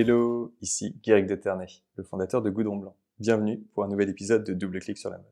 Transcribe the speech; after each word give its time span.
Hello, 0.00 0.54
ici 0.60 0.96
Guéric 1.02 1.26
de 1.26 1.34
Ternay, 1.34 1.66
le 1.96 2.04
fondateur 2.04 2.40
de 2.40 2.50
Goudron 2.50 2.76
Blanc. 2.76 2.94
Bienvenue 3.18 3.58
pour 3.74 3.82
un 3.82 3.88
nouvel 3.88 4.08
épisode 4.08 4.44
de 4.44 4.54
Double 4.54 4.78
Clic 4.78 4.96
sur 4.96 5.10
la 5.10 5.16
mode. 5.16 5.26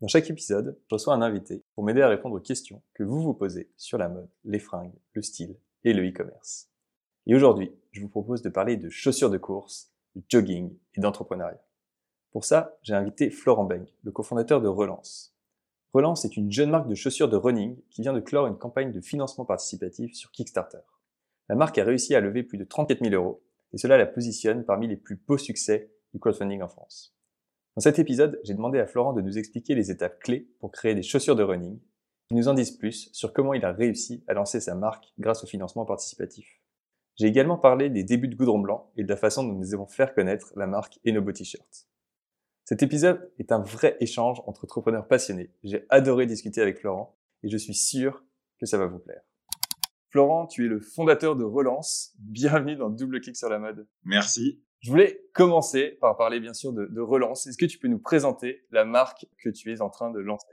Dans 0.00 0.06
chaque 0.06 0.30
épisode, 0.30 0.78
je 0.88 0.94
reçois 0.94 1.12
un 1.12 1.22
invité 1.22 1.64
pour 1.74 1.82
m'aider 1.82 2.00
à 2.00 2.08
répondre 2.08 2.36
aux 2.36 2.40
questions 2.40 2.82
que 2.94 3.02
vous 3.02 3.20
vous 3.20 3.34
posez 3.34 3.68
sur 3.76 3.98
la 3.98 4.08
mode, 4.08 4.28
les 4.44 4.60
fringues, 4.60 4.94
le 5.14 5.22
style 5.22 5.56
et 5.82 5.92
le 5.92 6.08
e-commerce. 6.08 6.70
Et 7.26 7.34
aujourd'hui, 7.34 7.72
je 7.90 8.00
vous 8.00 8.08
propose 8.08 8.42
de 8.42 8.48
parler 8.48 8.76
de 8.76 8.88
chaussures 8.90 9.28
de 9.28 9.38
course, 9.38 9.90
de 10.14 10.22
jogging 10.28 10.72
et 10.94 11.00
d'entrepreneuriat. 11.00 11.66
Pour 12.30 12.44
ça, 12.44 12.78
j'ai 12.82 12.94
invité 12.94 13.28
Florent 13.28 13.64
Beng, 13.64 13.86
le 14.04 14.12
cofondateur 14.12 14.60
de 14.60 14.68
Relance. 14.68 15.34
Relance 15.94 16.24
est 16.24 16.36
une 16.36 16.52
jeune 16.52 16.70
marque 16.70 16.86
de 16.86 16.94
chaussures 16.94 17.28
de 17.28 17.36
running 17.36 17.76
qui 17.90 18.02
vient 18.02 18.12
de 18.12 18.20
clore 18.20 18.46
une 18.46 18.56
campagne 18.56 18.92
de 18.92 19.00
financement 19.00 19.44
participatif 19.44 20.14
sur 20.14 20.30
Kickstarter. 20.30 20.78
La 21.48 21.56
marque 21.56 21.78
a 21.78 21.82
réussi 21.82 22.14
à 22.14 22.20
lever 22.20 22.44
plus 22.44 22.56
de 22.56 22.62
34 22.62 23.02
000 23.02 23.12
euros 23.16 23.42
et 23.72 23.78
cela 23.78 23.98
la 23.98 24.06
positionne 24.06 24.64
parmi 24.64 24.88
les 24.88 24.96
plus 24.96 25.16
beaux 25.16 25.38
succès 25.38 25.92
du 26.12 26.20
crowdfunding 26.20 26.62
en 26.62 26.68
France. 26.68 27.14
Dans 27.76 27.82
cet 27.82 27.98
épisode, 27.98 28.40
j'ai 28.44 28.54
demandé 28.54 28.78
à 28.78 28.86
Florent 28.86 29.12
de 29.12 29.22
nous 29.22 29.38
expliquer 29.38 29.74
les 29.74 29.90
étapes 29.90 30.18
clés 30.20 30.48
pour 30.58 30.72
créer 30.72 30.94
des 30.94 31.02
chaussures 31.02 31.36
de 31.36 31.42
running, 31.42 31.78
qui 32.28 32.34
nous 32.34 32.48
en 32.48 32.54
disent 32.54 32.76
plus 32.76 33.10
sur 33.12 33.32
comment 33.32 33.54
il 33.54 33.64
a 33.64 33.72
réussi 33.72 34.24
à 34.26 34.34
lancer 34.34 34.60
sa 34.60 34.74
marque 34.74 35.12
grâce 35.18 35.44
au 35.44 35.46
financement 35.46 35.84
participatif. 35.84 36.60
J'ai 37.16 37.26
également 37.26 37.58
parlé 37.58 37.90
des 37.90 38.04
débuts 38.04 38.28
de 38.28 38.34
Goudron 38.34 38.60
Blanc 38.60 38.90
et 38.96 39.04
de 39.04 39.08
la 39.08 39.16
façon 39.16 39.44
dont 39.44 39.54
nous 39.54 39.74
avons 39.74 39.86
fait 39.86 40.14
connaître 40.14 40.52
la 40.56 40.66
marque 40.66 40.98
et 41.04 41.12
nos 41.12 41.22
beaux 41.22 41.32
t-shirts. 41.32 41.86
Cet 42.64 42.82
épisode 42.82 43.32
est 43.38 43.52
un 43.52 43.58
vrai 43.58 43.96
échange 44.00 44.40
entre 44.46 44.64
entrepreneurs 44.64 45.08
passionnés. 45.08 45.50
J'ai 45.64 45.86
adoré 45.90 46.26
discuter 46.26 46.60
avec 46.62 46.78
Florent 46.78 47.16
et 47.42 47.48
je 47.48 47.56
suis 47.56 47.74
sûr 47.74 48.24
que 48.58 48.66
ça 48.66 48.78
va 48.78 48.86
vous 48.86 49.00
plaire. 49.00 49.22
Florent, 50.10 50.48
tu 50.48 50.66
es 50.66 50.68
le 50.68 50.80
fondateur 50.80 51.36
de 51.36 51.44
Relance. 51.44 52.14
Bienvenue 52.18 52.74
dans 52.74 52.90
Double 52.90 53.20
Clic 53.20 53.36
sur 53.36 53.48
la 53.48 53.60
mode. 53.60 53.86
Merci. 54.02 54.60
Je 54.80 54.90
voulais 54.90 55.22
commencer 55.34 55.98
par 56.00 56.16
parler 56.16 56.40
bien 56.40 56.52
sûr 56.52 56.72
de, 56.72 56.86
de 56.86 57.00
Relance. 57.00 57.46
Est-ce 57.46 57.56
que 57.56 57.66
tu 57.66 57.78
peux 57.78 57.86
nous 57.86 58.00
présenter 58.00 58.66
la 58.72 58.84
marque 58.84 59.26
que 59.40 59.50
tu 59.50 59.72
es 59.72 59.80
en 59.80 59.88
train 59.88 60.10
de 60.10 60.18
lancer? 60.18 60.48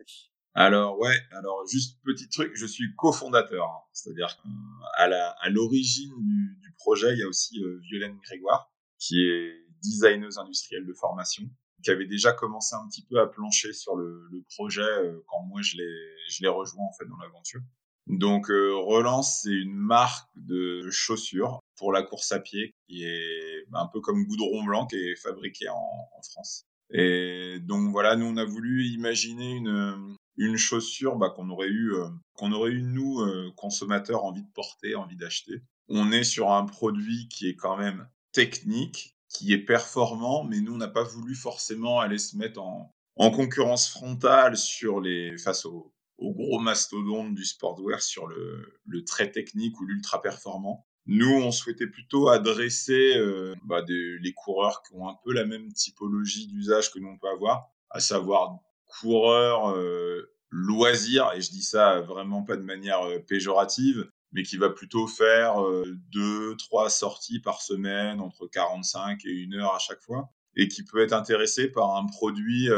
Alors 0.53 0.99
ouais, 0.99 1.15
alors 1.31 1.65
juste 1.67 1.99
petit 2.03 2.29
truc, 2.29 2.51
je 2.53 2.67
suis 2.67 2.95
cofondateur, 2.97 3.65
hein. 3.65 3.81
c'est-à-dire 3.93 4.37
qu'à 4.37 5.07
la, 5.07 5.29
à 5.29 5.49
l'origine 5.49 6.13
du, 6.19 6.59
du, 6.61 6.73
projet, 6.77 7.13
il 7.13 7.19
y 7.19 7.23
a 7.23 7.27
aussi 7.27 7.59
euh, 7.63 7.79
Violaine 7.81 8.17
Grégoire, 8.23 8.71
qui 8.99 9.19
est 9.21 9.53
designeuse 9.81 10.37
industrielle 10.37 10.85
de 10.85 10.93
formation, 10.93 11.43
qui 11.83 11.89
avait 11.89 12.07
déjà 12.07 12.31
commencé 12.31 12.75
un 12.75 12.87
petit 12.89 13.05
peu 13.05 13.19
à 13.19 13.25
plancher 13.25 13.73
sur 13.73 13.95
le, 13.95 14.27
le 14.31 14.43
projet 14.55 14.81
euh, 14.81 15.23
quand 15.27 15.41
moi 15.43 15.61
je 15.61 15.77
l'ai 15.77 15.93
je 16.29 16.43
l'ai 16.43 16.49
rejoint 16.49 16.85
en 16.85 16.93
fait 16.93 17.05
dans 17.05 17.17
l'aventure. 17.17 17.61
Donc 18.07 18.49
euh, 18.49 18.73
Relance, 18.75 19.41
c'est 19.43 19.53
une 19.53 19.75
marque 19.75 20.29
de 20.35 20.89
chaussures 20.89 21.59
pour 21.75 21.91
la 21.91 22.03
course 22.03 22.31
à 22.31 22.39
pied 22.39 22.73
qui 22.87 23.03
est 23.03 23.65
un 23.73 23.87
peu 23.87 23.99
comme 23.99 24.25
Goudron 24.25 24.63
Blanc 24.63 24.87
qui 24.87 24.95
est 24.95 25.15
fabriqué 25.15 25.67
en, 25.69 25.75
en, 25.75 26.21
France. 26.21 26.63
Et 26.91 27.59
donc 27.61 27.91
voilà, 27.91 28.15
nous 28.15 28.25
on 28.25 28.37
a 28.37 28.45
voulu 28.45 28.85
imaginer 28.85 29.51
une 29.51 30.15
une 30.37 30.55
chaussure 30.55 31.17
bah, 31.17 31.31
qu'on 31.35 31.49
aurait 31.49 31.67
eu 31.67 31.93
euh, 31.93 32.07
qu'on 32.33 32.51
aurait 32.51 32.71
eu 32.71 32.81
nous 32.81 33.19
euh, 33.19 33.51
consommateurs 33.57 34.23
envie 34.23 34.43
de 34.43 34.51
porter, 34.53 34.95
envie 34.95 35.17
d'acheter. 35.17 35.61
On 35.89 36.11
est 36.11 36.23
sur 36.23 36.51
un 36.51 36.65
produit 36.65 37.27
qui 37.27 37.49
est 37.49 37.55
quand 37.55 37.75
même 37.75 38.07
technique, 38.31 39.15
qui 39.29 39.51
est 39.51 39.65
performant, 39.65 40.43
mais 40.43 40.61
nous 40.61 40.75
on 40.75 40.77
n'a 40.77 40.87
pas 40.87 41.03
voulu 41.03 41.35
forcément 41.35 41.99
aller 41.99 42.19
se 42.19 42.37
mettre 42.37 42.61
en 42.61 42.93
en 43.19 43.31
concurrence 43.31 43.89
frontale 43.89 44.55
sur 44.57 45.01
les 45.01 45.37
face 45.39 45.65
aux 45.65 45.91
au 46.17 46.33
gros 46.33 46.59
mastodonte 46.59 47.33
du 47.33 47.45
sportwear 47.45 48.01
sur 48.01 48.27
le, 48.27 49.03
très 49.05 49.31
technique 49.31 49.79
ou 49.79 49.85
l'ultra 49.85 50.21
performant. 50.21 50.85
Nous, 51.05 51.31
on 51.31 51.51
souhaitait 51.51 51.87
plutôt 51.87 52.27
adresser 52.27 53.15
euh, 53.15 53.55
bah, 53.63 53.81
des, 53.81 54.17
les 54.19 54.33
coureurs 54.33 54.81
qui 54.83 54.93
ont 54.95 55.07
un 55.07 55.15
peu 55.23 55.31
la 55.31 55.45
même 55.45 55.71
typologie 55.71 56.47
d'usage 56.47 56.91
que 56.91 56.99
nous 56.99 57.07
on 57.07 57.17
peut 57.17 57.29
avoir, 57.29 57.69
à 57.89 58.01
savoir 58.01 58.59
coureurs 58.87 59.75
euh, 59.75 60.33
loisirs, 60.49 61.31
et 61.35 61.41
je 61.41 61.49
dis 61.49 61.61
ça 61.61 62.01
vraiment 62.01 62.43
pas 62.43 62.57
de 62.57 62.63
manière 62.63 63.01
euh, 63.03 63.19
péjorative, 63.19 64.09
mais 64.31 64.43
qui 64.43 64.57
va 64.57 64.69
plutôt 64.69 65.07
faire 65.07 65.63
euh, 65.63 65.83
deux, 66.11 66.55
trois 66.57 66.89
sorties 66.89 67.39
par 67.39 67.61
semaine, 67.61 68.19
entre 68.19 68.47
45 68.47 69.25
et 69.25 69.29
une 69.29 69.55
heure 69.55 69.75
à 69.75 69.79
chaque 69.79 70.01
fois, 70.01 70.29
et 70.55 70.67
qui 70.67 70.83
peut 70.83 71.01
être 71.01 71.13
intéressé 71.13 71.67
par 71.67 71.95
un 71.95 72.05
produit 72.05 72.69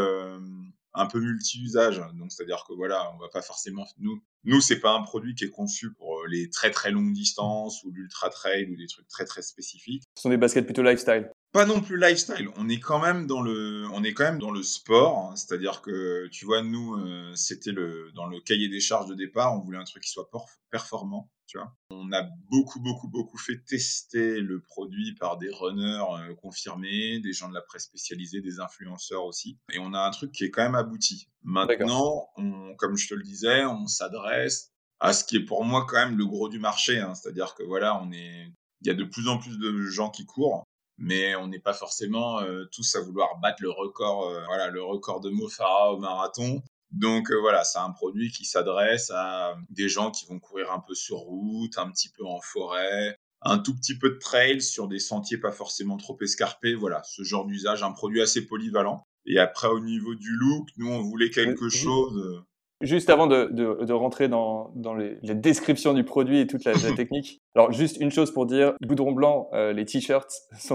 un 0.93 1.05
peu 1.05 1.19
multi-usage. 1.19 2.01
Donc, 2.15 2.31
c'est-à-dire 2.31 2.63
que 2.67 2.73
voilà, 2.73 3.11
on 3.13 3.17
va 3.17 3.29
pas 3.29 3.41
forcément, 3.41 3.85
nous, 3.99 4.21
nous, 4.43 4.61
c'est 4.61 4.79
pas 4.79 4.93
un 4.93 5.03
produit 5.03 5.35
qui 5.35 5.45
est 5.45 5.49
conçu 5.49 5.93
pour 5.93 6.19
euh, 6.19 6.27
les 6.27 6.49
très 6.49 6.71
très 6.71 6.91
longues 6.91 7.13
distances 7.13 7.83
ou 7.83 7.91
l'ultra 7.91 8.29
trail 8.29 8.69
ou 8.71 8.75
des 8.75 8.87
trucs 8.87 9.07
très 9.07 9.25
très 9.25 9.41
spécifiques. 9.41 10.03
Ce 10.15 10.23
sont 10.23 10.29
des 10.29 10.37
baskets 10.37 10.65
plutôt 10.65 10.81
lifestyle. 10.81 11.29
Pas 11.51 11.65
non 11.65 11.81
plus 11.81 11.97
lifestyle. 11.99 12.49
On 12.55 12.69
est 12.69 12.79
quand 12.79 12.99
même 12.99 13.27
dans 13.27 13.41
le, 13.41 13.87
on 13.91 14.03
est 14.03 14.13
quand 14.13 14.23
même 14.23 14.39
dans 14.39 14.51
le 14.51 14.63
sport. 14.63 15.17
Hein. 15.17 15.35
C'est-à-dire 15.35 15.81
que, 15.81 16.27
tu 16.27 16.45
vois, 16.45 16.61
nous, 16.61 16.95
euh, 16.95 17.33
c'était 17.35 17.71
le, 17.71 18.11
dans 18.13 18.27
le 18.27 18.39
cahier 18.39 18.69
des 18.69 18.79
charges 18.79 19.09
de 19.09 19.15
départ, 19.15 19.55
on 19.55 19.59
voulait 19.59 19.79
un 19.79 19.83
truc 19.83 20.03
qui 20.03 20.11
soit 20.11 20.29
performant. 20.71 21.29
Tu 21.49 21.57
vois. 21.57 21.73
On 21.89 22.11
a 22.13 22.21
beaucoup, 22.51 22.79
beaucoup, 22.79 23.07
beaucoup 23.07 23.39
fait 23.39 23.57
tester 23.65 24.39
le 24.39 24.61
produit 24.61 25.15
par 25.15 25.37
des 25.37 25.49
runners 25.49 26.03
euh, 26.11 26.35
confirmés, 26.35 27.19
des 27.21 27.33
gens 27.33 27.49
de 27.49 27.55
la 27.55 27.61
presse 27.61 27.85
spécialisée, 27.85 28.39
des 28.39 28.59
influenceurs 28.59 29.25
aussi. 29.25 29.57
Et 29.71 29.79
on 29.79 29.95
a 29.95 29.99
un 29.99 30.11
truc 30.11 30.31
qui 30.31 30.43
est 30.43 30.51
quand 30.51 30.61
même 30.61 30.75
abouti. 30.75 31.27
Maintenant, 31.41 32.29
on, 32.37 32.75
comme 32.75 32.97
je 32.97 33.07
te 33.07 33.15
le 33.15 33.23
disais, 33.23 33.65
on 33.65 33.87
s'adresse 33.87 34.71
à 34.99 35.11
ce 35.11 35.23
qui 35.23 35.37
est 35.37 35.43
pour 35.43 35.65
moi 35.65 35.87
quand 35.89 35.97
même 35.97 36.19
le 36.19 36.27
gros 36.27 36.49
du 36.49 36.59
marché. 36.59 36.99
Hein. 36.99 37.15
C'est-à-dire 37.15 37.55
que 37.55 37.63
voilà, 37.63 37.99
on 37.99 38.11
est, 38.11 38.53
il 38.81 38.87
y 38.87 38.91
a 38.91 38.93
de 38.93 39.03
plus 39.03 39.27
en 39.27 39.39
plus 39.39 39.57
de 39.57 39.85
gens 39.85 40.11
qui 40.11 40.27
courent 40.27 40.65
mais 40.99 41.33
on 41.37 41.47
n'est 41.47 41.59
pas 41.59 41.73
forcément 41.73 42.41
euh, 42.41 42.65
tous 42.73 42.95
à 42.95 43.01
vouloir 43.01 43.39
battre 43.39 43.63
le 43.63 43.71
record, 43.71 44.27
euh, 44.27 44.43
voilà, 44.45 44.67
le 44.67 44.83
record 44.83 45.21
de 45.21 45.29
Mo 45.29 45.47
Farah 45.47 45.93
au 45.93 45.97
marathon. 45.97 46.61
Donc 46.91 47.31
euh, 47.31 47.39
voilà, 47.39 47.63
c'est 47.63 47.79
un 47.79 47.91
produit 47.91 48.31
qui 48.31 48.45
s'adresse 48.45 49.11
à 49.11 49.55
des 49.69 49.89
gens 49.89 50.11
qui 50.11 50.25
vont 50.25 50.39
courir 50.39 50.71
un 50.71 50.79
peu 50.79 50.95
sur 50.95 51.17
route, 51.17 51.77
un 51.77 51.89
petit 51.91 52.09
peu 52.09 52.25
en 52.25 52.41
forêt, 52.41 53.15
un 53.41 53.59
tout 53.59 53.75
petit 53.75 53.97
peu 53.97 54.09
de 54.09 54.17
trail 54.17 54.61
sur 54.61 54.87
des 54.87 54.99
sentiers 54.99 55.37
pas 55.37 55.51
forcément 55.51 55.97
trop 55.97 56.17
escarpés. 56.21 56.75
Voilà, 56.75 57.01
ce 57.03 57.23
genre 57.23 57.45
d'usage, 57.45 57.83
un 57.83 57.91
produit 57.91 58.21
assez 58.21 58.45
polyvalent. 58.45 59.03
Et 59.25 59.37
après, 59.37 59.67
au 59.67 59.79
niveau 59.79 60.15
du 60.15 60.31
look, 60.31 60.69
nous, 60.77 60.89
on 60.89 61.01
voulait 61.01 61.29
quelque 61.29 61.69
chose 61.69 62.43
Juste 62.81 63.09
avant 63.09 63.27
de, 63.27 63.49
de, 63.51 63.83
de 63.83 63.93
rentrer 63.93 64.29
dans, 64.29 64.71
dans 64.73 64.93
les, 64.93 65.17
les, 65.21 65.35
descriptions 65.35 65.93
du 65.93 66.05
produit 66.05 66.39
et 66.39 66.47
toute 66.47 66.63
la, 66.63 66.71
la, 66.71 66.91
technique, 66.95 67.41
alors 67.53 67.73
juste 67.73 67.97
une 67.99 68.09
chose 68.09 68.31
pour 68.31 68.45
dire, 68.45 68.73
Goudron 68.81 69.11
Blanc, 69.11 69.49
euh, 69.51 69.73
les 69.73 69.83
t-shirts 69.83 70.31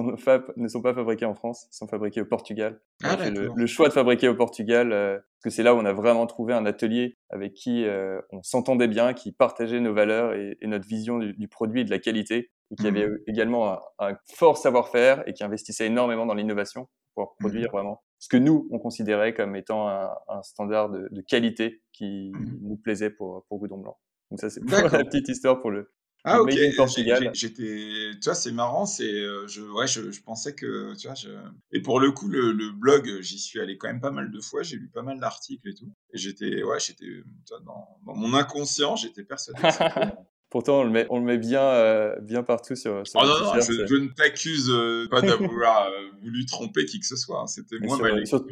ne 0.56 0.68
sont 0.68 0.82
pas 0.82 0.94
fabriqués 0.94 1.24
en 1.24 1.34
France, 1.34 1.66
ils 1.72 1.76
sont 1.76 1.88
fabriqués 1.88 2.20
au 2.20 2.26
Portugal. 2.26 2.78
Ah, 3.02 3.16
le, 3.30 3.48
le, 3.54 3.66
choix 3.66 3.88
de 3.88 3.94
fabriquer 3.94 4.28
au 4.28 4.34
Portugal, 4.34 4.92
euh, 4.92 5.14
parce 5.14 5.44
que 5.44 5.50
c'est 5.50 5.62
là 5.62 5.74
où 5.74 5.78
on 5.78 5.86
a 5.86 5.94
vraiment 5.94 6.26
trouvé 6.26 6.52
un 6.52 6.66
atelier 6.66 7.16
avec 7.30 7.54
qui 7.54 7.86
euh, 7.86 8.20
on 8.32 8.42
s'entendait 8.42 8.88
bien, 8.88 9.14
qui 9.14 9.32
partageait 9.32 9.80
nos 9.80 9.94
valeurs 9.94 10.34
et, 10.34 10.58
et 10.60 10.66
notre 10.66 10.86
vision 10.86 11.18
du, 11.18 11.32
du, 11.32 11.48
produit 11.48 11.80
et 11.80 11.84
de 11.84 11.90
la 11.90 11.98
qualité, 11.98 12.50
et 12.70 12.76
qui 12.76 12.84
mmh. 12.84 12.86
avait 12.86 13.08
également 13.26 13.72
un, 13.72 13.80
un 13.98 14.18
fort 14.34 14.58
savoir-faire 14.58 15.26
et 15.26 15.32
qui 15.32 15.42
investissait 15.42 15.86
énormément 15.86 16.26
dans 16.26 16.34
l'innovation 16.34 16.86
pour 17.14 17.34
produire 17.38 17.68
mmh. 17.68 17.76
vraiment 17.76 18.02
ce 18.18 18.28
que 18.28 18.36
nous, 18.36 18.68
on 18.70 18.78
considérait 18.78 19.34
comme 19.34 19.56
étant 19.56 19.88
un, 19.88 20.10
un 20.28 20.42
standard 20.42 20.90
de, 20.90 21.08
de, 21.10 21.20
qualité 21.20 21.82
qui 21.92 22.32
mmh. 22.32 22.58
nous 22.62 22.76
plaisait 22.76 23.10
pour, 23.10 23.44
pour 23.48 23.58
Goudon 23.58 23.78
Blanc. 23.78 23.98
Donc 24.30 24.40
ça, 24.40 24.50
c'est 24.50 24.60
pour 24.60 24.70
la 24.92 25.04
petite 25.04 25.28
histoire 25.28 25.60
pour 25.60 25.70
le, 25.70 25.92
ah 26.26 26.40
ok. 26.40 26.52
J'étais, 27.34 28.10
tu 28.14 28.24
vois, 28.24 28.34
c'est 28.34 28.52
marrant, 28.52 28.86
c'est, 28.86 29.12
euh, 29.12 29.46
je, 29.46 29.60
ouais, 29.60 29.86
je, 29.86 30.10
je, 30.10 30.22
pensais 30.22 30.54
que, 30.54 30.94
tu 30.96 31.06
vois, 31.06 31.14
je... 31.14 31.28
et 31.70 31.82
pour 31.82 32.00
le 32.00 32.12
coup, 32.12 32.28
le, 32.28 32.52
le 32.52 32.70
blog, 32.72 33.20
j'y 33.20 33.38
suis 33.38 33.60
allé 33.60 33.76
quand 33.76 33.88
même 33.88 34.00
pas 34.00 34.10
mal 34.10 34.30
de 34.30 34.40
fois, 34.40 34.62
j'ai 34.62 34.76
lu 34.76 34.88
pas 34.88 35.02
mal 35.02 35.20
d'articles 35.20 35.68
et 35.68 35.74
tout, 35.74 35.92
et 36.14 36.18
j'étais, 36.18 36.62
ouais, 36.62 36.80
j'étais, 36.80 37.04
dans, 37.50 37.86
dans, 38.06 38.14
mon 38.14 38.32
inconscient, 38.32 38.96
j'étais 38.96 39.22
persuadé. 39.22 39.60
Pourtant, 40.54 40.82
on 40.82 40.84
le 40.84 40.90
met, 40.90 41.04
on 41.10 41.18
le 41.18 41.24
met 41.24 41.36
bien, 41.36 41.64
euh, 41.64 42.14
bien 42.20 42.44
partout 42.44 42.76
sur. 42.76 43.04
sur 43.04 43.20
oh 43.20 43.26
non, 43.26 43.54
non, 43.54 43.60
je, 43.60 43.86
je, 43.88 43.94
ne 43.96 44.06
t'accuse 44.06 44.70
euh, 44.70 45.08
pas 45.10 45.20
d'avoir 45.20 45.88
euh, 45.88 45.90
voulu 46.22 46.46
tromper 46.46 46.84
qui 46.84 47.00
que 47.00 47.06
ce 47.06 47.16
soit. 47.16 47.40
Hein. 47.40 47.48
C'était 47.48 47.80
moi 47.80 47.98
ma 47.98 48.12
lecture. 48.12 48.46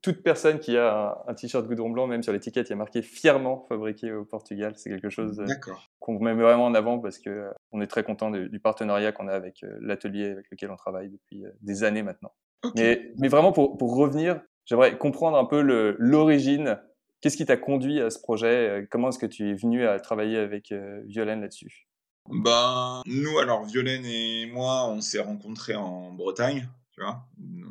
Toute 0.00 0.22
personne 0.22 0.58
qui 0.58 0.74
a 0.78 1.10
un, 1.10 1.30
un 1.30 1.34
t-shirt 1.34 1.66
Goudron 1.66 1.90
Blanc, 1.90 2.06
même 2.06 2.22
sur 2.22 2.32
l'étiquette, 2.32 2.68
il 2.68 2.70
y 2.70 2.72
a 2.72 2.76
marqué 2.76 3.02
fièrement 3.02 3.66
fabriqué 3.68 4.10
au 4.10 4.24
Portugal. 4.24 4.72
C'est 4.78 4.88
quelque 4.88 5.10
chose 5.10 5.38
qu'on 5.98 6.18
met 6.18 6.32
vraiment 6.32 6.64
en 6.64 6.74
avant 6.74 6.98
parce 6.98 7.18
que 7.18 7.50
on 7.72 7.82
est 7.82 7.88
très 7.88 8.04
content 8.04 8.30
du, 8.30 8.48
du 8.48 8.58
partenariat 8.58 9.12
qu'on 9.12 9.28
a 9.28 9.34
avec 9.34 9.66
l'atelier 9.82 10.30
avec 10.30 10.46
lequel 10.50 10.70
on 10.70 10.76
travaille 10.76 11.10
depuis 11.10 11.44
des 11.60 11.84
années 11.84 12.02
maintenant. 12.02 12.32
Okay. 12.62 12.72
Mais, 12.82 13.12
mais 13.18 13.28
vraiment, 13.28 13.52
pour, 13.52 13.76
pour 13.76 13.94
revenir, 13.94 14.40
j'aimerais 14.64 14.96
comprendre 14.96 15.36
un 15.36 15.44
peu 15.44 15.60
l'origine 15.98 16.78
Qu'est-ce 17.24 17.38
qui 17.38 17.46
t'a 17.46 17.56
conduit 17.56 18.02
à 18.02 18.10
ce 18.10 18.18
projet? 18.18 18.86
Comment 18.90 19.08
est-ce 19.08 19.18
que 19.18 19.24
tu 19.24 19.48
es 19.48 19.54
venu 19.54 19.86
à 19.86 19.98
travailler 19.98 20.36
avec 20.36 20.72
euh, 20.72 21.00
Violaine 21.06 21.40
là-dessus? 21.40 21.88
Ben, 22.28 23.00
nous, 23.06 23.38
alors, 23.38 23.64
Violaine 23.64 24.04
et 24.04 24.44
moi, 24.44 24.86
on 24.90 25.00
s'est 25.00 25.22
rencontrés 25.22 25.74
en 25.74 26.12
Bretagne, 26.12 26.68
tu 26.92 27.00
vois, 27.00 27.26
d'où 27.38 27.66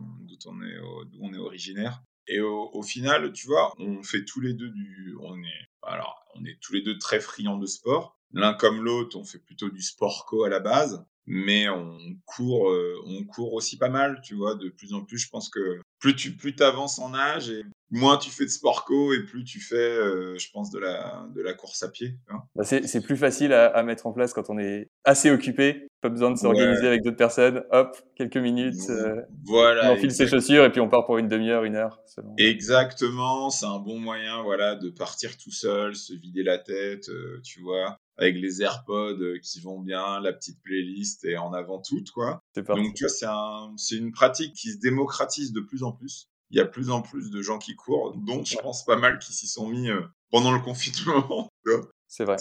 on, 0.48 0.64
est, 0.64 0.80
on 1.22 1.34
est 1.36 1.38
originaire. 1.38 2.02
Et 2.28 2.42
au, 2.42 2.82
final, 2.82 3.32
tu 3.32 3.46
vois, 3.46 3.76
on 3.78 4.02
fait 4.02 4.26
tous 4.26 4.42
les 4.42 4.56
deux 4.56 4.70
du. 4.70 5.16
On 5.22 5.38
est, 5.44 5.70
alors, 5.84 6.26
on 6.34 6.44
est 6.46 6.58
tous 6.60 6.74
les 6.74 6.82
deux 6.82 6.98
très 6.98 7.20
friands 7.20 7.60
de 7.60 7.68
sport. 7.68 8.18
l'un 8.34 8.56
comme 8.56 8.84
l'autre, 8.84 9.20
on 9.20 9.24
fait 9.24 9.38
plutôt 9.38 9.70
du 9.70 9.84
sport 9.84 10.26
co 10.26 10.46
à 10.46 10.50
la 10.50 10.62
base, 10.62 11.06
mais 11.28 11.70
on 11.70 12.00
court, 12.26 12.72
euh, 12.72 12.96
on 13.06 13.24
court 13.24 13.54
aussi 13.54 13.78
pas 13.78 13.90
mal, 13.90 14.20
tu 14.24 14.34
vois. 14.34 14.56
De 14.56 14.70
plus 14.70 14.96
en 14.96 15.04
plus, 15.06 15.20
je 15.20 15.30
pense 15.30 15.50
que 15.50 15.80
plus 16.00 16.16
tu 16.16 16.36
plus 16.36 16.56
avances 16.60 16.98
en 16.98 17.14
âge 17.14 17.54
moins 17.94 18.18
tu 18.18 18.32
fais 18.32 18.44
de 18.44 18.50
sport 18.50 18.86
co 18.86 19.14
et 19.14 19.24
plus 19.24 19.44
tu 19.44 19.60
fais, 19.60 19.76
euh, 19.76 20.36
je 20.38 20.50
pense, 20.52 20.72
de 20.72 20.80
la, 20.80 21.28
de 21.34 21.42
la 21.42 21.54
course 21.54 21.84
à 21.84 21.90
pied. 21.90 22.18
Bah 22.56 22.64
c'est 22.64 23.02
plus 23.02 23.16
facile 23.16 23.54
à, 23.54 23.68
à, 23.68 23.84
mettre 23.84 24.08
en 24.08 24.14
place 24.14 24.34
quand 24.34 24.50
on 24.50 24.58
est 24.58 24.90
assez 25.04 25.30
occupé, 25.30 25.88
pas 26.02 26.10
besoin 26.10 26.32
de 26.32 26.38
s'organiser 26.38 26.88
avec 26.88 27.04
d'autres 27.04 27.18
personnes. 27.18 27.64
Hop, 27.72 27.96
quelques 28.16 28.38
minutes, 28.38 28.90
euh, 28.90 29.22
voilà, 29.46 29.92
on 29.92 29.94
enfile 29.94 30.12
ses 30.12 30.28
chaussures 30.28 30.66
et 30.66 30.72
puis 30.72 30.82
on 30.82 30.90
part 30.90 31.06
pour 31.06 31.20
une 31.20 31.28
demi-heure, 31.28 31.64
une 31.66 31.76
heure. 31.76 32.02
Selon... 32.08 32.34
Exactement, 32.38 33.52
c'est 33.52 33.68
un 33.68 33.80
bon 33.80 34.00
moyen, 34.00 34.42
voilà, 34.42 34.76
de 34.76 34.90
partir 34.90 35.38
tout 35.38 35.52
seul, 35.52 35.96
se 35.96 36.14
vider 36.14 36.42
la 36.42 36.58
tête, 36.58 37.10
euh, 37.10 37.40
tu 37.44 37.62
vois, 37.62 38.00
avec 38.18 38.38
les 38.38 38.64
AirPods 38.64 39.40
qui 39.44 39.62
vont 39.62 39.80
bien, 39.80 40.20
la 40.20 40.34
petite 40.34 40.60
playlist 40.64 41.26
et 41.26 41.38
en 41.38 41.54
avant 41.54 41.80
toute, 41.80 42.10
quoi. 42.10 42.42
Donc 42.56 42.96
tu 42.96 43.04
vois, 43.04 43.10
c'est 43.10 43.28
un, 43.28 43.72
c'est 43.78 43.98
une 43.98 44.12
pratique 44.12 44.56
qui 44.56 44.72
se 44.72 44.80
démocratise 44.80 45.54
de 45.54 45.62
plus 45.62 45.84
en 45.84 45.92
plus 45.92 46.28
il 46.54 46.58
y 46.58 46.62
a 46.62 46.66
plus 46.66 46.92
en 46.92 47.02
plus 47.02 47.32
de 47.32 47.42
gens 47.42 47.58
qui 47.58 47.76
courent, 47.76 48.16
dont 48.16 48.46
je 48.46 48.56
pense 48.58 48.86
pas 48.86 48.96
mal 48.96 49.18
qui 49.18 49.34
s'y 49.34 49.48
sont 49.48 49.68
mis 49.68 49.90
euh, 49.90 50.02
pendant 50.30 50.52
le 50.52 50.60
confinement. 50.60 51.52
C'est 52.08 52.26
vrai. 52.26 52.38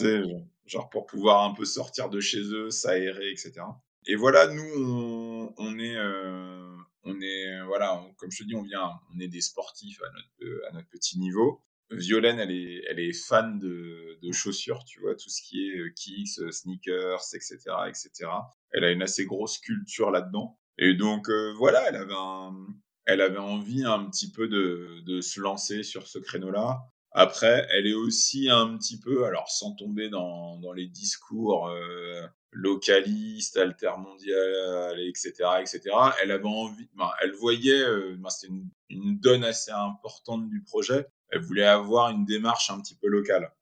genre 0.67 0.91
pour 0.91 1.07
pouvoir 1.07 1.45
un 1.45 1.55
peu 1.55 1.65
sortir 1.65 2.11
de 2.11 2.21
chez 2.21 2.43
eux, 2.43 2.69
s'aérer, 2.69 3.31
etc. 3.31 3.63
Et 4.05 4.15
voilà, 4.17 4.49
nous, 4.49 5.51
on, 5.57 5.79
est, 5.79 5.97
euh, 5.97 6.77
on 7.05 7.19
est, 7.23 7.63
voilà, 7.65 8.05
comme 8.19 8.31
je 8.31 8.43
te 8.43 8.49
dis, 8.49 8.55
on 8.55 8.63
vient, 8.63 8.91
on 9.15 9.19
est 9.19 9.29
des 9.29 9.41
sportifs 9.41 10.03
à 10.03 10.11
notre, 10.13 10.69
à 10.69 10.73
notre 10.73 10.89
petit 10.91 11.19
niveau. 11.19 11.63
Violaine, 11.91 12.39
elle 12.39 12.51
est, 12.51 12.85
elle 12.91 13.01
est 13.01 13.15
fan 13.15 13.59
de, 13.59 14.19
de, 14.21 14.33
chaussures, 14.33 14.85
tu 14.85 15.01
vois, 15.01 15.15
tout 15.15 15.31
ce 15.31 15.41
qui 15.41 15.71
est 15.71 15.79
euh, 15.79 15.91
kicks, 15.97 16.53
sneakers, 16.53 17.23
etc., 17.33 17.57
etc. 17.89 18.29
Elle 18.73 18.85
a 18.85 18.91
une 18.91 19.03
assez 19.03 19.25
grosse 19.25 19.57
culture 19.57 20.11
là-dedans. 20.11 20.59
Et 20.77 20.93
donc, 20.93 21.31
voilà, 21.57 21.89
elle 21.89 21.97
avait 21.97 22.15
un, 22.15 22.67
elle 23.05 23.21
avait 23.21 23.39
envie 23.39 23.85
un 23.85 24.05
petit 24.05 24.31
peu 24.31 24.49
de, 24.49 25.01
de 25.07 25.21
se 25.21 25.41
lancer 25.41 25.83
sur 25.83 26.07
ce 26.07 26.19
créneau-là. 26.19 26.83
Après, 27.11 27.67
elle 27.71 27.87
est 27.87 27.95
aussi 27.95 28.49
un 28.49 28.77
petit 28.79 28.99
peu, 28.99 29.25
alors 29.27 29.51
sans 29.51 29.75
tomber 29.75 30.09
dans, 30.09 30.57
dans 30.59 30.73
les 30.73 30.87
discours 30.87 31.69
euh, 31.69 32.27
localistes, 32.53 33.59
altermondiales, 33.59 34.99
etc., 35.01 35.33
etc. 35.61 35.81
Elle 36.23 36.31
avait 36.31 36.45
envie, 36.45 36.89
ben, 36.95 37.11
elle 37.21 37.33
voyait, 37.33 37.85
ben, 38.17 38.31
c'était 38.31 38.53
une, 38.53 38.69
une, 38.89 39.19
donne 39.19 39.45
assez 39.45 39.71
importante 39.71 40.49
du 40.49 40.63
projet. 40.63 41.07
Elle 41.29 41.41
voulait 41.41 41.67
avoir 41.67 42.11
une 42.11 42.25
démarche 42.25 42.71
un 42.71 42.81
petit 42.81 42.95
peu 42.95 43.09
locale. 43.09 43.53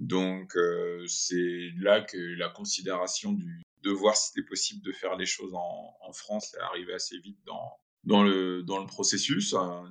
Donc 0.00 0.56
euh, 0.56 1.06
c'est 1.06 1.70
là 1.76 2.00
que 2.00 2.16
la 2.16 2.48
considération 2.48 3.32
du 3.32 3.62
de 3.82 3.90
voir 3.90 4.16
si 4.16 4.28
c'était 4.28 4.46
possible 4.46 4.82
de 4.82 4.92
faire 4.92 5.16
les 5.16 5.26
choses 5.26 5.54
en, 5.54 5.96
en 6.00 6.12
France 6.12 6.54
est 6.54 6.60
arrivée 6.60 6.94
assez 6.94 7.18
vite 7.18 7.38
dans 7.46 7.78
dans 8.04 8.22
le, 8.22 8.62
dans 8.62 8.78
le 8.78 8.86
processus 8.86 9.54
hein, 9.54 9.84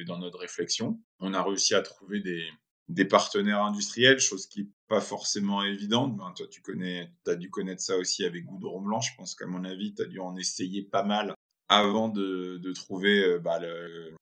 et 0.00 0.04
dans 0.04 0.18
notre 0.18 0.38
réflexion. 0.38 1.00
On 1.20 1.34
a 1.34 1.42
réussi 1.42 1.74
à 1.74 1.82
trouver 1.82 2.20
des, 2.20 2.46
des 2.88 3.04
partenaires 3.04 3.62
industriels, 3.62 4.18
chose 4.18 4.46
qui 4.46 4.62
n'est 4.62 4.70
pas 4.88 5.00
forcément 5.00 5.62
évidente. 5.62 6.16
Ben, 6.16 6.32
toi, 6.36 6.46
tu 6.50 6.60
connais, 6.62 7.10
as 7.26 7.36
dû 7.36 7.50
connaître 7.50 7.82
ça 7.82 7.96
aussi 7.96 8.24
avec 8.24 8.44
Goudron 8.44 8.80
Blanc. 8.80 9.00
Je 9.00 9.14
pense 9.16 9.34
qu'à 9.34 9.46
mon 9.46 9.64
avis, 9.64 9.94
tu 9.94 10.02
as 10.02 10.06
dû 10.06 10.20
en 10.20 10.36
essayer 10.36 10.82
pas 10.82 11.02
mal 11.02 11.34
avant 11.70 12.08
de, 12.08 12.58
de 12.62 12.72
trouver 12.72 13.22
euh, 13.22 13.38
bah, 13.38 13.60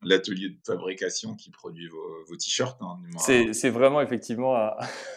l'atelier 0.03 0.49
de 0.49 0.59
fabrication 0.67 1.37
qui 1.37 1.51
produit 1.51 1.89
vos, 1.89 2.37
t-shirts. 2.37 2.81
Hein, 2.83 2.99
c'est 3.19 3.71
vraiment 3.71 4.01
effectivement 4.01 4.57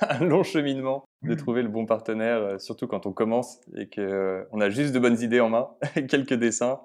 un 0.02 0.20
long 0.26 0.44
cheminement 0.44 1.09
de 1.21 1.33
mmh. 1.33 1.38
trouver 1.38 1.62
le 1.62 1.69
bon 1.69 1.86
partenaire, 1.86 2.38
euh, 2.38 2.60
surtout 2.60 2.88
quand 2.88 3.06
on 3.06 3.12
commence 3.12 3.60
et 3.75 3.89
qu'on 3.89 4.01
euh, 4.01 4.60
a 4.60 4.69
juste 4.69 4.94
de 4.94 5.00
bonnes 5.00 5.19
idées 5.21 5.42
en 5.42 5.50
main, 5.50 5.68
quelques 6.10 6.33
dessins, 6.33 6.80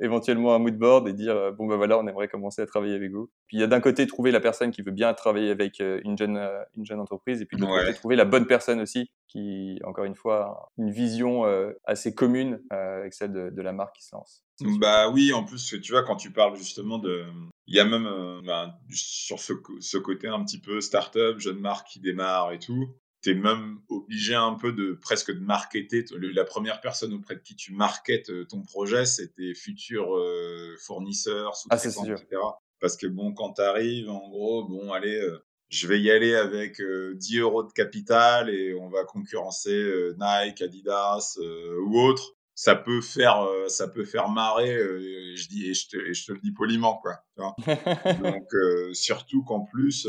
éventuellement 0.00 0.54
un 0.54 0.58
mood 0.58 0.76
board 0.76 1.08
et 1.08 1.12
dire 1.12 1.52
bon 1.56 1.66
ben 1.66 1.76
voilà, 1.76 1.98
on 1.98 2.06
aimerait 2.06 2.28
commencer 2.28 2.62
à 2.62 2.66
travailler 2.66 2.94
avec 2.94 3.10
vous. 3.10 3.30
Puis 3.48 3.56
il 3.56 3.60
y 3.60 3.64
a 3.64 3.66
d'un 3.66 3.80
côté 3.80 4.06
trouver 4.06 4.30
la 4.30 4.40
personne 4.40 4.70
qui 4.70 4.82
veut 4.82 4.92
bien 4.92 5.12
travailler 5.14 5.50
avec 5.50 5.80
une 5.80 6.16
jeune 6.16 6.40
une 6.76 6.84
jeune 6.84 7.00
entreprise 7.00 7.42
et 7.42 7.46
puis 7.46 7.56
de 7.56 7.62
l'autre 7.62 7.80
côté 7.80 7.94
trouver 7.94 8.16
la 8.16 8.24
bonne 8.24 8.46
personne 8.46 8.80
aussi 8.80 9.10
qui 9.26 9.78
encore 9.84 10.04
une 10.04 10.14
fois 10.14 10.70
une 10.78 10.90
vision 10.90 11.44
assez 11.84 12.14
commune 12.14 12.60
avec 12.70 13.14
celle 13.14 13.32
de, 13.32 13.50
de 13.50 13.62
la 13.62 13.72
marque 13.72 13.96
qui 13.96 14.04
se 14.04 14.14
lance. 14.14 14.44
Bah 14.78 15.08
oui, 15.08 15.32
en 15.32 15.44
plus, 15.44 15.80
tu 15.80 15.92
vois, 15.92 16.02
quand 16.02 16.16
tu 16.16 16.30
parles 16.30 16.56
justement 16.56 16.98
de. 16.98 17.24
Il 17.66 17.76
y 17.76 17.80
a 17.80 17.84
même 17.84 18.06
euh, 18.06 18.40
bah, 18.44 18.78
sur 18.90 19.38
ce, 19.38 19.52
ce, 19.78 19.96
côté 19.96 20.26
un 20.26 20.42
petit 20.44 20.60
peu 20.60 20.80
start-up, 20.80 21.38
jeune 21.38 21.60
marque 21.60 21.88
qui 21.88 22.00
démarre 22.00 22.52
et 22.52 22.58
tout. 22.58 22.92
Tu 23.22 23.30
es 23.30 23.34
même 23.34 23.80
obligé 23.88 24.34
un 24.34 24.54
peu 24.54 24.72
de 24.72 24.98
presque 25.00 25.30
de 25.30 25.40
marketer. 25.40 26.04
La 26.34 26.44
première 26.44 26.80
personne 26.80 27.12
auprès 27.12 27.36
de 27.36 27.40
qui 27.40 27.54
tu 27.54 27.72
marketes 27.72 28.30
euh, 28.30 28.46
ton 28.46 28.62
projet, 28.62 29.04
c'est 29.04 29.34
tes 29.34 29.54
futurs 29.54 30.16
euh, 30.16 30.74
fournisseurs, 30.80 31.52
ah, 31.68 31.78
sous-traitants, 31.78 32.16
etc. 32.16 32.40
Parce 32.80 32.96
que 32.96 33.06
bon, 33.06 33.34
quand 33.34 33.54
tu 33.54 33.62
arrives, 33.62 34.08
en 34.08 34.28
gros, 34.30 34.64
bon, 34.64 34.92
allez, 34.92 35.20
je 35.68 35.86
vais 35.86 36.00
y 36.00 36.10
aller 36.10 36.34
avec 36.34 36.80
10 36.80 37.38
euros 37.40 37.62
de 37.62 37.72
capital 37.72 38.48
et 38.48 38.74
on 38.74 38.88
va 38.88 39.04
concurrencer 39.04 40.12
Nike, 40.18 40.62
Adidas 40.62 41.38
ou 41.84 42.00
autre 42.00 42.36
ça 42.60 42.76
peut 42.76 43.00
faire 43.00 43.40
euh, 43.40 43.68
ça 43.68 43.88
peut 43.88 44.04
faire 44.04 44.28
marrer 44.28 44.76
euh, 44.76 45.34
je 45.34 45.48
dis 45.48 45.70
et 45.70 45.72
je, 45.72 45.88
te, 45.88 46.12
je 46.12 46.26
te 46.26 46.32
le 46.32 46.40
dis 46.40 46.52
poliment 46.52 47.00
quoi 47.00 47.24
donc 47.38 48.52
euh, 48.52 48.92
surtout 48.92 49.42
qu'en 49.42 49.60
plus 49.60 50.06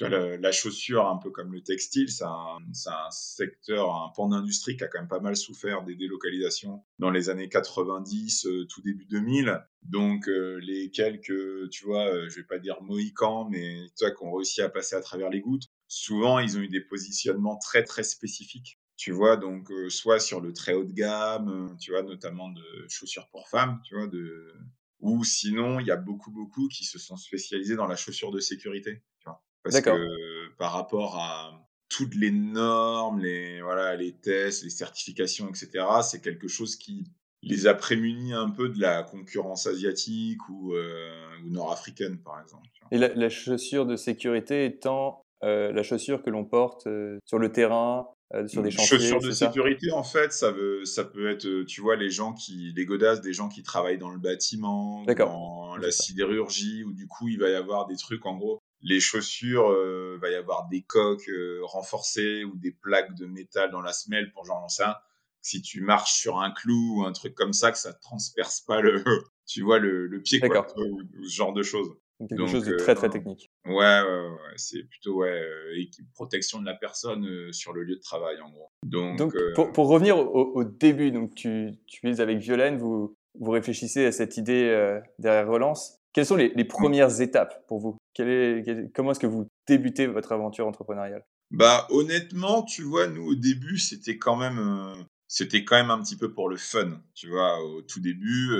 la, 0.00 0.36
la, 0.36 0.50
chaussure 0.50 1.06
un 1.06 1.16
peu 1.18 1.30
comme 1.30 1.52
le 1.52 1.62
textile 1.62 2.10
c'est 2.10 2.24
un, 2.24 2.58
un, 2.58 3.10
secteur 3.12 3.94
un 3.94 4.10
pan 4.16 4.30
d'industrie 4.30 4.76
qui 4.76 4.82
a 4.82 4.88
quand 4.88 4.98
même 4.98 5.06
pas 5.06 5.20
mal 5.20 5.36
souffert 5.36 5.84
des 5.84 5.94
délocalisations 5.94 6.82
dans 6.98 7.10
les 7.10 7.30
années 7.30 7.48
90 7.48 8.48
tout 8.68 8.82
début 8.82 9.04
2000 9.04 9.62
donc 9.82 10.26
les 10.26 10.90
quelques 10.90 11.70
tu 11.70 11.84
vois 11.84 12.28
je 12.28 12.34
vais 12.34 12.46
pas 12.46 12.58
dire 12.58 12.82
mohicans 12.82 13.48
mais 13.48 13.76
tu 13.96 14.04
vois 14.04 14.12
qui 14.12 14.24
ont 14.24 14.32
réussi 14.32 14.60
à 14.60 14.68
passer 14.68 14.96
à 14.96 15.00
travers 15.02 15.30
les 15.30 15.40
gouttes 15.40 15.68
souvent 15.86 16.40
ils 16.40 16.58
ont 16.58 16.62
eu 16.62 16.68
des 16.68 16.80
positionnements 16.80 17.58
très 17.58 17.84
très 17.84 18.02
spécifiques 18.02 18.80
tu 18.96 19.12
vois, 19.12 19.36
donc 19.36 19.70
euh, 19.70 19.88
soit 19.88 20.20
sur 20.20 20.40
le 20.40 20.52
très 20.52 20.74
haut 20.74 20.84
de 20.84 20.92
gamme, 20.92 21.76
tu 21.80 21.90
vois, 21.92 22.02
notamment 22.02 22.50
de 22.50 22.62
chaussures 22.88 23.28
pour 23.30 23.48
femmes, 23.48 23.80
tu 23.84 23.94
vois, 23.96 24.06
de 24.06 24.52
ou 25.00 25.24
sinon 25.24 25.80
il 25.80 25.86
y 25.86 25.90
a 25.90 25.96
beaucoup 25.96 26.30
beaucoup 26.30 26.68
qui 26.68 26.84
se 26.84 26.98
sont 26.98 27.16
spécialisés 27.16 27.74
dans 27.74 27.86
la 27.86 27.96
chaussure 27.96 28.30
de 28.30 28.38
sécurité, 28.38 29.02
tu 29.18 29.24
vois, 29.24 29.42
parce 29.62 29.80
que 29.80 30.48
par 30.56 30.72
rapport 30.72 31.16
à 31.16 31.68
toutes 31.88 32.14
les 32.14 32.30
normes, 32.30 33.20
les 33.20 33.60
voilà, 33.60 33.96
les 33.96 34.12
tests, 34.12 34.62
les 34.62 34.70
certifications, 34.70 35.48
etc. 35.48 35.84
C'est 36.02 36.22
quelque 36.22 36.48
chose 36.48 36.76
qui 36.76 37.04
les 37.42 37.66
a 37.66 37.74
prémunis 37.74 38.32
un 38.32 38.50
peu 38.50 38.68
de 38.68 38.80
la 38.80 39.02
concurrence 39.02 39.66
asiatique 39.66 40.48
ou, 40.48 40.74
euh, 40.74 41.26
ou 41.44 41.50
nord-africaine, 41.50 42.18
par 42.18 42.40
exemple. 42.40 42.68
Et 42.92 42.98
la, 42.98 43.08
la, 43.14 43.28
chaussure 43.28 43.84
de 43.84 43.96
sécurité 43.96 44.64
étant 44.64 45.22
la 45.42 45.82
chaussure 45.82 46.22
que 46.22 46.30
l'on 46.30 46.44
porte 46.44 46.86
sur 47.24 47.38
le 47.38 47.50
terrain, 47.50 48.06
euh, 48.34 48.48
sur 48.48 48.62
des 48.62 48.70
chantiers. 48.70 48.98
Chaussures 48.98 49.20
de 49.20 49.30
sécurité, 49.30 49.92
en 49.92 50.02
fait, 50.02 50.32
ça, 50.32 50.50
veut, 50.50 50.84
ça 50.84 51.04
peut 51.04 51.30
être, 51.30 51.46
euh, 51.46 51.64
tu 51.64 51.80
vois, 51.80 51.96
les 51.96 52.10
gens 52.10 52.32
qui, 52.32 52.72
les 52.74 52.86
godasses, 52.86 53.20
des 53.20 53.32
gens 53.32 53.48
qui 53.48 53.62
travaillent 53.62 53.98
dans 53.98 54.10
le 54.10 54.18
bâtiment, 54.18 55.04
dans 55.04 55.76
la 55.76 55.90
sidérurgie, 55.90 56.84
où 56.84 56.92
du 56.92 57.06
coup, 57.06 57.28
il 57.28 57.38
va 57.38 57.50
y 57.50 57.54
avoir 57.54 57.86
des 57.86 57.96
trucs, 57.96 58.24
en 58.24 58.36
gros, 58.36 58.62
les 58.80 59.00
chaussures, 59.00 59.66
il 59.68 59.76
euh, 59.76 60.18
va 60.20 60.30
y 60.30 60.34
avoir 60.34 60.68
des 60.68 60.82
coques 60.82 61.30
renforcées 61.62 62.44
ou 62.44 62.56
des 62.56 62.72
plaques 62.72 63.14
de 63.14 63.26
métal 63.26 63.70
dans 63.70 63.82
la 63.82 63.92
semelle 63.92 64.32
pour 64.32 64.44
genre 64.44 64.70
ça. 64.70 65.02
Si 65.40 65.60
tu 65.60 65.80
marches 65.80 66.14
sur 66.14 66.38
un 66.38 66.52
clou 66.52 67.00
ou 67.00 67.04
un 67.04 67.12
truc 67.12 67.34
comme 67.34 67.52
ça, 67.52 67.72
que 67.72 67.78
ça 67.78 67.92
transperce 67.92 68.60
pas 68.60 68.80
le, 68.80 69.02
tu 69.46 69.62
vois, 69.62 69.78
le, 69.78 70.06
le 70.06 70.22
pied, 70.22 70.40
quoi, 70.40 70.66
ou, 70.76 71.00
ou, 71.00 71.24
ce 71.24 71.34
genre 71.34 71.52
de 71.52 71.62
choses 71.62 71.90
quelque 72.28 72.46
chose 72.46 72.64
de 72.64 72.76
très 72.76 72.94
très 72.94 73.08
euh, 73.08 73.10
technique. 73.10 73.50
Ouais, 73.66 73.74
ouais, 73.74 74.02
ouais. 74.02 74.52
c'est 74.56 74.82
plutôt 74.84 75.16
ouais, 75.16 75.30
euh, 75.30 75.84
protection 76.14 76.60
de 76.60 76.66
la 76.66 76.74
personne 76.74 77.26
euh, 77.26 77.52
sur 77.52 77.72
le 77.72 77.82
lieu 77.82 77.96
de 77.96 78.00
travail 78.00 78.40
en 78.40 78.50
gros. 78.50 78.70
Donc, 78.84 79.16
donc 79.18 79.34
pour, 79.54 79.72
pour, 79.72 79.88
revenir 79.88 80.18
au, 80.18 80.64
début, 80.64 81.10
donc 81.10 81.34
tu, 81.34 81.72
tu 81.86 82.08
es 82.08 82.20
avec 82.20 82.38
Violaine, 82.38 82.76
vous, 82.76 83.14
vous 83.38 83.50
réfléchissez 83.50 84.06
à 84.06 84.12
cette 84.12 84.36
idée 84.36 85.00
derrière 85.18 85.48
Relance. 85.48 85.98
Quelles 86.12 86.26
sont 86.26 86.36
les, 86.36 86.52
les 86.54 86.64
premières 86.64 87.20
étapes 87.20 87.66
pour 87.66 87.80
vous? 87.80 87.96
Est, 88.18 88.92
Comment 88.94 89.12
est-ce 89.12 89.20
que 89.20 89.26
vous 89.26 89.46
débutez 89.66 90.06
votre 90.06 90.32
aventure 90.32 90.66
entrepreneuriale? 90.66 91.24
Bah 91.50 91.86
honnêtement, 91.90 92.62
tu 92.62 92.82
vois, 92.82 93.06
nous 93.06 93.24
au 93.24 93.34
début, 93.34 93.78
c'était 93.78 94.18
quand 94.18 94.36
même 94.36 95.06
c'était 95.28 95.64
quand 95.64 95.76
même 95.76 95.90
un 95.90 96.02
petit 96.02 96.16
peu 96.16 96.32
pour 96.34 96.50
le 96.50 96.56
fun, 96.56 97.00
tu 97.14 97.28
vois. 97.28 97.62
Au 97.62 97.80
tout 97.80 98.00
début, 98.00 98.50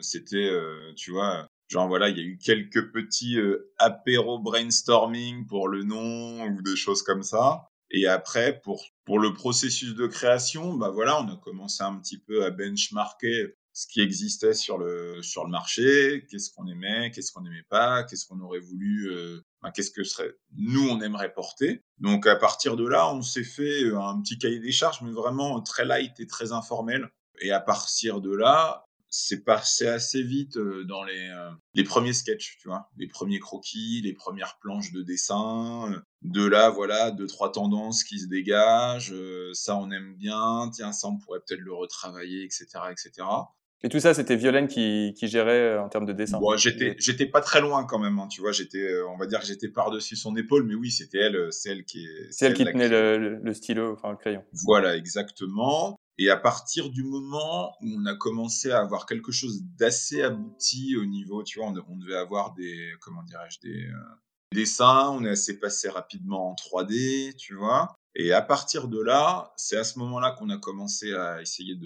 c'était, 0.00 0.50
tu 0.94 1.10
vois, 1.10 1.48
Genre 1.72 1.88
voilà, 1.88 2.10
il 2.10 2.18
y 2.18 2.20
a 2.20 2.24
eu 2.24 2.36
quelques 2.36 2.92
petits 2.92 3.38
euh, 3.38 3.72
apéro 3.78 4.38
brainstorming 4.38 5.46
pour 5.46 5.68
le 5.68 5.84
nom 5.84 6.44
ou 6.44 6.60
des 6.60 6.76
choses 6.76 7.02
comme 7.02 7.22
ça. 7.22 7.66
Et 7.90 8.06
après, 8.06 8.60
pour, 8.60 8.84
pour 9.06 9.18
le 9.18 9.32
processus 9.32 9.94
de 9.94 10.06
création, 10.06 10.74
bah 10.74 10.90
voilà, 10.90 11.18
on 11.22 11.32
a 11.32 11.36
commencé 11.38 11.82
un 11.82 11.98
petit 11.98 12.18
peu 12.18 12.44
à 12.44 12.50
benchmarker 12.50 13.54
ce 13.72 13.86
qui 13.86 14.02
existait 14.02 14.52
sur 14.52 14.76
le 14.76 15.22
sur 15.22 15.44
le 15.44 15.50
marché, 15.50 16.26
qu'est-ce 16.30 16.50
qu'on 16.50 16.66
aimait, 16.66 17.10
qu'est-ce 17.10 17.32
qu'on 17.32 17.40
n'aimait 17.40 17.64
pas, 17.70 18.04
qu'est-ce 18.04 18.26
qu'on 18.26 18.40
aurait 18.40 18.60
voulu, 18.60 19.10
euh, 19.10 19.40
qu'est-ce 19.74 19.92
que 19.92 20.04
serait 20.04 20.34
nous 20.54 20.86
on 20.90 21.00
aimerait 21.00 21.32
porter. 21.32 21.80
Donc 21.96 22.26
à 22.26 22.36
partir 22.36 22.76
de 22.76 22.86
là, 22.86 23.10
on 23.14 23.22
s'est 23.22 23.44
fait 23.44 23.84
euh, 23.84 23.98
un 23.98 24.20
petit 24.20 24.36
cahier 24.36 24.58
des 24.58 24.72
charges, 24.72 25.00
mais 25.00 25.12
vraiment 25.12 25.58
très 25.62 25.86
light 25.86 26.20
et 26.20 26.26
très 26.26 26.52
informel. 26.52 27.08
Et 27.40 27.50
à 27.50 27.60
partir 27.60 28.20
de 28.20 28.34
là, 28.34 28.84
c'est 29.12 29.44
passé 29.44 29.86
assez 29.86 30.22
vite 30.22 30.56
euh, 30.56 30.84
dans 30.84 31.04
les, 31.04 31.28
euh, 31.28 31.50
les 31.74 31.84
premiers 31.84 32.14
sketchs, 32.14 32.56
tu 32.58 32.68
vois, 32.68 32.88
les 32.96 33.06
premiers 33.06 33.38
croquis, 33.38 34.00
les 34.02 34.14
premières 34.14 34.58
planches 34.58 34.90
de 34.90 35.02
dessin. 35.02 35.92
Euh, 35.92 35.98
de 36.22 36.46
là, 36.46 36.70
voilà, 36.70 37.10
deux, 37.10 37.26
trois 37.26 37.52
tendances 37.52 38.04
qui 38.04 38.18
se 38.18 38.26
dégagent. 38.26 39.14
ça, 39.52 39.76
on 39.76 39.90
aime 39.90 40.14
bien. 40.16 40.70
Tiens, 40.72 40.92
ça, 40.92 41.08
on 41.08 41.18
pourrait 41.18 41.40
peut-être 41.46 41.60
le 41.60 41.74
retravailler, 41.74 42.44
etc., 42.44 42.66
etc. 42.90 43.26
Et 43.84 43.88
tout 43.88 43.98
ça, 43.98 44.14
c'était 44.14 44.36
Violaine 44.36 44.68
qui, 44.68 45.12
qui 45.18 45.26
gérait 45.26 45.76
en 45.76 45.88
termes 45.88 46.06
de 46.06 46.12
dessin. 46.12 46.38
Bon, 46.38 46.56
j'étais, 46.56 46.94
j'étais 46.98 47.26
pas 47.26 47.40
très 47.40 47.60
loin 47.60 47.84
quand 47.84 47.98
même. 47.98 48.18
Hein, 48.20 48.28
tu 48.28 48.40
vois, 48.40 48.52
j'étais, 48.52 49.02
on 49.12 49.18
va 49.18 49.26
dire 49.26 49.40
que 49.40 49.46
j'étais 49.46 49.68
par-dessus 49.68 50.14
son 50.14 50.36
épaule, 50.36 50.64
mais 50.64 50.76
oui, 50.76 50.90
c'était 50.90 51.18
elle, 51.18 51.48
c'est 51.50 51.70
elle 51.70 51.84
qui 51.84 52.04
est. 52.04 52.28
C'est 52.30 52.46
elle, 52.46 52.54
qui 52.54 52.64
tenait 52.64 52.88
le, 52.88 53.40
le, 53.42 53.54
stylo, 53.54 53.92
enfin 53.92 54.12
le 54.12 54.16
crayon. 54.16 54.44
Voilà, 54.64 54.96
exactement. 54.96 55.98
Et 56.18 56.28
à 56.28 56.36
partir 56.36 56.90
du 56.90 57.02
moment 57.02 57.74
où 57.80 57.86
on 57.98 58.06
a 58.06 58.14
commencé 58.14 58.70
à 58.70 58.80
avoir 58.80 59.06
quelque 59.06 59.32
chose 59.32 59.62
d'assez 59.78 60.22
abouti 60.22 60.96
au 60.96 61.06
niveau, 61.06 61.42
tu 61.42 61.58
vois, 61.58 61.68
on, 61.68 61.96
devait 61.96 62.16
avoir 62.16 62.52
des, 62.54 62.92
comment 63.00 63.22
dirais-je, 63.22 63.60
des 63.60 63.86
euh, 63.86 63.96
dessins, 64.52 65.08
on 65.10 65.24
est 65.24 65.30
assez 65.30 65.58
passé 65.58 65.88
rapidement 65.88 66.50
en 66.50 66.54
3D, 66.54 67.34
tu 67.36 67.54
vois. 67.54 67.96
Et 68.14 68.32
à 68.32 68.42
partir 68.42 68.88
de 68.88 69.00
là, 69.00 69.54
c'est 69.56 69.78
à 69.78 69.84
ce 69.84 69.98
moment-là 70.00 70.32
qu'on 70.32 70.50
a 70.50 70.58
commencé 70.58 71.14
à 71.14 71.40
essayer 71.40 71.76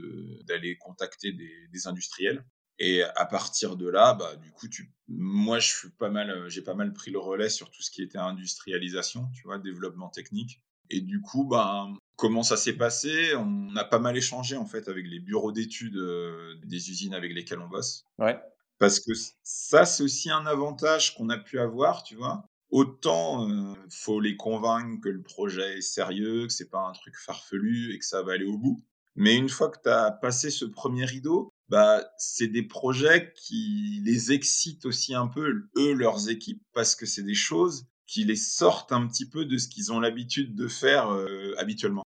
d'aller 0.45 0.76
contacter 0.76 1.33
des, 1.33 1.68
des, 1.73 1.87
industriels. 1.87 2.45
Et 2.78 3.04
à 3.04 3.25
partir 3.26 3.76
de 3.76 3.88
là, 3.88 4.14
bah, 4.14 4.35
du 4.37 4.50
coup, 4.50 4.66
moi, 5.09 5.61
je 5.61 5.68
suis 5.68 5.90
pas 5.90 6.11
mal, 6.11 6.49
j'ai 6.49 6.62
pas 6.62 6.75
mal 6.75 6.92
pris 6.92 7.12
le 7.12 7.21
relais 7.21 7.49
sur 7.49 7.71
tout 7.71 7.80
ce 7.80 7.92
qui 7.92 8.02
était 8.02 8.18
industrialisation, 8.18 9.28
tu 9.35 9.45
vois, 9.45 9.59
développement 9.59 10.09
technique. 10.09 10.61
Et 10.90 11.00
du 11.00 11.21
coup, 11.21 11.45
bah, 11.45 11.88
comment 12.16 12.42
ça 12.42 12.56
s'est 12.56 12.76
passé 12.76 13.35
On 13.37 13.75
a 13.76 13.85
pas 13.85 13.99
mal 13.99 14.16
échangé 14.16 14.56
en 14.56 14.66
fait 14.66 14.88
avec 14.88 15.06
les 15.06 15.20
bureaux 15.20 15.52
d'études 15.52 15.96
euh, 15.96 16.54
des 16.64 16.90
usines 16.90 17.14
avec 17.14 17.32
lesquelles 17.32 17.61
on 17.61 17.68
bosse. 17.68 18.04
Ouais. 18.18 18.38
Parce 18.78 19.00
que 19.00 19.12
ça, 19.42 19.87
c'est 19.87 20.02
aussi 20.02 20.30
un 20.30 20.46
avantage 20.46 21.14
qu'on 21.14 21.30
a 21.30 21.38
pu 21.38 21.58
avoir, 21.58 22.02
tu 22.02 22.16
vois. 22.16 22.44
Autant 22.70 23.49
euh, 23.49 23.75
faut 23.90 24.20
les 24.20 24.37
convaincre 24.37 25.00
que 25.00 25.08
le 25.08 25.23
projet 25.23 25.78
est 25.78 25.82
sérieux, 25.82 26.46
que 26.46 26.52
c'est 26.52 26.68
pas 26.68 26.80
un 26.80 26.92
truc 26.92 27.14
farfelu 27.16 27.94
et 27.94 27.99
que 27.99 28.04
ça 28.04 28.23
va 28.23 28.32
aller 28.32 28.44
au 28.44 28.58
bout. 28.58 28.82
Mais 29.14 29.35
une 29.35 29.49
fois 29.49 29.70
que 29.70 29.78
tu 29.82 29.88
as 29.88 30.11
passé 30.11 30.50
ce 30.50 30.66
premier 30.66 31.06
rideau, 31.06 31.50
bah, 31.68 32.04
c'est 32.18 32.49
des 32.49 32.62
projets 32.62 33.32
qui 33.35 34.02
les 34.04 34.32
excitent 34.32 34.85
aussi 34.85 35.14
un 35.14 35.26
peu, 35.26 35.68
eux, 35.76 35.92
leurs 35.94 36.28
équipes, 36.28 36.62
parce 36.75 36.94
que 36.94 37.06
c'est 37.06 37.23
des 37.23 37.35
choses 37.35 37.87
qui 38.06 38.25
les 38.25 38.36
sortent 38.36 38.92
un 38.92 39.06
petit 39.06 39.28
peu 39.28 39.44
de 39.44 39.58
ce 39.58 39.68
qu'ils 39.68 39.92
ont 39.92 40.00
l'habitude 40.00 40.54
de 40.54 40.68
faire 40.68 41.10
euh, 41.10 41.54
habituellement. 41.58 42.02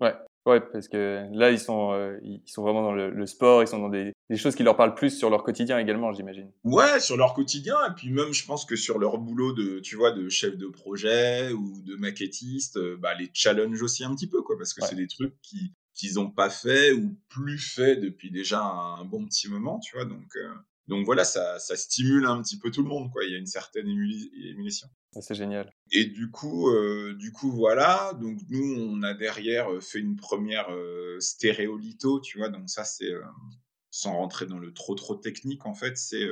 Ouais, 0.00 0.14
ouais, 0.46 0.60
parce 0.72 0.88
que 0.88 1.28
là 1.32 1.50
ils 1.50 1.58
sont 1.58 1.92
euh, 1.92 2.18
ils 2.22 2.42
sont 2.46 2.62
vraiment 2.62 2.82
dans 2.82 2.92
le, 2.92 3.26
sport, 3.26 3.62
ils 3.62 3.68
sont 3.68 3.78
dans 3.78 3.88
des, 3.88 4.12
des, 4.30 4.36
choses 4.36 4.54
qui 4.54 4.62
leur 4.62 4.76
parlent 4.76 4.94
plus 4.94 5.10
sur 5.10 5.30
leur 5.30 5.44
quotidien 5.44 5.78
également, 5.78 6.12
j'imagine. 6.12 6.50
Ouais, 6.64 7.00
sur 7.00 7.16
leur 7.16 7.34
quotidien 7.34 7.76
et 7.88 7.94
puis 7.94 8.10
même 8.10 8.32
je 8.32 8.44
pense 8.46 8.64
que 8.64 8.76
sur 8.76 8.98
leur 8.98 9.18
boulot 9.18 9.52
de 9.52 9.80
tu 9.80 9.96
vois 9.96 10.12
de 10.12 10.28
chef 10.28 10.56
de 10.56 10.66
projet 10.68 11.52
ou 11.52 11.82
de 11.82 11.96
maquettiste, 11.96 12.78
euh, 12.78 12.96
bah 12.96 13.14
les 13.14 13.30
challenge 13.34 13.82
aussi 13.82 14.04
un 14.04 14.14
petit 14.14 14.28
peu 14.28 14.42
quoi, 14.42 14.56
parce 14.56 14.72
que 14.72 14.84
c'est 14.84 14.96
des 14.96 15.08
trucs 15.08 15.34
qui 15.42 15.72
qu'ils 15.94 16.14
n'ont 16.14 16.30
pas 16.30 16.48
fait 16.48 16.92
ou 16.92 17.14
plus 17.28 17.58
fait 17.58 17.96
depuis 17.96 18.30
déjà 18.30 18.62
un, 18.62 19.04
bon 19.04 19.26
petit 19.26 19.48
moment, 19.50 19.80
tu 19.80 19.96
vois, 19.96 20.06
donc. 20.06 20.34
Donc 20.88 21.04
voilà, 21.04 21.24
ça, 21.24 21.60
ça, 21.60 21.76
stimule 21.76 22.26
un 22.26 22.42
petit 22.42 22.58
peu 22.58 22.70
tout 22.72 22.82
le 22.82 22.88
monde, 22.88 23.12
quoi. 23.12 23.22
Il 23.24 23.30
y 23.30 23.34
a 23.36 23.38
une 23.38 23.46
certaine 23.46 23.86
émulation. 23.86 24.88
C'est 25.18 25.34
génial. 25.34 25.72
Et 25.90 26.04
du 26.04 26.30
coup, 26.30 26.70
euh, 26.70 27.16
du 27.18 27.32
coup, 27.32 27.50
voilà. 27.50 28.12
Donc 28.20 28.38
nous, 28.48 28.76
on 28.78 29.02
a 29.02 29.12
derrière 29.12 29.72
euh, 29.72 29.80
fait 29.80 29.98
une 29.98 30.16
première 30.16 30.70
euh, 30.70 31.18
stéréolito, 31.18 32.20
tu 32.20 32.38
vois. 32.38 32.48
Donc 32.48 32.70
ça, 32.70 32.84
c'est 32.84 33.12
sans 33.90 34.16
rentrer 34.16 34.46
dans 34.46 34.58
le 34.58 34.72
trop 34.72 34.94
trop 34.94 35.16
technique, 35.16 35.66
en 35.66 35.74
fait, 35.74 35.96
c'est 35.96 36.28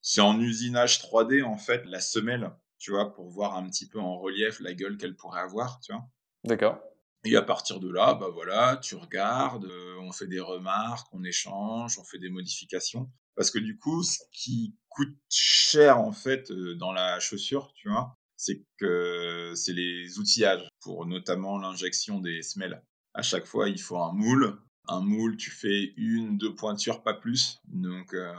c'est 0.00 0.20
en 0.20 0.40
usinage 0.40 1.00
3D 1.00 1.44
en 1.44 1.56
fait 1.56 1.84
la 1.86 2.00
semelle, 2.00 2.50
tu 2.78 2.90
vois, 2.90 3.12
pour 3.12 3.28
voir 3.28 3.56
un 3.56 3.68
petit 3.68 3.86
peu 3.86 4.00
en 4.00 4.18
relief 4.18 4.58
la 4.58 4.74
gueule 4.74 4.96
qu'elle 4.96 5.14
pourrait 5.14 5.40
avoir, 5.40 5.78
tu 5.80 5.92
vois. 5.92 6.04
D'accord. 6.44 6.80
Et 7.24 7.36
à 7.36 7.42
partir 7.42 7.78
de 7.78 7.90
là, 7.90 8.14
bah 8.14 8.30
voilà, 8.32 8.78
tu 8.78 8.96
regardes, 8.96 9.70
on 10.00 10.10
fait 10.10 10.26
des 10.26 10.40
remarques, 10.40 11.06
on 11.12 11.22
échange, 11.22 11.98
on 11.98 12.04
fait 12.04 12.18
des 12.18 12.30
modifications. 12.30 13.08
Parce 13.38 13.52
que 13.52 13.60
du 13.60 13.78
coup, 13.78 14.02
ce 14.02 14.18
qui 14.32 14.74
coûte 14.88 15.16
cher 15.30 16.00
en 16.00 16.10
fait 16.10 16.50
euh, 16.50 16.74
dans 16.74 16.90
la 16.90 17.20
chaussure, 17.20 17.72
tu 17.76 17.88
vois, 17.88 18.16
c'est 18.36 18.64
que 18.78 19.52
c'est 19.54 19.72
les 19.72 20.18
outillages 20.18 20.68
pour 20.80 21.06
notamment 21.06 21.56
l'injection 21.56 22.18
des 22.18 22.42
semelles. 22.42 22.82
À 23.14 23.22
chaque 23.22 23.46
fois, 23.46 23.68
il 23.68 23.80
faut 23.80 23.98
un 23.98 24.12
moule. 24.12 24.58
Un 24.88 25.02
moule, 25.02 25.36
tu 25.36 25.52
fais 25.52 25.92
une, 25.96 26.36
deux 26.36 26.52
pointures, 26.56 27.04
pas 27.04 27.14
plus. 27.14 27.60
Donc, 27.68 28.12
euh, 28.12 28.34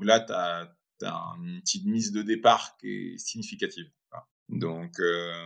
là, 0.00 0.20
tu 0.20 0.32
as, 0.32 0.74
une 1.38 1.60
petite 1.60 1.84
mise 1.84 2.10
de 2.10 2.22
départ 2.22 2.78
qui 2.78 2.88
est 2.88 3.18
significative. 3.18 3.90
Donc, 4.48 4.98
euh, 5.00 5.42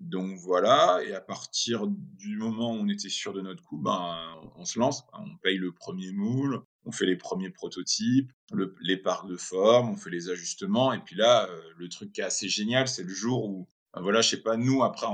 donc 0.00 0.36
voilà, 0.38 1.00
et 1.04 1.14
à 1.14 1.20
partir 1.20 1.86
du 1.86 2.36
moment 2.36 2.72
où 2.72 2.78
on 2.78 2.88
était 2.88 3.08
sûr 3.08 3.32
de 3.32 3.40
notre 3.40 3.62
coup, 3.62 3.78
ben, 3.78 4.34
on 4.56 4.64
se 4.64 4.80
lance, 4.80 5.04
on 5.12 5.36
paye 5.38 5.58
le 5.58 5.72
premier 5.72 6.12
moule, 6.12 6.62
on 6.86 6.92
fait 6.92 7.06
les 7.06 7.16
premiers 7.16 7.50
prototypes, 7.50 8.32
les 8.80 8.96
parcs 8.96 9.28
de 9.28 9.36
forme, 9.36 9.90
on 9.90 9.96
fait 9.96 10.10
les 10.10 10.30
ajustements, 10.30 10.92
et 10.92 11.00
puis 11.00 11.16
là, 11.16 11.48
euh, 11.48 11.60
le 11.76 11.88
truc 11.88 12.12
qui 12.12 12.20
est 12.20 12.24
assez 12.24 12.48
génial, 12.48 12.88
c'est 12.88 13.02
le 13.02 13.12
jour 13.12 13.44
où, 13.44 13.68
ben 13.92 14.00
voilà, 14.00 14.20
je 14.22 14.30
sais 14.30 14.42
pas, 14.42 14.56
nous, 14.56 14.84
après, 14.84 15.06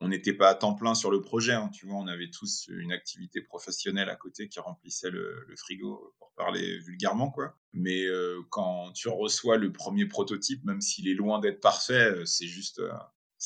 on 0.00 0.08
n'était 0.08 0.32
pas 0.32 0.50
à 0.50 0.54
temps 0.54 0.74
plein 0.74 0.94
sur 0.94 1.12
le 1.12 1.20
projet, 1.20 1.52
hein, 1.52 1.70
tu 1.72 1.86
vois, 1.86 1.96
on 1.96 2.08
avait 2.08 2.30
tous 2.30 2.68
une 2.68 2.92
activité 2.92 3.40
professionnelle 3.40 4.10
à 4.10 4.16
côté 4.16 4.48
qui 4.48 4.58
remplissait 4.58 5.10
le, 5.10 5.46
frigo, 5.56 6.14
pour 6.18 6.32
parler 6.36 6.78
vulgairement, 6.80 7.30
quoi. 7.30 7.56
Mais 7.72 8.04
euh, 8.04 8.40
quand 8.50 8.92
tu 8.92 9.08
reçois 9.08 9.56
le 9.56 9.72
premier 9.72 10.06
prototype, 10.06 10.64
même 10.64 10.80
s'il 10.80 11.08
est 11.08 11.14
loin 11.14 11.38
d'être 11.38 11.60
parfait, 11.60 12.10
euh, 12.10 12.24
c'est 12.24 12.48
juste 12.48 12.82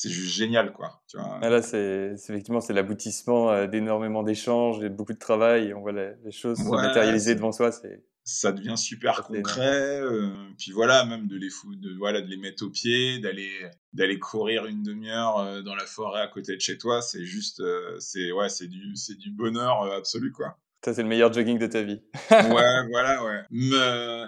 c'est 0.00 0.10
juste 0.10 0.32
génial, 0.32 0.72
quoi. 0.72 1.02
Tu 1.08 1.16
vois. 1.16 1.40
Ah, 1.42 1.50
là, 1.50 1.60
c'est 1.60 2.12
effectivement 2.14 2.60
c'est 2.60 2.72
l'aboutissement 2.72 3.50
euh, 3.50 3.66
d'énormément 3.66 4.22
d'échanges, 4.22 4.82
et 4.84 4.90
beaucoup 4.90 5.12
de 5.12 5.18
travail. 5.18 5.68
Et 5.68 5.74
on 5.74 5.80
voit 5.80 5.90
les, 5.90 6.30
choses 6.30 6.58
se 6.58 6.62
matérialiser 6.62 7.34
devant 7.34 7.50
soi. 7.50 7.72
C'est 7.72 8.04
ça 8.22 8.52
devient 8.52 8.76
super 8.76 9.24
concret. 9.24 10.00
Euh, 10.00 10.28
puis 10.56 10.70
voilà, 10.70 11.04
même 11.04 11.26
de 11.26 11.36
les 11.36 11.50
foutre, 11.50 11.80
de, 11.80 11.96
voilà, 11.96 12.20
de 12.20 12.28
les 12.28 12.36
mettre 12.36 12.64
au 12.64 12.70
pied, 12.70 13.18
d'aller 13.18 13.50
d'aller 13.92 14.20
courir 14.20 14.66
une 14.66 14.84
demi-heure 14.84 15.38
euh, 15.38 15.62
dans 15.62 15.74
la 15.74 15.86
forêt 15.86 16.20
à 16.20 16.28
côté 16.28 16.54
de 16.54 16.60
chez 16.60 16.78
toi, 16.78 17.02
c'est 17.02 17.24
juste, 17.24 17.60
c'est 17.98 18.30
ouais, 18.30 18.48
c'est 18.50 18.68
du 18.68 18.94
c'est 18.94 19.18
du 19.18 19.32
bonheur 19.32 19.82
absolu, 19.92 20.30
quoi. 20.30 20.58
Ça, 20.84 20.94
c'est 20.94 21.02
le 21.02 21.08
meilleur 21.08 21.32
jogging 21.32 21.58
de 21.58 21.66
ta 21.66 21.82
vie. 21.82 22.00
ouais, 22.30 22.86
voilà, 22.88 23.24
ouais. 23.24 23.42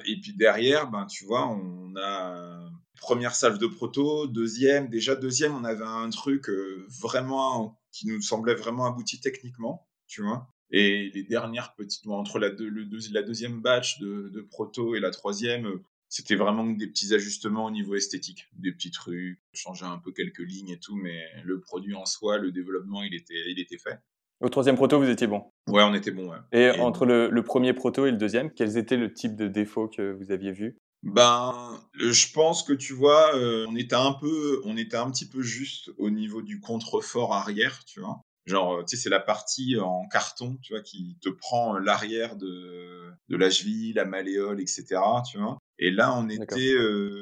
et 0.04 0.20
puis 0.20 0.34
derrière, 0.36 0.90
ben, 0.90 1.06
tu 1.06 1.26
vois, 1.26 1.46
on 1.48 1.94
a 1.96 2.69
première 3.00 3.34
salve 3.34 3.58
de 3.58 3.66
proto, 3.66 4.26
deuxième, 4.26 4.88
déjà 4.88 5.16
deuxième, 5.16 5.54
on 5.54 5.64
avait 5.64 5.84
un 5.84 6.08
truc 6.10 6.48
euh, 6.48 6.86
vraiment 7.00 7.80
qui 7.90 8.06
nous 8.06 8.20
semblait 8.20 8.54
vraiment 8.54 8.86
abouti 8.86 9.20
techniquement, 9.20 9.88
tu 10.06 10.22
vois. 10.22 10.48
Et 10.70 11.10
les 11.12 11.24
dernières 11.24 11.74
petites, 11.74 12.06
entre 12.06 12.38
la, 12.38 12.50
la 12.50 13.22
deuxième 13.22 13.60
batch 13.60 13.98
de, 13.98 14.46
proto 14.50 14.94
et 14.94 15.00
la 15.00 15.10
troisième, 15.10 15.66
euh, 15.66 15.82
c'était 16.08 16.36
vraiment 16.36 16.64
des 16.64 16.86
petits 16.86 17.12
ajustements 17.14 17.64
au 17.64 17.70
niveau 17.70 17.96
esthétique, 17.96 18.46
des 18.52 18.72
petits 18.72 18.90
trucs, 18.90 19.40
changer 19.52 19.86
un 19.86 19.98
peu 19.98 20.12
quelques 20.12 20.38
lignes 20.38 20.70
et 20.70 20.78
tout, 20.78 20.96
mais 20.96 21.24
le 21.44 21.60
produit 21.60 21.94
en 21.94 22.06
soi, 22.06 22.38
le 22.38 22.52
développement, 22.52 23.02
il 23.02 23.14
était, 23.14 23.50
il 23.50 23.58
était 23.58 23.78
fait. 23.78 23.98
Au 24.40 24.48
troisième 24.48 24.76
proto, 24.76 24.98
vous 24.98 25.08
étiez 25.08 25.26
bon? 25.26 25.44
Ouais, 25.68 25.82
on 25.82 25.94
était 25.94 26.10
bon, 26.10 26.30
ouais. 26.30 26.38
Et, 26.52 26.70
entre 26.80 27.04
le, 27.04 27.28
le, 27.28 27.42
premier 27.42 27.74
proto 27.74 28.06
et 28.06 28.10
le 28.10 28.16
deuxième, 28.16 28.50
quels 28.50 28.78
étaient 28.78 28.96
le 28.96 29.12
type 29.12 29.36
de 29.36 29.48
défauts 29.48 29.88
que 29.88 30.12
vous 30.12 30.32
aviez 30.32 30.52
vus? 30.52 30.78
Ben, 31.02 31.80
euh, 32.00 32.12
je 32.12 32.32
pense 32.32 32.62
que 32.62 32.72
tu 32.72 32.92
vois, 32.92 33.34
euh, 33.34 33.66
on 33.68 33.76
était 33.76 33.94
un 33.94 34.12
peu, 34.12 34.60
on 34.64 34.76
était 34.76 34.96
un 34.96 35.10
petit 35.10 35.28
peu 35.28 35.42
juste 35.42 35.90
au 35.96 36.10
niveau 36.10 36.42
du 36.42 36.60
contrefort 36.60 37.34
arrière, 37.34 37.84
tu 37.86 38.00
vois. 38.00 38.20
Genre, 38.46 38.74
euh, 38.74 38.82
tu 38.84 38.96
sais, 38.96 39.04
c'est 39.04 39.10
la 39.10 39.20
partie 39.20 39.78
en 39.78 40.06
carton, 40.08 40.58
tu 40.62 40.74
vois, 40.74 40.82
qui 40.82 41.16
te 41.22 41.30
prend 41.30 41.78
l'arrière 41.78 42.36
de, 42.36 43.10
de 43.28 43.36
la 43.36 43.50
cheville, 43.50 43.94
la 43.94 44.04
malléole, 44.04 44.60
etc., 44.60 44.84
tu 45.30 45.38
vois. 45.38 45.58
Et 45.78 45.90
là, 45.90 46.14
on 46.14 46.28
était, 46.28 46.76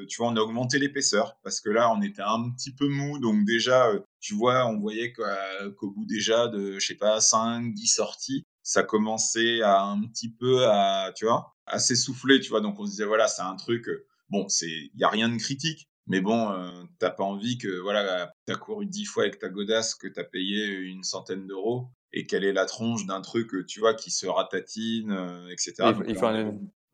tu 0.08 0.16
vois, 0.18 0.28
on 0.28 0.36
a 0.36 0.40
augmenté 0.40 0.80
l'épaisseur 0.80 1.38
parce 1.44 1.60
que 1.60 1.70
là, 1.70 1.92
on 1.92 2.02
était 2.02 2.22
un 2.22 2.50
petit 2.50 2.74
peu 2.74 2.88
mou. 2.88 3.20
Donc 3.20 3.44
déjà, 3.44 3.92
tu 4.18 4.34
vois, 4.34 4.66
on 4.66 4.80
voyait 4.80 5.12
qu'au 5.12 5.90
bout 5.92 6.06
déjà 6.06 6.48
de, 6.48 6.76
je 6.80 6.86
sais 6.86 6.96
pas, 6.96 7.20
5, 7.20 7.72
10 7.72 7.86
sorties, 7.86 8.44
ça 8.64 8.82
commençait 8.82 9.62
à 9.62 9.80
un 9.82 10.02
petit 10.08 10.28
peu 10.28 10.66
à, 10.66 11.12
tu 11.14 11.24
vois, 11.24 11.54
à 11.68 11.78
s'essouffler, 11.78 12.40
tu 12.40 12.50
vois. 12.50 12.60
Donc 12.60 12.78
on 12.78 12.86
se 12.86 12.90
disait, 12.90 13.04
voilà, 13.04 13.28
c'est 13.28 13.42
un 13.42 13.56
truc, 13.56 13.88
euh, 13.88 14.06
bon, 14.28 14.48
c'est, 14.48 14.66
il 14.66 14.98
y 14.98 15.04
a 15.04 15.08
rien 15.08 15.28
de 15.28 15.36
critique, 15.36 15.88
mais 16.06 16.20
bon, 16.20 16.50
euh, 16.50 16.70
t'as 16.98 17.10
pas 17.10 17.24
envie 17.24 17.58
que, 17.58 17.80
voilà, 17.80 18.32
t'as 18.46 18.56
couru 18.56 18.86
dix 18.86 19.04
fois 19.04 19.24
avec 19.24 19.38
ta 19.38 19.48
godasse, 19.48 19.94
que 19.94 20.08
t'as 20.08 20.24
payé 20.24 20.66
une 20.66 21.02
centaine 21.02 21.46
d'euros, 21.46 21.88
et 22.12 22.26
quelle 22.26 22.44
est 22.44 22.52
la 22.52 22.66
tronche 22.66 23.06
d'un 23.06 23.20
truc, 23.20 23.66
tu 23.66 23.80
vois, 23.80 23.94
qui 23.94 24.10
se 24.10 24.26
ratatine, 24.26 25.12
etc. 25.50 25.92
il 26.06 26.16
faut 26.16 26.26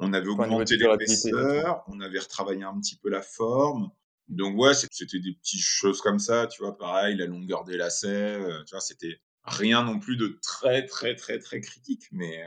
on 0.01 0.13
avait 0.13 0.27
augmenté 0.27 0.77
l'épaisseur, 0.77 1.85
on 1.87 2.01
avait 2.01 2.19
retravaillé 2.19 2.65
un 2.65 2.79
petit 2.81 2.97
peu 2.97 3.09
la 3.09 3.23
forme. 3.23 3.91
Donc 4.27 4.59
ouais, 4.59 4.75
c'était 4.75 5.21
des 5.21 5.35
petites 5.35 5.63
choses 5.63 6.01
comme 6.01 6.19
ça, 6.19 6.49
tu 6.49 6.63
vois, 6.63 6.77
pareil, 6.77 7.17
la 7.17 7.27
longueur 7.27 7.63
des 7.63 7.77
lacets, 7.77 8.41
tu 8.67 8.73
vois, 8.73 8.81
c'était 8.81 9.21
rien 9.45 9.85
non 9.85 10.01
plus 10.01 10.17
de 10.17 10.39
très 10.43 10.85
très 10.87 11.15
très 11.15 11.39
très 11.39 11.61
critique, 11.61 12.09
mais 12.11 12.45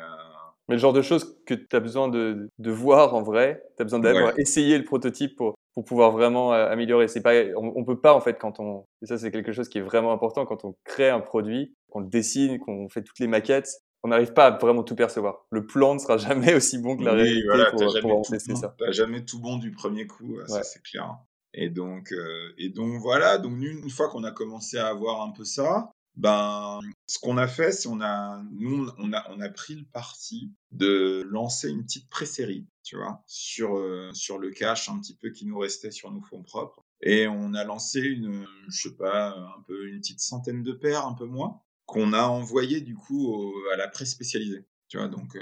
mais 0.68 0.76
le 0.76 0.80
genre 0.80 0.94
de 0.94 1.02
choses 1.02 1.38
que 1.46 1.54
tu 1.54 1.76
as 1.76 1.80
besoin 1.80 2.10
de, 2.10 2.50
de, 2.60 2.72
voir 2.72 3.16
en 3.16 3.22
vrai, 3.22 3.64
tu 3.78 3.82
as 3.82 3.86
besoin 3.86 4.00
d'avoir 4.00 4.38
essayé 4.38 4.78
le 4.78 4.84
prototype 4.84 5.36
pour, 5.36 5.56
pour 5.74 5.86
pouvoir 5.86 6.12
vraiment 6.12 6.54
euh, 6.54 6.70
améliorer. 6.70 7.08
C'est 7.08 7.22
pas, 7.22 7.34
on, 7.56 7.74
on, 7.76 7.86
peut 7.86 8.00
pas 8.00 8.14
en 8.14 8.22
fait 8.22 8.38
quand 8.38 8.60
on, 8.60 8.86
et 9.02 9.06
ça 9.06 9.18
c'est 9.18 9.32
quelque 9.32 9.54
chose 9.54 9.70
qui 9.70 9.78
est 9.78 9.82
vraiment 9.82 10.12
important 10.12 10.46
quand 10.46 10.66
on 10.66 10.76
crée 10.84 11.10
un 11.10 11.22
produit, 11.22 11.74
qu'on 11.90 12.02
le 12.02 12.08
dessine, 12.08 12.60
qu'on 12.60 12.90
fait 12.90 13.02
toutes 13.02 13.20
les 13.20 13.28
maquettes, 13.28 13.70
on 14.04 14.10
n'arrive 14.10 14.34
pas 14.34 14.48
à 14.48 14.58
vraiment 14.58 14.84
tout 14.84 14.96
percevoir. 14.96 15.46
Le 15.52 15.66
plan 15.66 15.94
ne 15.94 16.00
sera 16.00 16.18
jamais 16.18 16.54
aussi 16.54 16.78
bon 16.80 16.98
que 16.98 17.04
la 17.04 17.14
réalité 17.14 17.48
pour, 17.72 18.00
pour 18.02 18.22
tester 18.28 18.56
ça. 18.56 18.76
T'as 18.78 18.92
jamais 18.92 19.24
tout 19.24 19.40
bon 19.40 19.58
du 19.58 19.72
premier 19.72 20.06
coup, 20.06 20.38
ça 20.48 20.64
c'est 20.64 20.82
clair. 20.82 21.18
Et 21.54 21.70
donc, 21.70 22.12
euh, 22.12 22.54
et 22.58 22.70
donc 22.70 23.02
voilà. 23.02 23.38
Donc 23.38 23.54
une 23.60 23.90
fois 23.90 24.10
qu'on 24.10 24.24
a 24.24 24.32
commencé 24.32 24.78
à 24.78 24.88
avoir 24.88 25.22
un 25.22 25.32
peu 25.32 25.44
ça, 25.44 25.92
ben, 26.18 26.80
ce 27.06 27.20
qu'on 27.20 27.38
a 27.38 27.48
fait, 27.48 27.72
c'est 27.72 27.88
on 27.88 28.02
a, 28.02 28.42
nous, 28.52 28.90
on 28.98 29.14
a, 29.14 29.24
on 29.30 29.40
a 29.40 29.50
pris 29.50 29.76
le 29.76 29.86
parti 29.86 30.52
de 30.72 31.22
lancer 31.30 31.70
une 31.70 31.84
petite 31.84 32.10
pré-série, 32.10 32.66
tu 32.84 32.98
vois, 32.98 33.24
sur, 33.28 33.78
euh, 33.78 34.10
sur 34.14 34.40
le 34.40 34.50
cache 34.50 34.90
un 34.90 35.00
petit 35.00 35.16
peu 35.16 35.30
qui 35.30 35.46
nous 35.46 35.60
restait 35.60 35.92
sur 35.92 36.12
nos 36.12 36.22
fonds 36.22 36.42
propres. 36.42 36.84
Et 37.02 37.28
on 37.28 37.54
a 37.54 37.64
lancé 37.64 38.00
une, 38.00 38.48
je 38.68 38.90
sais 38.90 38.96
pas, 38.96 39.30
un 39.30 39.62
peu 39.68 39.88
une 39.88 40.00
petite 40.00 40.20
centaine 40.20 40.64
de 40.64 40.72
paires, 40.72 41.06
un 41.06 41.14
peu 41.14 41.26
moins, 41.26 41.62
qu'on 41.86 42.14
a 42.14 42.24
envoyé 42.24 42.82
du 42.82 42.96
coup 42.96 43.54
à 43.72 43.78
la 43.78 43.88
presse 43.88 44.12
spécialisée. 44.12 44.66
Tu 44.88 44.98
vois, 44.98 45.10
donc 45.10 45.36
euh, 45.36 45.42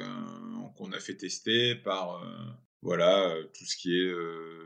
qu'on 0.75 0.91
a 0.91 0.99
fait 0.99 1.15
tester 1.15 1.75
par 1.75 2.21
euh, 2.21 2.27
voilà 2.81 3.33
tout 3.57 3.65
ce 3.65 3.77
qui 3.77 3.97
est 3.97 4.13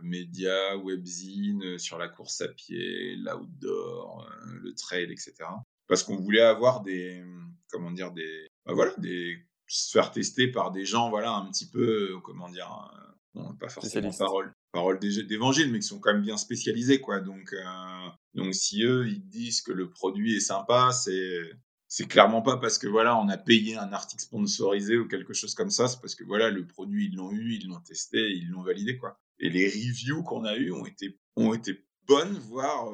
médias, 0.02 0.76
webzine 0.78 1.78
sur 1.78 2.00
la 2.00 2.08
course 2.08 2.42
à 2.42 2.48
pied, 2.48 3.16
l'outdoor, 3.18 4.28
le 4.48 4.74
trail, 4.74 5.12
etc 5.12 5.46
parce 5.90 6.04
qu'on 6.04 6.16
voulait 6.16 6.40
avoir 6.40 6.82
des, 6.82 7.22
comment 7.70 7.92
dire, 7.92 8.12
des, 8.12 8.48
bah 8.66 8.74
voilà, 8.74 8.94
des, 9.00 9.38
se 9.68 9.92
faire 9.92 10.12
tester 10.12 10.48
par 10.48 10.72
des 10.72 10.86
gens, 10.86 11.10
voilà, 11.10 11.32
un 11.32 11.50
petit 11.52 11.68
peu, 11.68 12.12
euh, 12.12 12.20
comment 12.24 12.48
dire, 12.48 12.90
euh, 13.36 13.54
pas 13.60 13.70
forcément 13.70 14.12
parole, 14.14 14.54
parole 14.72 15.00
d'évangile, 15.00 15.72
mais 15.72 15.80
qui 15.80 15.88
sont 15.88 16.00
quand 16.00 16.14
même 16.14 16.22
bien 16.22 16.38
spécialisés, 16.38 17.02
quoi. 17.02 17.20
Donc, 17.20 17.54
euh, 17.54 18.10
donc 18.36 18.54
si 18.54 18.84
eux, 18.84 19.08
ils 19.08 19.28
disent 19.28 19.62
que 19.62 19.72
le 19.72 19.90
produit 19.90 20.38
est 20.38 20.42
sympa, 20.42 20.92
c'est, 20.92 21.52
c'est 21.88 22.08
clairement 22.08 22.44
pas 22.44 22.58
parce 22.58 22.78
que 22.78 22.88
voilà, 22.88 23.18
on 23.18 23.28
a 23.28 23.38
payé 23.38 23.76
un 23.76 23.92
article 23.92 24.22
sponsorisé 24.22 24.96
ou 24.96 25.08
quelque 25.08 25.34
chose 25.34 25.56
comme 25.56 25.72
ça, 25.72 25.88
c'est 25.88 26.00
parce 26.00 26.14
que 26.14 26.24
voilà, 26.24 26.52
le 26.52 26.68
produit, 26.68 27.08
ils 27.08 27.16
l'ont 27.16 27.32
eu, 27.32 27.56
ils 27.56 27.68
l'ont 27.68 27.80
testé, 27.82 28.32
ils 28.32 28.50
l'ont 28.50 28.64
validé, 28.64 28.98
quoi. 28.98 29.18
Et 29.40 29.50
les 29.50 29.68
reviews 29.68 30.22
qu'on 30.22 30.46
a 30.46 30.56
eues 30.56 30.72
ont 30.72 30.86
été, 30.86 31.18
ont 31.36 31.54
été 31.54 31.84
bonnes, 32.08 32.38
voire 32.38 32.92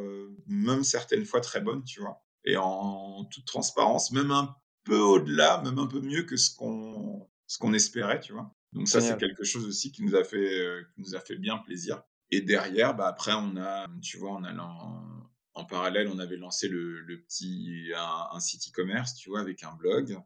même 0.48 0.84
certaines 0.84 1.25
fois 1.25 1.42
très 1.42 1.60
bonnes, 1.60 1.84
tu 1.84 2.00
vois 2.02 2.25
et 2.46 2.58
en 2.58 3.25
toute 3.25 3.46
transparence, 3.46 4.12
même 4.12 4.32
un 4.32 4.56
peu 4.84 5.00
au-delà, 5.00 5.62
même 5.64 5.80
un 5.80 5.88
peu 5.88 6.00
mieux 6.00 6.24
que 6.24 6.38
ce 6.38 6.56
qu'on 6.56 7.28
ce 7.48 7.58
qu'on 7.58 7.74
espérait, 7.74 8.20
tu 8.20 8.34
vois. 8.34 8.56
Donc 8.74 8.88
ça, 8.88 9.00
c'est 9.02 9.18
quelque 9.18 9.44
chose 9.44 9.66
aussi 9.66 9.92
qui 9.92 10.04
nous 10.04 10.16
a 10.16 10.24
fait 10.24 10.60
euh, 10.60 10.84
qui 10.94 11.02
nous 11.02 11.16
a 11.16 11.20
fait 11.20 11.36
bien 11.38 11.58
plaisir. 11.58 12.04
Et 12.32 12.42
derrière, 12.42 12.96
bah 12.96 13.08
après, 13.08 13.34
on 13.34 13.56
a, 13.58 13.88
tu 14.02 14.18
vois, 14.18 14.32
on 14.32 14.44
a 14.44 14.54
en, 14.54 15.30
en 15.54 15.66
parallèle, 15.66 16.10
on 16.10 16.20
avait 16.20 16.38
lancé 16.38 16.68
le, 16.68 17.00
le 17.02 17.22
petit 17.22 17.92
un, 17.96 18.40
site 18.40 18.70
e-commerce, 18.70 19.16
tu 19.16 19.30
vois, 19.30 19.40
avec 19.40 19.64
un 19.64 19.74
blog. 19.74 20.20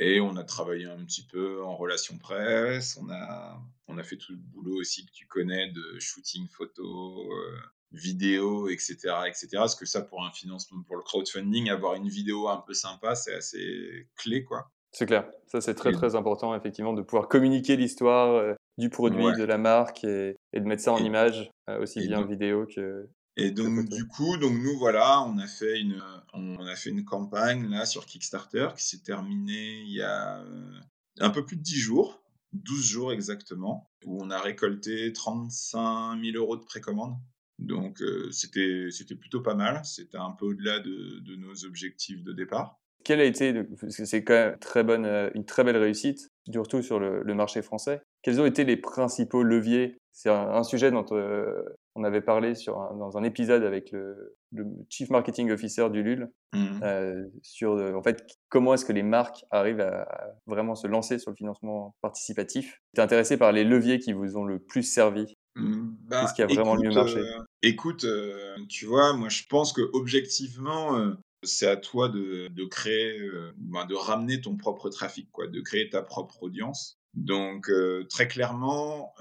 Et 0.00 0.20
on 0.20 0.36
a 0.36 0.44
travaillé 0.44 0.86
un 0.86 1.04
petit 1.04 1.24
peu 1.26 1.62
en 1.62 1.76
relation 1.76 2.18
presse. 2.18 2.98
On 3.00 3.08
a 3.10 3.62
on 3.86 3.98
a 3.98 4.02
fait 4.02 4.16
tout 4.16 4.32
le 4.32 4.38
boulot 4.38 4.80
aussi 4.80 5.06
que 5.06 5.12
tu 5.12 5.26
connais 5.26 5.70
de 5.70 5.98
shooting 5.98 6.48
photo, 6.48 7.30
euh, 7.32 7.60
vidéo, 7.92 8.68
etc., 8.68 8.96
etc. 9.26 9.48
Parce 9.54 9.76
que 9.76 9.86
ça, 9.86 10.02
pour 10.02 10.24
un 10.24 10.32
financement, 10.32 10.82
pour 10.82 10.96
le 10.96 11.02
crowdfunding, 11.02 11.70
avoir 11.70 11.94
une 11.94 12.08
vidéo 12.08 12.48
un 12.48 12.62
peu 12.66 12.74
sympa, 12.74 13.14
c'est 13.14 13.34
assez 13.34 14.08
clé, 14.16 14.44
quoi. 14.44 14.70
C'est 14.94 15.06
clair. 15.06 15.28
Ça, 15.48 15.60
c'est 15.60 15.74
très, 15.74 15.90
très 15.92 16.14
important, 16.14 16.54
effectivement, 16.54 16.92
de 16.92 17.02
pouvoir 17.02 17.28
communiquer 17.28 17.76
l'histoire 17.76 18.34
euh, 18.34 18.54
du 18.78 18.90
produit, 18.90 19.24
de 19.36 19.42
la 19.42 19.58
marque 19.58 20.04
et, 20.04 20.36
de 20.52 20.60
mettre 20.60 20.82
ça 20.82 20.92
en 20.92 20.98
image, 20.98 21.50
euh, 21.68 21.82
aussi 21.82 22.06
bien 22.06 22.24
vidéo 22.24 22.66
que. 22.66 23.08
Et 23.36 23.50
donc, 23.50 23.88
du 23.88 24.06
coup, 24.06 24.36
donc 24.36 24.52
nous, 24.52 24.78
voilà, 24.78 25.20
on 25.22 25.38
a 25.38 25.48
fait 25.48 25.80
une, 25.80 26.00
on 26.32 26.64
a 26.64 26.76
fait 26.76 26.90
une 26.90 27.04
campagne, 27.04 27.68
là, 27.68 27.86
sur 27.86 28.06
Kickstarter, 28.06 28.68
qui 28.76 28.84
s'est 28.84 29.02
terminée 29.02 29.80
il 29.80 29.92
y 29.92 30.02
a 30.02 30.38
euh, 30.38 30.78
un 31.18 31.30
peu 31.30 31.44
plus 31.44 31.56
de 31.56 31.62
10 31.62 31.76
jours. 31.76 32.20
12 32.52 32.86
jours 32.86 33.12
exactement, 33.12 33.90
où 34.04 34.22
on 34.22 34.30
a 34.30 34.40
récolté 34.40 35.12
35 35.12 36.22
000 36.22 36.36
euros 36.36 36.56
de 36.56 36.64
précommande. 36.64 37.16
Donc 37.58 38.02
euh, 38.02 38.30
c'était 38.30 39.14
plutôt 39.18 39.42
pas 39.42 39.54
mal. 39.54 39.80
C'était 39.84 40.18
un 40.18 40.32
peu 40.32 40.46
au-delà 40.46 40.80
de, 40.80 41.20
de, 41.20 41.36
nos 41.36 41.64
objectifs 41.64 42.22
de 42.22 42.32
départ. 42.32 42.78
Quelle 43.04 43.20
a 43.20 43.24
été, 43.24 43.52
parce 43.80 43.96
que 43.96 44.04
c'est 44.06 44.24
quand 44.24 44.32
même 44.32 44.58
très 44.58 44.82
bonne, 44.82 45.04
euh, 45.04 45.30
une 45.34 45.44
très 45.44 45.62
belle 45.62 45.76
réussite, 45.76 46.30
surtout 46.50 46.80
sur 46.80 46.98
le, 46.98 47.22
le, 47.22 47.34
marché 47.34 47.60
français. 47.60 48.00
Quels 48.22 48.40
ont 48.40 48.46
été 48.46 48.64
les 48.64 48.78
principaux 48.78 49.42
leviers? 49.42 49.98
C'est 50.12 50.30
un, 50.30 50.62
sujet 50.62 50.90
dont 50.90 51.04
euh, 51.12 51.62
on 51.96 52.04
avait 52.04 52.22
parlé 52.22 52.54
sur 52.54 52.76
dans 52.98 53.18
un 53.18 53.24
épisode 53.24 53.62
avec 53.64 53.90
le, 53.90 54.36
le, 54.52 54.64
Chief 54.88 55.10
Marketing 55.10 55.50
Officer 55.50 55.90
du 55.90 56.02
LUL, 56.02 56.30
mmh. 56.54 56.80
euh, 56.82 57.24
sur 57.42 57.72
en 57.72 58.02
fait 58.02 58.24
comment 58.48 58.72
est-ce 58.72 58.84
que 58.86 58.92
les 58.92 59.02
marques 59.02 59.44
arrivent 59.50 59.80
à, 59.80 60.02
à, 60.02 60.30
vraiment 60.46 60.74
se 60.74 60.86
lancer 60.86 61.18
sur 61.18 61.30
le 61.30 61.36
financement 61.36 61.94
participatif? 62.00 62.80
Tu 62.94 63.00
es 63.00 63.04
intéressé 63.04 63.36
par 63.36 63.52
les 63.52 63.64
leviers 63.64 63.98
qui 63.98 64.12
vous 64.12 64.36
ont 64.36 64.44
le 64.44 64.60
plus 64.60 64.84
servi? 64.84 65.36
Bah, 65.56 66.22
Qu'est-ce 66.22 66.34
qui 66.34 66.42
a 66.42 66.46
vraiment 66.46 66.74
écoute, 66.74 66.84
mieux 66.84 66.94
marché? 66.94 67.18
euh, 67.18 67.38
Écoute, 67.62 68.04
euh, 68.04 68.56
tu 68.68 68.86
vois, 68.86 69.12
moi 69.14 69.28
je 69.28 69.42
pense 69.48 69.72
que 69.72 69.82
objectivement, 69.92 70.96
euh, 70.98 71.14
c'est 71.42 71.66
à 71.66 71.76
toi 71.76 72.08
de, 72.08 72.48
de 72.48 72.64
créer, 72.64 73.20
ben, 73.56 73.84
de 73.86 73.94
ramener 73.94 74.40
ton 74.40 74.56
propre 74.56 74.88
trafic, 74.90 75.30
quoi, 75.30 75.46
de 75.46 75.60
créer 75.60 75.88
ta 75.90 76.02
propre 76.02 76.42
audience. 76.42 76.98
Donc 77.14 77.70
très 78.10 78.26
clairement, 78.26 79.14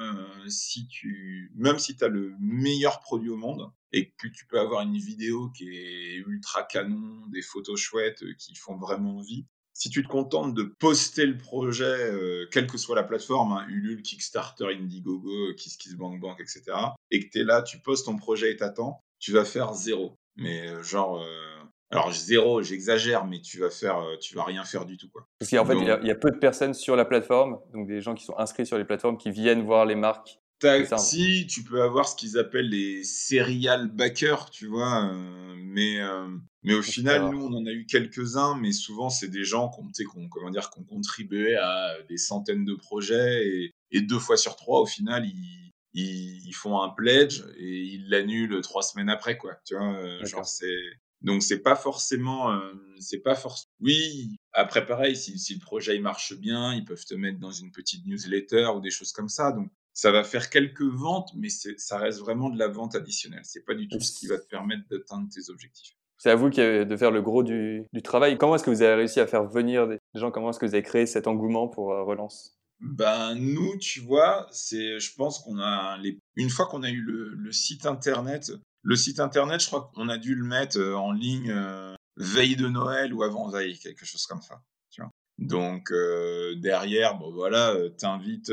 si 0.47 0.87
tu, 0.87 1.51
même 1.55 1.77
si 1.77 1.95
tu 1.95 2.03
as 2.03 2.07
le 2.07 2.33
meilleur 2.39 2.99
produit 3.01 3.29
au 3.29 3.37
monde 3.37 3.71
et 3.91 4.09
que 4.17 4.27
tu 4.27 4.47
peux 4.47 4.59
avoir 4.59 4.81
une 4.81 4.97
vidéo 4.97 5.49
qui 5.51 5.69
est 5.69 6.15
ultra 6.25 6.63
canon, 6.63 7.27
des 7.27 7.43
photos 7.43 7.79
chouettes 7.79 8.23
qui 8.37 8.55
font 8.55 8.77
vraiment 8.77 9.17
envie, 9.17 9.45
si 9.73 9.89
tu 9.89 10.03
te 10.03 10.07
contentes 10.07 10.53
de 10.53 10.63
poster 10.63 11.25
le 11.25 11.37
projet, 11.37 11.83
euh, 11.83 12.47
quelle 12.51 12.67
que 12.67 12.77
soit 12.77 12.95
la 12.95 13.03
plateforme, 13.03 13.53
hein, 13.53 13.65
Ulule, 13.69 14.01
Kickstarter, 14.01 14.67
Indiegogo, 14.67 15.53
KissKissBankBank, 15.55 16.39
etc., 16.39 16.63
et 17.11 17.19
que 17.19 17.29
tu 17.29 17.39
es 17.39 17.43
là, 17.43 17.61
tu 17.61 17.79
postes 17.79 18.05
ton 18.05 18.15
projet 18.15 18.51
et 18.51 18.55
t'attends, 18.55 18.99
tu 19.19 19.31
vas 19.31 19.45
faire 19.45 19.73
zéro. 19.73 20.15
Mais 20.35 20.67
euh, 20.67 20.83
genre, 20.83 21.21
euh, 21.21 21.63
alors 21.91 22.11
zéro, 22.11 22.61
j'exagère, 22.61 23.25
mais 23.25 23.41
tu 23.41 23.59
vas 23.59 23.69
faire, 23.69 24.01
tu 24.19 24.35
vas 24.35 24.43
rien 24.43 24.63
faire 24.63 24.85
du 24.85 24.97
tout, 24.97 25.09
quoi. 25.09 25.27
Parce 25.39 25.51
qu'en 25.51 25.65
fait, 25.65 25.75
il 25.75 26.07
y, 26.07 26.11
a 26.11 26.15
peu 26.15 26.31
de 26.31 26.37
personnes 26.37 26.73
sur 26.73 26.95
la 26.95 27.05
plateforme, 27.05 27.59
donc 27.73 27.87
des 27.87 28.01
gens 28.01 28.15
qui 28.15 28.25
sont 28.25 28.37
inscrits 28.37 28.65
sur 28.65 28.77
les 28.77 28.85
plateformes, 28.85 29.17
qui 29.17 29.31
viennent 29.31 29.63
voir 29.63 29.85
les 29.85 29.95
marques 29.95 30.39
si, 30.97 31.47
tu 31.47 31.63
peux 31.63 31.81
avoir 31.81 32.07
ce 32.07 32.15
qu'ils 32.15 32.37
appellent 32.37 32.69
les 32.69 33.03
serial 33.03 33.89
backers, 33.89 34.49
tu 34.49 34.67
vois, 34.67 35.05
euh, 35.05 35.55
mais, 35.57 35.99
euh, 35.99 36.27
mais 36.63 36.73
au 36.73 36.81
final, 36.81 37.29
nous, 37.29 37.43
on 37.43 37.53
en 37.53 37.65
a 37.65 37.71
eu 37.71 37.85
quelques-uns, 37.85 38.57
mais 38.57 38.71
souvent, 38.71 39.09
c'est 39.09 39.27
des 39.27 39.43
gens 39.43 39.69
qui 39.69 40.05
ont, 40.05 40.29
comment 40.29 40.49
dire, 40.49 40.69
qu'on 40.69 40.83
contribué 40.83 41.55
à 41.55 41.95
des 42.09 42.17
centaines 42.17 42.65
de 42.65 42.75
projets, 42.75 43.47
et, 43.47 43.71
et, 43.91 44.01
deux 44.01 44.19
fois 44.19 44.37
sur 44.37 44.55
trois, 44.55 44.81
au 44.81 44.85
final, 44.85 45.25
ils, 45.25 45.71
ils, 45.93 46.53
font 46.53 46.81
un 46.81 46.89
pledge 46.89 47.43
et 47.57 47.83
ils 47.83 48.09
l'annulent 48.09 48.61
trois 48.61 48.83
semaines 48.83 49.09
après, 49.09 49.37
quoi, 49.37 49.55
tu 49.65 49.75
vois, 49.75 49.93
euh, 49.95 50.25
genre, 50.25 50.45
c'est... 50.45 50.77
Donc 51.21 51.41
c'est 51.41 51.61
pas 51.61 51.77
forcément, 51.77 52.53
c'est 52.99 53.21
pas 53.21 53.33
forcément. 53.33 53.71
Oui, 53.79 54.35
après 54.51 54.85
pareil, 54.85 55.15
si, 55.15 55.39
si, 55.39 55.53
le 55.53 55.61
projet 55.61 55.95
il 55.95 56.01
marche 56.01 56.33
bien, 56.33 56.73
ils 56.73 56.83
peuvent 56.83 57.05
te 57.05 57.13
mettre 57.13 57.39
dans 57.39 57.53
une 57.53 57.71
petite 57.71 58.05
newsletter 58.05 58.71
ou 58.75 58.81
des 58.81 58.89
choses 58.89 59.13
comme 59.13 59.29
ça. 59.29 59.53
Donc 59.53 59.71
ça 59.93 60.11
va 60.11 60.23
faire 60.23 60.49
quelques 60.49 60.81
ventes, 60.81 61.31
mais 61.35 61.49
ça 61.49 61.97
reste 61.97 62.19
vraiment 62.19 62.49
de 62.49 62.57
la 62.57 62.67
vente 62.67 62.95
additionnelle. 62.95 63.43
C'est 63.43 63.63
pas 63.63 63.75
du 63.75 63.87
tout 63.87 63.99
ce 63.99 64.17
qui 64.17 64.27
va 64.27 64.37
te 64.37 64.47
permettre 64.47 64.83
d'atteindre 64.89 65.29
tes 65.29 65.49
objectifs. 65.49 65.93
C'est 66.17 66.29
à 66.29 66.35
vous 66.35 66.49
de 66.49 66.95
faire 66.97 67.11
le 67.11 67.21
gros 67.21 67.43
du, 67.43 67.85
travail. 68.03 68.37
Comment 68.37 68.55
est-ce 68.55 68.63
que 68.63 68.69
vous 68.69 68.81
avez 68.81 68.95
réussi 68.95 69.19
à 69.19 69.27
faire 69.27 69.43
venir 69.43 69.87
des 69.87 69.99
gens? 70.15 70.31
Comment 70.31 70.49
est-ce 70.49 70.59
que 70.59 70.65
vous 70.65 70.73
avez 70.73 70.83
créé 70.83 71.05
cet 71.05 71.27
engouement 71.27 71.67
pour 71.67 71.91
euh, 71.91 72.03
Relance? 72.03 72.57
Ben 72.79 73.35
nous, 73.35 73.77
tu 73.77 73.99
vois, 73.99 74.47
c'est, 74.51 74.99
je 74.99 75.15
pense 75.15 75.39
qu'on 75.39 75.59
a 75.59 75.97
les... 75.97 76.17
une 76.35 76.49
fois 76.49 76.65
qu'on 76.67 76.83
a 76.83 76.89
eu 76.89 77.01
le, 77.01 77.51
site 77.51 77.85
internet, 77.85 78.51
le 78.81 78.95
site 78.95 79.19
internet, 79.19 79.61
je 79.61 79.67
crois 79.67 79.91
qu'on 79.93 80.09
a 80.09 80.17
dû 80.17 80.35
le 80.35 80.45
mettre 80.45 80.79
euh, 80.79 80.95
en 80.95 81.11
ligne 81.11 81.51
euh, 81.51 81.93
veille 82.17 82.55
de 82.55 82.67
Noël 82.67 83.13
ou 83.13 83.23
avant 83.23 83.49
veille, 83.49 83.77
quelque 83.77 84.05
chose 84.05 84.25
comme 84.25 84.41
ça. 84.41 84.61
Tu 84.91 85.01
vois. 85.01 85.11
Donc 85.39 85.91
derrière, 86.61 87.17
bon 87.17 87.33
voilà, 87.33 87.75
t'invites 87.97 88.51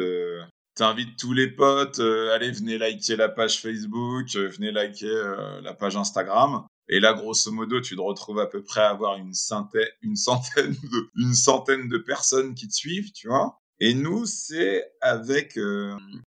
t'invites 0.81 1.19
tous 1.19 1.35
les 1.35 1.49
potes, 1.49 1.99
euh, 1.99 2.35
allez, 2.35 2.51
venez 2.53 2.79
liker 2.79 3.14
la 3.14 3.29
page 3.29 3.61
Facebook, 3.61 4.35
euh, 4.35 4.49
venez 4.49 4.73
liker 4.73 5.07
euh, 5.07 5.61
la 5.61 5.75
page 5.75 5.95
Instagram. 5.95 6.64
Et 6.88 7.01
là, 7.01 7.12
grosso 7.12 7.53
modo, 7.53 7.83
tu 7.83 7.97
te 7.97 8.01
retrouves 8.01 8.38
à 8.38 8.47
peu 8.47 8.62
près 8.62 8.81
à 8.81 8.88
avoir 8.88 9.19
une, 9.19 9.35
centaine, 9.35 9.87
une, 10.01 10.16
centaine, 10.16 10.73
de, 10.73 11.11
une 11.16 11.35
centaine 11.35 11.87
de 11.90 11.99
personnes 11.99 12.55
qui 12.55 12.66
te 12.66 12.73
suivent, 12.73 13.12
tu 13.12 13.29
vois. 13.29 13.59
Et 13.79 13.93
nous, 13.93 14.25
c'est 14.25 14.90
avec 15.03 15.59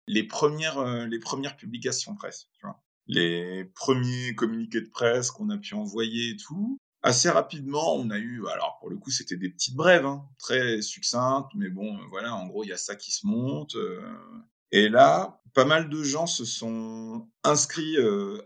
les, 0.07 0.23
premières, 0.23 0.83
les 1.07 1.19
premières 1.19 1.55
publications 1.55 2.15
presse, 2.15 2.47
tu 2.53 2.65
vois. 2.65 2.79
Les 3.07 3.65
premiers 3.75 4.35
communiqués 4.35 4.81
de 4.81 4.89
presse 4.89 5.31
qu'on 5.31 5.49
a 5.49 5.57
pu 5.57 5.75
envoyer 5.75 6.31
et 6.31 6.37
tout. 6.37 6.79
Assez 7.01 7.29
rapidement, 7.29 7.95
on 7.95 8.09
a 8.09 8.17
eu, 8.17 8.45
alors 8.47 8.77
pour 8.79 8.89
le 8.89 8.97
coup, 8.97 9.09
c'était 9.09 9.37
des 9.37 9.49
petites 9.49 9.75
brèves, 9.75 10.05
hein, 10.05 10.27
très 10.37 10.81
succinctes, 10.81 11.51
mais 11.55 11.69
bon, 11.69 11.97
voilà, 12.09 12.35
en 12.35 12.47
gros, 12.47 12.63
il 12.63 12.69
y 12.69 12.73
a 12.73 12.77
ça 12.77 12.95
qui 12.95 13.11
se 13.11 13.25
monte. 13.25 13.75
et 14.71 14.89
là, 14.89 15.41
pas 15.53 15.65
mal 15.65 15.89
de 15.89 16.03
gens 16.03 16.27
se 16.27 16.43
sont 16.45 17.27
inscrits 17.43 17.97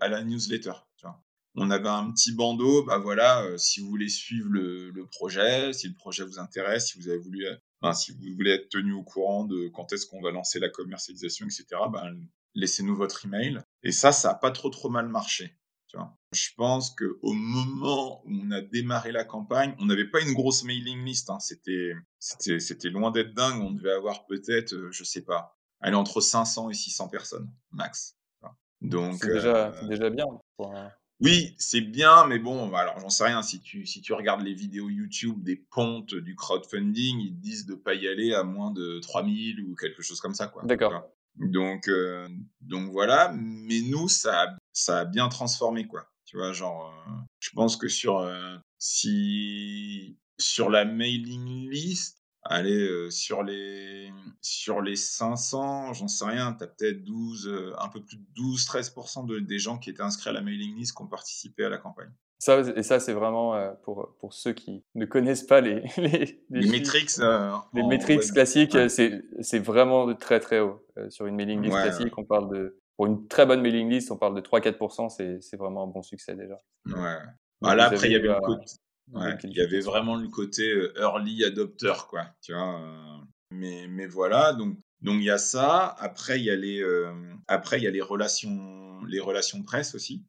à 0.02 0.08
la 0.08 0.24
newsletter. 0.24 0.74
On 1.56 1.70
avait 1.70 1.90
un 1.90 2.12
petit 2.12 2.32
bandeau, 2.32 2.84
bah 2.84 2.98
voilà, 2.98 3.46
si 3.58 3.80
vous 3.80 3.88
voulez 3.88 4.10
suivre 4.10 4.50
le, 4.50 5.06
projet, 5.12 5.72
si 5.72 5.88
le 5.88 5.94
projet 5.94 6.24
vous 6.24 6.40
intéresse, 6.40 6.88
si 6.88 6.98
vous 6.98 7.10
avez 7.10 7.20
voulu, 7.20 7.46
si 7.94 8.12
vous 8.12 8.36
voulez 8.36 8.52
être 8.52 8.70
tenu 8.70 8.94
au 8.94 9.04
courant 9.04 9.46
de 9.46 9.68
quand 9.68 9.94
est-ce 9.94 10.08
qu'on 10.08 10.22
va 10.22 10.32
lancer 10.32 10.60
la 10.60 10.70
commercialisation, 10.70 11.46
etc. 11.46 11.66
Bah, 11.92 12.10
laissez-nous 12.56 12.96
votre 12.96 13.26
email. 13.26 13.62
Et 13.84 13.92
ça, 13.92 14.12
ça 14.12 14.32
a 14.32 14.36
pas 14.36 14.50
trop 14.50 14.70
trop 14.70 14.90
mal 14.90 15.08
marché. 15.08 15.56
Je 16.32 16.50
pense 16.58 16.90
qu'au 16.96 17.34
moment 17.34 18.24
où 18.26 18.32
on 18.32 18.52
a 18.52 18.62
démarré 18.62 19.12
la 19.12 19.24
campagne, 19.24 19.76
on 19.80 19.86
n'avait 19.86 20.10
pas 20.10 20.22
une 20.22 20.34
grosse 20.34 20.64
mailing 20.64 21.06
list. 21.06 21.30
Hein. 21.30 21.40
C'était, 21.40 21.94
c'était, 22.18 22.60
c'était 22.60 22.90
loin 22.90 23.12
d'être 23.12 23.34
dingue. 23.36 23.62
On 23.62 23.72
devait 23.72 23.94
avoir 23.94 24.26
peut-être, 24.26 24.90
je 24.92 25.04
sais 25.04 25.24
pas, 25.24 25.56
elle 25.82 25.94
est 25.94 25.98
entre 25.98 26.22
500 26.22 26.70
et 26.70 26.74
600 26.74 27.10
personnes, 27.10 27.52
max. 27.72 28.18
Donc, 28.82 29.16
c'est 29.22 29.34
déjà, 29.34 29.68
euh, 29.68 29.88
déjà, 29.88 30.10
bien. 30.10 30.26
Oui, 31.22 31.56
c'est 31.58 31.82
bien, 31.82 32.26
mais 32.28 32.38
bon, 32.38 32.74
alors 32.74 33.00
j'en 33.00 33.10
sais 33.10 33.24
rien. 33.24 33.42
Si 33.42 33.62
tu, 33.62 33.86
si 33.86 34.02
tu 34.02 34.12
regardes 34.12 34.42
les 34.42 34.54
vidéos 34.54 34.90
YouTube 34.90 35.42
des 35.42 35.56
pontes 35.56 36.14
du 36.16 36.36
crowdfunding, 36.36 37.20
ils 37.20 37.40
disent 37.40 37.66
de 37.66 37.76
pas 37.76 37.94
y 37.94 38.08
aller 38.08 38.34
à 38.34 38.44
moins 38.44 38.72
de 38.72 39.00
3000 39.00 39.62
ou 39.62 39.76
quelque 39.76 40.02
chose 40.02 40.20
comme 40.20 40.34
ça. 40.34 40.48
Quoi. 40.48 40.64
D'accord. 40.66 41.10
Donc, 41.36 41.88
euh, 41.88 42.28
donc 42.62 42.92
voilà, 42.92 43.34
mais 43.36 43.82
nous, 43.82 44.10
ça 44.10 44.42
a, 44.42 44.58
ça 44.74 45.00
a 45.00 45.06
bien 45.06 45.30
transformé, 45.30 45.88
quoi. 45.88 46.10
Tu 46.26 46.38
vois, 46.38 46.52
genre, 46.52 46.94
euh, 47.08 47.12
je 47.40 47.52
pense 47.52 47.78
que 47.78 47.88
sur, 47.88 48.28
si, 48.80 50.18
sur 50.38 50.70
la 50.70 50.86
mailing 50.86 51.70
list, 51.70 52.24
Allez, 52.46 53.10
sur 53.10 53.42
les 53.42 54.12
sur 54.42 54.82
les 54.82 54.98
500, 54.98 55.94
j'en 55.94 56.10
sais 56.10 56.26
rien, 56.26 56.54
tu 56.54 56.66
as 56.66 56.68
peut-être 56.68 57.02
12, 57.02 57.74
un 57.80 57.88
peu 57.88 58.04
plus 58.04 58.18
de 58.18 58.24
12-13% 58.36 59.26
de, 59.26 59.40
des 59.40 59.60
gens 59.60 59.78
qui 59.78 59.90
étaient 59.90 60.02
inscrits 60.02 60.30
à 60.30 60.34
la 60.34 60.42
mailing 60.42 60.76
list 60.76 60.94
qui 60.94 61.02
ont 61.02 61.08
participé 61.08 61.64
à 61.64 61.70
la 61.70 61.78
campagne. 61.78 62.12
Ça, 62.40 62.60
et 62.76 62.84
ça, 62.84 63.00
c'est 63.00 63.14
vraiment 63.14 63.58
pour, 63.84 64.18
pour 64.20 64.34
ceux 64.34 64.52
qui 64.52 64.84
ne 64.96 65.06
connaissent 65.06 65.44
pas 65.44 65.62
les, 65.62 65.84
les, 65.98 66.44
les, 66.50 66.70
métriques. 66.70 67.12
les 67.74 67.84
métriques 67.84 68.34
classiques, 68.34 68.78
c'est 68.90 69.60
vraiment 69.60 70.14
très 70.14 70.42
très 70.42 70.60
haut. 70.60 70.86
sur 71.08 71.26
une 71.26 71.36
mailing 71.36 71.62
list 71.62 71.72
classique, 71.74 72.18
on 72.18 72.26
parle 72.26 72.54
de. 72.54 72.83
Pour 72.98 73.08
une 73.08 73.28
très 73.28 73.46
bonne 73.46 73.62
mailing 73.62 73.90
list, 73.90 74.12
on 74.12 74.18
parle 74.18 74.36
de 74.36 74.42
3-4%, 74.42 75.40
c'est 75.42 75.58
vraiment 75.58 75.84
un 75.84 75.88
bon 75.88 76.04
succès 76.04 76.36
déjà. 76.36 76.58
Ouais. 76.86 77.18
Bah 77.62 77.76
là, 77.76 77.86
après, 77.86 78.08
il 78.08 78.14
y 78.14 78.16
avait 78.16 78.28
le 78.28 78.40
côté, 78.42 78.66
il 79.44 79.58
y 79.58 79.62
avait 79.62 79.80
vraiment 79.80 80.16
le 80.16 80.28
côté 80.28 80.70
euh, 80.70 80.94
early 81.00 81.44
adopter, 81.44 81.94
quoi. 82.10 82.26
Tu 82.42 82.54
vois. 82.54 82.80
Euh. 82.82 83.18
Mais, 83.52 83.88
mais 83.88 84.08
voilà, 84.08 84.54
donc 84.54 84.78
donc 85.02 85.16
il 85.16 85.26
y 85.26 85.30
a 85.30 85.38
ça. 85.38 85.96
Après 86.00 86.40
il 86.40 86.46
y 86.46 86.50
a 86.50 86.56
les 86.56 86.82
euh, 86.82 87.14
après 87.48 87.78
il 87.78 87.84
y 87.84 87.88
a 87.88 87.92
les 87.92 88.02
relations 88.02 89.04
les 89.06 89.20
relations 89.20 89.62
presse 89.64 89.96
aussi. 89.96 90.26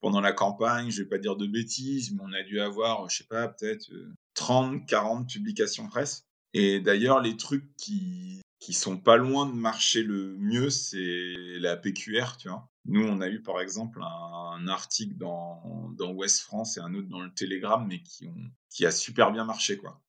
Pendant 0.00 0.20
la 0.20 0.32
campagne, 0.32 0.90
je 0.90 1.02
vais 1.02 1.08
pas 1.08 1.18
dire 1.18 1.34
de 1.34 1.48
bêtises, 1.48 2.12
mais 2.12 2.20
on 2.22 2.32
a 2.32 2.44
dû 2.44 2.60
avoir, 2.60 3.10
je 3.10 3.16
sais 3.16 3.26
pas, 3.28 3.48
peut-être 3.48 3.90
30, 4.34 4.86
40 4.86 5.28
publications 5.28 5.88
presse. 5.88 6.24
Et 6.54 6.78
d'ailleurs, 6.78 7.20
les 7.20 7.36
trucs 7.36 7.74
qui 7.76 8.40
qui 8.58 8.72
sont 8.72 8.98
pas 8.98 9.16
loin 9.16 9.46
de 9.46 9.52
marcher 9.52 10.02
le 10.02 10.36
mieux, 10.38 10.70
c'est 10.70 11.34
la 11.60 11.76
PQR, 11.76 12.36
tu 12.38 12.48
vois. 12.48 12.68
Nous, 12.86 13.06
on 13.06 13.20
a 13.20 13.28
eu 13.28 13.42
par 13.42 13.60
exemple 13.60 14.00
un, 14.02 14.66
article 14.68 15.16
dans, 15.16 15.90
dans 15.96 16.12
West 16.12 16.40
France 16.40 16.76
et 16.76 16.80
un 16.80 16.94
autre 16.94 17.08
dans 17.08 17.20
le 17.20 17.32
Telegram, 17.32 17.86
mais 17.86 18.02
qui, 18.02 18.26
ont, 18.26 18.50
qui 18.70 18.86
a 18.86 18.90
super 18.90 19.30
bien 19.30 19.44
marché, 19.44 19.76
quoi. 19.76 20.00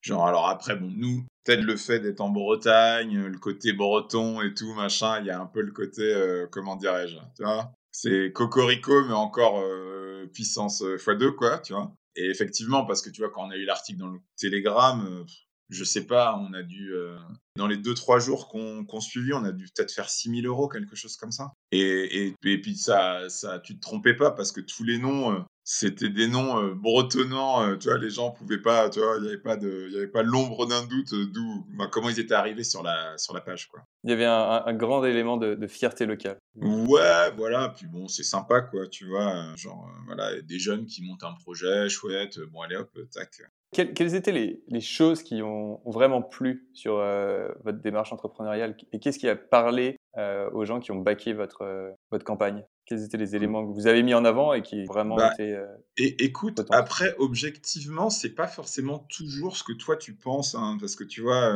Genre, 0.00 0.26
alors 0.26 0.48
après, 0.48 0.76
bon, 0.76 0.90
nous, 0.94 1.26
peut-être 1.44 1.62
le 1.62 1.76
fait 1.76 1.98
d'être 2.00 2.20
en 2.20 2.28
Bretagne, 2.28 3.26
le 3.26 3.38
côté 3.38 3.72
breton 3.72 4.40
et 4.40 4.54
tout, 4.54 4.72
machin, 4.74 5.20
il 5.20 5.26
y 5.26 5.30
a 5.30 5.40
un 5.40 5.46
peu 5.46 5.60
le 5.60 5.72
côté, 5.72 6.02
euh, 6.02 6.46
comment 6.50 6.76
dirais-je, 6.76 7.16
tu 7.36 7.42
vois 7.42 7.72
C'est 7.90 8.32
cocorico, 8.32 9.04
mais 9.06 9.14
encore 9.14 9.60
euh, 9.60 10.26
puissance 10.32 10.82
x2, 10.82 11.34
quoi, 11.34 11.58
tu 11.58 11.72
vois 11.72 11.92
Et 12.14 12.30
effectivement, 12.30 12.84
parce 12.84 13.02
que 13.02 13.10
tu 13.10 13.22
vois, 13.22 13.30
quand 13.30 13.46
on 13.46 13.50
a 13.50 13.56
eu 13.56 13.64
l'article 13.64 13.98
dans 13.98 14.08
le 14.08 14.20
Telegram, 14.36 15.04
euh, 15.04 15.24
je 15.68 15.84
sais 15.84 16.06
pas, 16.06 16.36
on 16.38 16.52
a 16.54 16.62
dû, 16.62 16.92
euh, 16.94 17.16
dans 17.56 17.66
les 17.66 17.76
deux, 17.76 17.94
trois 17.94 18.18
jours 18.18 18.48
qu'on 18.48 18.84
qu 18.84 19.00
suivi, 19.00 19.32
on 19.32 19.44
a 19.44 19.52
dû 19.52 19.66
peut-être 19.74 19.92
faire 19.92 20.08
6000 20.08 20.46
euros, 20.46 20.68
quelque 20.68 20.96
chose 20.96 21.16
comme 21.16 21.32
ça. 21.32 21.52
Et, 21.72 22.26
et, 22.26 22.34
et, 22.44 22.60
puis 22.60 22.76
ça, 22.76 23.28
ça, 23.28 23.58
tu 23.58 23.76
te 23.76 23.80
trompais 23.80 24.14
pas 24.14 24.30
parce 24.30 24.52
que 24.52 24.60
tous 24.60 24.82
les 24.82 24.98
noms, 24.98 25.32
euh, 25.32 25.40
c'était 25.64 26.08
des 26.08 26.26
noms 26.26 26.58
euh, 26.58 26.74
bretonnants, 26.74 27.76
tu 27.76 27.88
vois, 27.88 27.98
les 27.98 28.08
gens 28.08 28.30
pouvaient 28.30 28.62
pas, 28.62 28.88
tu 28.88 29.00
vois, 29.00 29.16
il 29.18 29.24
n'y 29.24 29.28
avait 29.28 29.36
pas 29.36 29.58
de, 29.58 29.88
y 29.90 29.96
avait 29.96 30.06
pas 30.06 30.22
l'ombre 30.22 30.66
d'un 30.66 30.86
doute 30.86 31.14
d'où, 31.14 31.66
bah, 31.76 31.88
comment 31.92 32.08
ils 32.08 32.18
étaient 32.18 32.32
arrivés 32.32 32.64
sur 32.64 32.82
la, 32.82 33.18
sur 33.18 33.34
la 33.34 33.42
page, 33.42 33.68
quoi. 33.68 33.82
Il 34.04 34.10
y 34.10 34.14
avait 34.14 34.24
un, 34.24 34.62
un 34.64 34.74
grand 34.74 35.04
élément 35.04 35.36
de, 35.36 35.54
de, 35.54 35.66
fierté 35.66 36.06
locale. 36.06 36.38
Ouais, 36.54 37.30
voilà, 37.36 37.68
puis 37.76 37.86
bon, 37.86 38.08
c'est 38.08 38.22
sympa, 38.22 38.62
quoi, 38.62 38.86
tu 38.86 39.06
vois, 39.06 39.54
genre, 39.56 39.90
voilà, 40.06 40.40
des 40.40 40.58
jeunes 40.58 40.86
qui 40.86 41.04
montent 41.04 41.24
un 41.24 41.34
projet 41.34 41.90
chouette, 41.90 42.40
bon, 42.50 42.62
allez 42.62 42.76
hop, 42.76 42.90
tac, 43.12 43.42
quelles, 43.72 44.14
étaient 44.14 44.32
les, 44.32 44.62
les, 44.68 44.80
choses 44.80 45.22
qui 45.22 45.42
ont 45.42 45.80
vraiment 45.84 46.22
plu 46.22 46.68
sur 46.72 46.96
euh, 46.96 47.48
votre 47.64 47.80
démarche 47.80 48.12
entrepreneuriale 48.12 48.76
et 48.92 48.98
qu'est-ce 48.98 49.18
qui 49.18 49.28
a 49.28 49.36
parlé 49.36 49.96
euh, 50.16 50.48
aux 50.52 50.64
gens 50.64 50.80
qui 50.80 50.90
ont 50.90 51.00
baqué 51.00 51.34
votre, 51.34 51.62
euh, 51.62 51.90
votre 52.10 52.24
campagne? 52.24 52.64
Quels 52.86 53.04
étaient 53.04 53.18
les 53.18 53.36
éléments 53.36 53.66
que 53.66 53.74
vous 53.74 53.86
avez 53.86 54.02
mis 54.02 54.14
en 54.14 54.24
avant 54.24 54.54
et 54.54 54.62
qui 54.62 54.86
vraiment 54.86 55.16
bah, 55.16 55.32
été 55.34 55.62
Et 55.98 56.24
écoute, 56.24 56.62
après, 56.70 57.14
objectivement, 57.18 58.08
c'est 58.08 58.34
pas 58.34 58.46
forcément 58.46 59.00
toujours 59.10 59.58
ce 59.58 59.62
que 59.62 59.74
toi 59.74 59.98
tu 59.98 60.14
penses, 60.14 60.54
hein, 60.54 60.78
parce 60.80 60.96
que 60.96 61.04
tu 61.04 61.20
vois, 61.20 61.52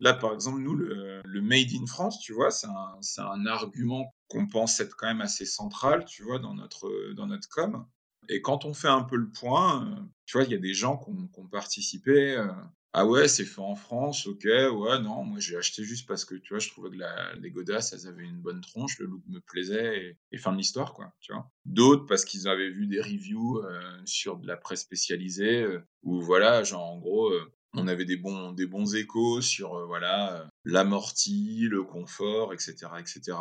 là 0.00 0.14
par 0.14 0.32
exemple, 0.32 0.60
nous, 0.60 0.74
le, 0.74 1.20
le, 1.22 1.42
Made 1.42 1.68
in 1.78 1.84
France, 1.84 2.18
tu 2.20 2.32
vois, 2.32 2.50
c'est 2.50 2.68
un, 2.68 3.26
un 3.30 3.46
argument 3.46 4.14
qu'on 4.28 4.46
pense 4.46 4.80
être 4.80 4.96
quand 4.96 5.08
même 5.08 5.20
assez 5.20 5.44
central, 5.44 6.06
tu 6.06 6.22
vois, 6.22 6.38
dans 6.38 6.54
notre, 6.54 7.12
dans 7.12 7.26
notre 7.26 7.50
com. 7.50 7.84
Et 8.30 8.42
quand 8.42 8.64
on 8.64 8.72
fait 8.72 8.88
un 8.88 9.02
peu 9.02 9.16
le 9.16 9.28
point, 9.28 9.84
euh, 9.84 10.02
tu 10.24 10.38
vois, 10.38 10.46
il 10.46 10.52
y 10.52 10.54
a 10.54 10.58
des 10.58 10.72
gens 10.72 10.96
qui 10.96 11.10
ont, 11.10 11.46
participé. 11.48 12.36
Euh, 12.36 12.46
ah 12.92 13.04
ouais, 13.04 13.26
c'est 13.26 13.44
fait 13.44 13.60
en 13.60 13.74
France, 13.74 14.26
ok, 14.26 14.44
ouais, 14.44 15.00
non, 15.00 15.24
moi 15.24 15.38
j'ai 15.38 15.56
acheté 15.56 15.84
juste 15.84 16.08
parce 16.08 16.24
que, 16.24 16.36
tu 16.36 16.52
vois, 16.52 16.58
je 16.58 16.68
trouvais 16.70 16.90
que 16.90 17.40
les 17.40 17.50
godasses, 17.50 17.92
elles 17.92 18.08
avaient 18.08 18.24
une 18.24 18.40
bonne 18.40 18.60
tronche, 18.60 18.98
le 18.98 19.06
look 19.06 19.22
me 19.28 19.40
plaisait, 19.40 20.16
et, 20.32 20.38
fin 20.38 20.52
de 20.52 20.58
l'histoire, 20.58 20.92
quoi, 20.94 21.12
tu 21.20 21.32
vois. 21.32 21.48
D'autres 21.64 22.06
parce 22.06 22.24
qu'ils 22.24 22.48
avaient 22.48 22.70
vu 22.70 22.86
des 22.86 23.00
reviews 23.00 23.58
euh, 23.58 24.00
sur 24.04 24.38
de 24.38 24.46
la 24.46 24.56
presse 24.56 24.82
spécialisée, 24.82 25.66
où 26.02 26.20
voilà, 26.20 26.62
genre 26.64 26.84
en 26.84 26.98
gros, 26.98 27.32
on 27.74 27.86
avait 27.86 28.04
des 28.04 28.16
bons, 28.16 28.52
des 28.52 28.66
bons 28.66 28.94
échos 28.94 29.40
sur, 29.40 29.86
voilà, 29.86 30.48
l'amorti, 30.64 31.68
le 31.68 31.82
confort, 31.84 32.52
etc., 32.52 32.74
etc. 32.98 33.36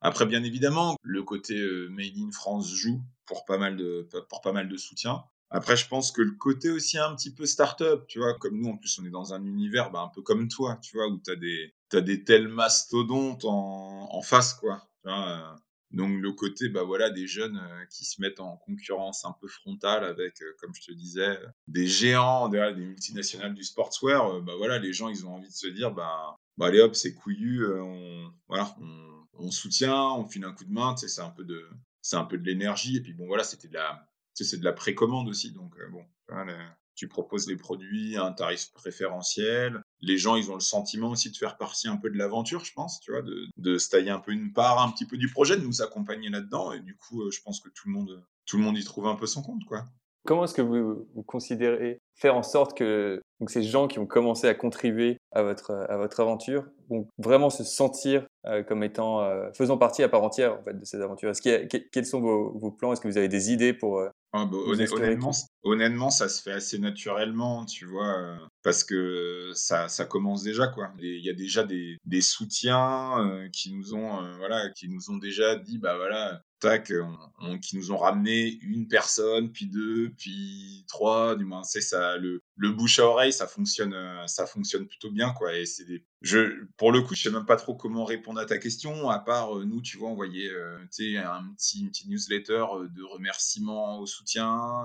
Après, 0.00 0.26
bien 0.26 0.42
évidemment, 0.42 0.96
le 1.02 1.22
côté 1.22 1.60
Made 1.88 2.18
in 2.18 2.32
France 2.32 2.72
joue 2.72 3.00
pour 3.26 3.44
pas 3.44 3.58
mal 3.58 3.76
de, 3.76 4.08
pour 4.28 4.40
pas 4.40 4.52
mal 4.52 4.68
de 4.68 4.76
soutien. 4.76 5.24
Après, 5.54 5.76
je 5.76 5.86
pense 5.86 6.12
que 6.12 6.22
le 6.22 6.32
côté 6.32 6.70
aussi 6.70 6.96
un 6.96 7.14
petit 7.14 7.32
peu 7.34 7.44
start-up, 7.44 8.06
tu 8.08 8.18
vois, 8.18 8.34
comme 8.38 8.58
nous, 8.58 8.70
en 8.70 8.78
plus, 8.78 8.98
on 8.98 9.04
est 9.04 9.10
dans 9.10 9.34
un 9.34 9.44
univers 9.44 9.90
bah, 9.90 10.00
un 10.00 10.08
peu 10.08 10.22
comme 10.22 10.48
toi, 10.48 10.78
tu 10.82 10.96
vois, 10.96 11.08
où 11.08 11.20
tu 11.22 11.30
as 11.30 11.36
des, 11.36 11.74
des 11.92 12.24
tels 12.24 12.48
mastodontes 12.48 13.44
en, 13.44 14.08
en 14.10 14.22
face, 14.22 14.54
quoi. 14.54 14.88
Euh. 15.04 15.54
donc, 15.90 16.18
le 16.22 16.32
côté, 16.32 16.70
bah 16.70 16.84
voilà, 16.84 17.10
des 17.10 17.26
jeunes 17.26 17.58
euh, 17.58 17.84
qui 17.90 18.06
se 18.06 18.22
mettent 18.22 18.40
en 18.40 18.56
concurrence 18.56 19.26
un 19.26 19.36
peu 19.42 19.46
frontale 19.46 20.04
avec, 20.04 20.42
comme 20.58 20.74
je 20.74 20.86
te 20.86 20.92
disais, 20.92 21.38
des 21.66 21.86
géants, 21.86 22.48
des, 22.48 22.72
des 22.74 22.86
multinationales 22.86 23.52
du 23.52 23.62
sportswear, 23.62 24.40
bah 24.40 24.54
voilà, 24.56 24.78
les 24.78 24.94
gens, 24.94 25.10
ils 25.10 25.26
ont 25.26 25.34
envie 25.34 25.48
de 25.50 25.54
se 25.54 25.66
dire, 25.66 25.92
bah, 25.92 26.38
bah 26.56 26.66
allez 26.66 26.80
hop, 26.80 26.94
c'est 26.94 27.12
couillu, 27.12 27.66
voilà, 28.48 28.74
on, 28.80 29.26
on 29.34 29.50
soutient, 29.50 30.12
on 30.14 30.26
file 30.26 30.44
un 30.44 30.52
coup 30.52 30.64
de 30.64 30.72
main, 30.72 30.94
tu 30.94 31.00
sais, 31.02 31.08
c'est 31.08 31.20
un 31.20 31.30
peu 31.30 31.44
de, 31.44 31.68
c'est 32.02 32.16
un 32.16 32.24
peu 32.24 32.36
de 32.36 32.44
l'énergie. 32.44 32.96
Et 32.96 33.00
puis 33.00 33.14
bon, 33.14 33.26
voilà, 33.26 33.44
c'était 33.44 33.68
de 33.68 33.74
la, 33.74 34.06
c'est 34.34 34.58
de 34.58 34.64
la 34.64 34.72
précommande 34.72 35.28
aussi. 35.28 35.52
Donc 35.52 35.74
euh, 35.78 35.88
bon, 35.88 36.04
tu 36.94 37.08
proposes 37.08 37.48
les 37.48 37.56
produits 37.56 38.16
à 38.16 38.24
un 38.24 38.32
tarif 38.32 38.72
préférentiel. 38.74 39.80
Les 40.00 40.18
gens, 40.18 40.36
ils 40.36 40.50
ont 40.50 40.54
le 40.54 40.60
sentiment 40.60 41.10
aussi 41.10 41.30
de 41.30 41.36
faire 41.36 41.56
partie 41.56 41.88
un 41.88 41.96
peu 41.96 42.10
de 42.10 42.18
l'aventure, 42.18 42.64
je 42.64 42.72
pense, 42.72 43.00
tu 43.00 43.12
vois, 43.12 43.22
de, 43.22 43.46
de 43.56 43.78
se 43.78 43.88
tailler 43.88 44.10
un 44.10 44.18
peu 44.18 44.32
une 44.32 44.52
part, 44.52 44.82
un 44.82 44.90
petit 44.90 45.06
peu 45.06 45.16
du 45.16 45.28
projet, 45.30 45.56
de 45.56 45.64
nous 45.64 45.80
accompagner 45.80 46.28
là-dedans. 46.28 46.72
Et 46.72 46.80
du 46.80 46.96
coup, 46.96 47.22
euh, 47.22 47.30
je 47.30 47.40
pense 47.42 47.60
que 47.60 47.70
tout 47.70 47.88
le 47.88 47.94
monde, 47.94 48.22
tout 48.44 48.58
le 48.58 48.62
monde 48.62 48.76
y 48.76 48.84
trouve 48.84 49.06
un 49.06 49.16
peu 49.16 49.26
son 49.26 49.42
compte, 49.42 49.64
quoi. 49.64 49.86
Comment 50.24 50.44
est-ce 50.44 50.54
que 50.54 50.62
vous, 50.62 51.08
vous, 51.14 51.22
considérez 51.24 51.98
faire 52.14 52.36
en 52.36 52.44
sorte 52.44 52.76
que 52.76 53.20
donc, 53.40 53.50
ces 53.50 53.64
gens 53.64 53.88
qui 53.88 53.98
ont 53.98 54.06
commencé 54.06 54.46
à 54.46 54.54
contribuer 54.54 55.18
à 55.32 55.42
votre, 55.42 55.72
à 55.88 55.96
votre 55.96 56.20
aventure 56.20 56.64
vont 56.88 57.08
vraiment 57.18 57.50
se 57.50 57.64
sentir 57.64 58.24
euh, 58.46 58.62
comme 58.62 58.82
étant, 58.82 59.20
euh, 59.20 59.52
faisant 59.52 59.78
partie 59.78 60.02
à 60.02 60.08
part 60.08 60.22
entière 60.22 60.58
en 60.58 60.62
fait, 60.62 60.78
de 60.78 60.84
cette 60.84 61.00
aventure 61.00 61.30
Est-ce 61.30 61.42
Quels 61.90 62.06
sont 62.06 62.20
vos, 62.20 62.58
vos 62.58 62.70
plans? 62.72 62.92
Est-ce 62.92 63.00
que 63.00 63.08
vous 63.08 63.18
avez 63.18 63.28
des 63.28 63.52
idées 63.52 63.72
pour, 63.72 63.98
euh, 63.98 64.10
ah, 64.34 64.46
bah, 64.46 64.56
honnêtement, 64.56 65.32
honnêtement, 65.62 66.10
ça 66.10 66.28
se 66.28 66.42
fait 66.42 66.52
assez 66.52 66.78
naturellement, 66.78 67.64
tu 67.66 67.86
vois, 67.86 68.18
euh, 68.18 68.36
parce 68.62 68.82
que 68.82 69.50
ça, 69.54 69.88
ça 69.88 70.04
commence 70.04 70.42
déjà, 70.42 70.68
quoi. 70.68 70.90
Il 71.00 71.24
y 71.24 71.30
a 71.30 71.34
déjà 71.34 71.64
des, 71.64 71.98
des 72.04 72.20
soutiens 72.20 73.18
euh, 73.20 73.48
qui 73.50 73.72
nous 73.72 73.94
ont, 73.94 74.22
euh, 74.24 74.36
voilà, 74.38 74.70
qui 74.70 74.88
nous 74.88 75.10
ont 75.10 75.18
déjà 75.18 75.56
dit, 75.56 75.78
bah 75.78 75.96
voilà, 75.96 76.42
tac, 76.60 76.92
qui 77.60 77.76
nous 77.76 77.90
ont 77.90 77.96
ramené 77.96 78.58
une 78.62 78.86
personne, 78.86 79.50
puis 79.50 79.66
deux, 79.66 80.12
puis 80.16 80.84
trois, 80.88 81.34
du 81.34 81.44
moins, 81.44 81.64
c'est 81.64 81.80
ça, 81.80 82.16
le, 82.18 82.40
le 82.56 82.70
bouche 82.70 83.00
à 83.00 83.06
oreille, 83.06 83.32
ça 83.32 83.48
fonctionne, 83.48 83.96
ça 84.28 84.46
fonctionne 84.46 84.86
plutôt 84.86 85.10
bien, 85.10 85.32
quoi. 85.32 85.56
Et 85.58 85.66
c'est 85.66 85.84
des, 85.84 86.04
je, 86.20 86.64
pour 86.76 86.92
le 86.92 87.02
coup, 87.02 87.16
je 87.16 87.22
sais 87.22 87.30
même 87.32 87.46
pas 87.46 87.56
trop 87.56 87.74
comment 87.74 88.04
répondre 88.04 88.38
à 88.38 88.46
ta 88.46 88.58
question, 88.58 89.10
à 89.10 89.18
part 89.18 89.56
nous, 89.56 89.82
tu 89.82 89.98
vois, 89.98 90.10
envoyer, 90.10 90.48
tu 90.92 91.14
sais, 91.14 91.16
un 91.16 91.52
petit, 91.56 91.80
une 91.80 91.88
petite 91.88 92.08
newsletter 92.08 92.64
de 92.94 93.02
remerciements 93.02 93.98
au 93.98 94.06
soutien, 94.22 94.84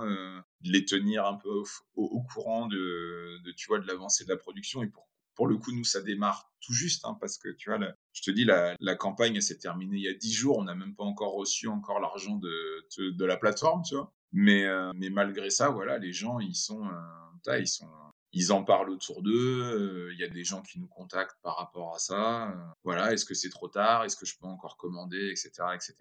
les 0.61 0.85
tenir 0.85 1.25
un 1.25 1.35
peu 1.35 1.61
au, 1.95 2.21
courant 2.23 2.67
de, 2.67 3.41
de, 3.43 3.51
tu 3.51 3.67
vois, 3.67 3.79
de 3.79 3.87
l'avancée 3.87 4.25
de 4.25 4.29
la 4.29 4.37
production 4.37 4.83
et 4.83 4.87
pour 4.87 5.07
pour 5.37 5.47
le 5.47 5.55
coup, 5.55 5.71
nous, 5.71 5.83
ça 5.83 6.01
démarre 6.01 6.51
tout 6.59 6.73
juste, 6.73 7.05
hein, 7.05 7.15
parce 7.21 7.37
que 7.37 7.49
tu 7.49 7.69
vois, 7.69 7.79
je 8.11 8.21
te 8.23 8.31
dis, 8.31 8.43
la, 8.43 8.75
la 8.79 8.95
campagne, 8.95 9.39
s'est 9.39 9.59
terminée 9.59 9.97
il 9.97 10.03
y 10.03 10.09
a 10.09 10.13
10 10.13 10.33
jours. 10.33 10.57
On 10.57 10.63
n'a 10.63 10.73
même 10.73 10.95
pas 10.95 11.03
encore 11.03 11.35
reçu 11.35 11.67
encore 11.67 11.99
l'argent 11.99 12.37
de, 12.37 13.11
de, 13.11 13.25
la 13.25 13.37
plateforme, 13.37 13.83
tu 13.83 13.95
vois. 13.95 14.11
Mais, 14.33 14.65
euh, 14.65 14.91
mais 14.95 15.11
malgré 15.11 15.51
ça, 15.51 15.69
voilà, 15.69 15.99
les 15.99 16.11
gens, 16.11 16.39
ils 16.39 16.55
sont, 16.55 16.87
euh, 16.87 17.59
ils 17.59 17.67
sont, 17.67 17.87
ils 18.33 18.51
en 18.51 18.63
parlent 18.63 18.89
autour 18.89 19.21
d'eux. 19.21 19.61
Euh, 19.61 20.13
il 20.13 20.19
y 20.19 20.23
a 20.23 20.27
des 20.27 20.43
gens 20.43 20.63
qui 20.63 20.79
nous 20.79 20.87
contactent 20.87 21.37
par 21.43 21.57
rapport 21.57 21.93
à 21.93 21.99
ça. 21.99 22.51
voilà, 22.83 23.13
est-ce 23.13 23.23
que 23.23 23.35
c'est 23.35 23.51
trop 23.51 23.67
tard 23.67 24.05
Est-ce 24.05 24.17
que 24.17 24.25
je 24.25 24.35
peux 24.39 24.47
encore 24.47 24.75
commander, 24.75 25.29
etc., 25.29 25.51
etc. 25.75 25.93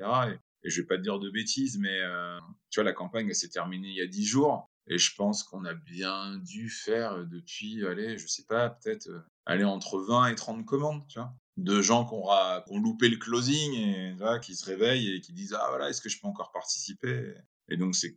Et, 0.67 0.71
je 0.71 0.81
vais 0.81 0.87
pas 0.87 0.97
te 0.97 1.03
dire 1.03 1.19
de 1.19 1.31
bêtises, 1.31 1.79
mais 1.79 2.01
tu 2.71 2.81
vois, 2.81 2.85
la 2.85 2.93
campagne, 2.93 3.33
s'est 3.33 3.49
terminée 3.49 3.89
il 3.89 3.97
y 3.97 4.03
a 4.03 4.07
10 4.07 4.25
jours. 4.25 4.71
Et 4.89 4.99
je 4.99 5.15
pense 5.17 5.43
qu'on 5.43 5.65
a 5.65 5.75
bien 5.75 6.37
dû 6.39 6.71
faire 6.71 7.27
depuis, 7.27 7.85
allez, 7.85 8.19
je 8.19 8.29
sais 8.29 8.45
pas, 8.45 8.71
peut-être 8.71 9.09
aller 9.45 9.65
entre 9.65 9.99
20 9.99 10.29
et 10.29 10.35
30 10.37 10.65
commandes, 10.65 11.07
tu 11.09 11.19
vois. 11.19 11.35
De 11.57 11.81
gens 11.81 12.05
qui 12.05 12.15
ont, 12.15 12.79
loupé 12.79 13.09
le 13.09 13.17
closing 13.17 13.73
et 13.75 14.15
qui 14.43 14.55
se 14.55 14.67
réveillent 14.67 15.15
et 15.15 15.21
qui 15.21 15.33
disent 15.33 15.57
Ah 15.59 15.67
voilà, 15.71 15.89
est-ce 15.89 16.03
que 16.03 16.09
je 16.09 16.21
peux 16.21 16.29
encore 16.29 16.53
participer? 16.53 17.35
Et 17.69 17.77
donc, 17.77 17.95
c'est 17.95 18.15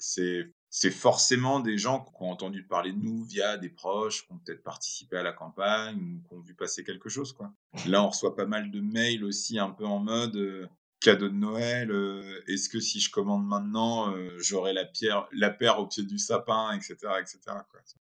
c'est 0.71 0.91
forcément 0.91 1.59
des 1.59 1.77
gens 1.77 2.01
qui 2.01 2.11
ont 2.19 2.29
entendu 2.29 2.63
parler 2.63 2.93
de 2.93 2.99
nous 2.99 3.23
via 3.23 3.57
des 3.57 3.69
proches, 3.69 4.25
qui 4.25 4.31
ont 4.31 4.37
peut-être 4.37 4.61
participé 4.61 5.17
à 5.17 5.23
la 5.23 5.33
campagne 5.33 5.99
ou 5.99 6.27
qui 6.27 6.33
ont 6.35 6.41
vu 6.41 6.53
passer 6.53 6.83
quelque 6.83 7.09
chose. 7.09 7.33
Quoi. 7.33 7.51
Là, 7.87 8.03
on 8.03 8.09
reçoit 8.09 8.35
pas 8.35 8.45
mal 8.45 8.69
de 8.69 8.79
mails 8.79 9.23
aussi, 9.23 9.57
un 9.57 9.71
peu 9.71 9.85
en 9.85 9.99
mode 9.99 10.69
cadeau 10.99 11.29
de 11.29 11.35
Noël, 11.35 11.91
euh, 11.91 12.21
est-ce 12.47 12.69
que 12.69 12.79
si 12.79 12.99
je 12.99 13.11
commande 13.11 13.45
maintenant, 13.45 14.13
euh, 14.13 14.29
j'aurai 14.37 14.73
la, 14.73 14.85
pierre, 14.85 15.27
la 15.31 15.49
paire 15.49 15.79
au 15.79 15.87
pied 15.87 16.03
du 16.03 16.17
sapin, 16.17 16.71
etc. 16.73 16.95
etc. 17.19 17.39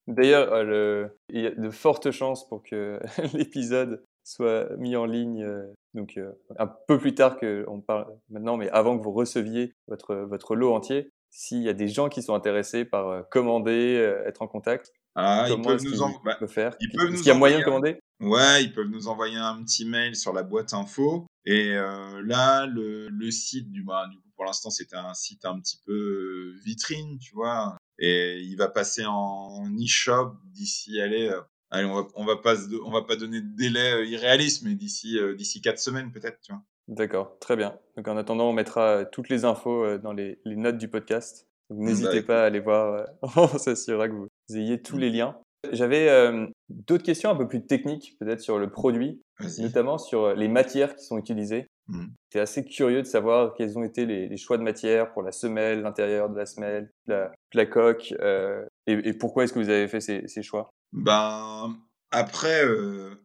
D'ailleurs, 0.07 0.53
euh, 0.53 1.07
il 1.29 1.41
y 1.41 1.47
a 1.47 1.51
de 1.51 1.69
fortes 1.69 2.11
chances 2.11 2.47
pour 2.47 2.63
que 2.63 2.99
l'épisode 3.33 4.03
soit 4.23 4.69
mis 4.77 4.95
en 4.95 5.05
ligne 5.05 5.47
donc 5.93 6.19
un 6.59 6.67
peu 6.67 6.99
plus 6.99 7.15
tard 7.15 7.37
que 7.37 7.63
on 7.67 7.79
parle 7.79 8.07
maintenant, 8.29 8.57
mais 8.57 8.69
avant 8.69 8.97
que 8.97 9.03
vous 9.03 9.13
receviez 9.13 9.73
votre, 9.87 10.15
votre 10.15 10.55
lot 10.55 10.73
entier. 10.73 11.09
S'il 11.29 11.61
y 11.61 11.69
a 11.69 11.73
des 11.73 11.87
gens 11.87 12.09
qui 12.09 12.21
sont 12.21 12.33
intéressés 12.33 12.83
par 12.83 13.27
commander, 13.29 13.95
être 14.25 14.41
en 14.41 14.47
contact, 14.47 14.91
ah, 15.19 15.47
ils 15.49 15.61
peuvent 15.61 15.83
nous 15.83 16.01
en... 16.03 16.11
Bah, 16.23 16.37
faire? 16.47 16.75
Est-ce 16.79 17.17
qu'il 17.17 17.27
y 17.27 17.31
a 17.31 17.33
moyen 17.33 17.59
de 17.59 17.63
commander? 17.63 17.99
Ouais, 18.19 18.63
ils 18.63 18.71
peuvent 18.71 18.87
nous 18.87 19.07
envoyer 19.07 19.37
un 19.37 19.63
petit 19.63 19.83
mail 19.83 20.15
sur 20.15 20.31
la 20.31 20.43
boîte 20.43 20.73
info. 20.73 21.25
Et 21.49 21.71
euh, 21.71 22.21
là, 22.25 22.65
le, 22.65 23.07
le, 23.07 23.31
site, 23.31 23.71
du, 23.71 23.81
bah, 23.81 24.05
du 24.11 24.17
coup, 24.17 24.29
pour 24.35 24.43
l'instant, 24.43 24.69
c'était 24.69 24.97
un 24.97 25.13
site 25.13 25.45
un 25.45 25.57
petit 25.61 25.79
peu 25.85 25.93
euh, 25.93 26.59
vitrine, 26.65 27.17
tu 27.19 27.33
vois. 27.33 27.77
Et 27.99 28.41
il 28.41 28.57
va 28.57 28.67
passer 28.67 29.05
en 29.07 29.63
e-shop 29.81 30.33
d'ici, 30.43 30.99
allez, 30.99 31.29
euh, 31.29 31.39
allez, 31.71 31.85
on 31.85 31.95
va, 31.95 32.07
on 32.15 32.25
va 32.25 32.35
pas, 32.35 32.55
on 32.83 32.91
va 32.91 33.03
pas 33.03 33.15
donner 33.15 33.39
de 33.39 33.55
délai 33.55 34.09
irréaliste, 34.09 34.63
mais 34.63 34.75
d'ici, 34.75 35.17
d'ici 35.37 35.61
quatre 35.61 35.79
semaines 35.79 36.11
peut-être, 36.11 36.41
tu 36.41 36.51
vois. 36.51 36.61
D'accord, 36.89 37.39
très 37.39 37.55
bien. 37.55 37.79
Donc 37.95 38.09
en 38.09 38.17
attendant, 38.17 38.49
on 38.49 38.53
mettra 38.53 39.05
toutes 39.05 39.29
les 39.29 39.45
infos 39.45 39.97
dans 39.99 40.11
les, 40.11 40.41
les 40.43 40.57
notes 40.57 40.77
du 40.77 40.89
podcast. 40.89 41.47
N'hésitez 41.69 42.23
pas 42.23 42.43
à 42.43 42.45
aller 42.47 42.59
voir, 42.59 43.07
on 43.37 43.47
s'assurera 43.47 44.09
que 44.09 44.13
vous 44.13 44.27
ayez 44.53 44.81
tous 44.81 44.97
les 44.97 45.09
liens. 45.09 45.37
J'avais 45.71 46.09
euh, 46.09 46.47
d'autres 46.69 47.03
questions 47.03 47.29
un 47.29 47.35
peu 47.35 47.47
plus 47.47 47.65
techniques, 47.65 48.15
peut-être 48.19 48.41
sur 48.41 48.59
le 48.59 48.69
produit, 48.69 49.21
notamment 49.59 49.97
sur 49.97 50.25
euh, 50.25 50.33
les 50.33 50.47
matières 50.47 50.95
qui 50.95 51.05
sont 51.05 51.17
utilisées. 51.17 51.67
Mmh. 51.87 52.05
J'étais 52.29 52.41
assez 52.41 52.65
curieux 52.65 53.01
de 53.01 53.07
savoir 53.07 53.53
quels 53.53 53.77
ont 53.77 53.83
été 53.83 54.05
les, 54.05 54.35
choix 54.37 54.57
de 54.57 54.63
matières 54.63 55.11
pour 55.13 55.23
la 55.23 55.31
semelle, 55.31 55.81
l'intérieur 55.81 56.29
de 56.29 56.37
la 56.37 56.45
semelle, 56.45 56.91
la, 57.07 57.65
coque, 57.65 58.13
euh, 58.19 58.65
et, 58.87 59.13
pourquoi 59.13 59.43
est-ce 59.43 59.53
que 59.53 59.59
vous 59.59 59.69
avez 59.69 59.87
fait 59.87 60.01
ces, 60.01 60.43
choix? 60.43 60.69
Ben 60.91 61.77
après, 62.11 62.63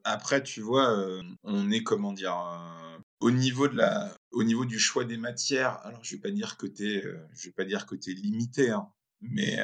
après 0.05 0.43
tu 0.43 0.61
vois, 0.61 0.97
on 1.43 1.71
est 1.71 1.83
comment 1.83 2.13
dire 2.13 2.37
au 3.21 3.31
niveau 3.31 3.67
de 3.67 3.77
la, 3.77 4.13
au 4.31 4.45
niveau 4.45 4.65
du 4.65 4.79
choix 4.79 5.05
des 5.05 5.17
matières. 5.17 5.79
Alors 5.85 6.05
je 6.05 6.15
vais 6.15 6.21
pas 6.21 6.31
dire 6.31 6.57
que 6.57 6.67
t'es, 6.67 7.03
je 7.33 7.49
vais 7.49 7.53
pas 7.53 7.65
dire 7.65 7.87
que 7.87 7.97
t'es 7.97 8.13
limité, 8.13 8.71
hein, 8.71 8.89
mais 9.21 9.59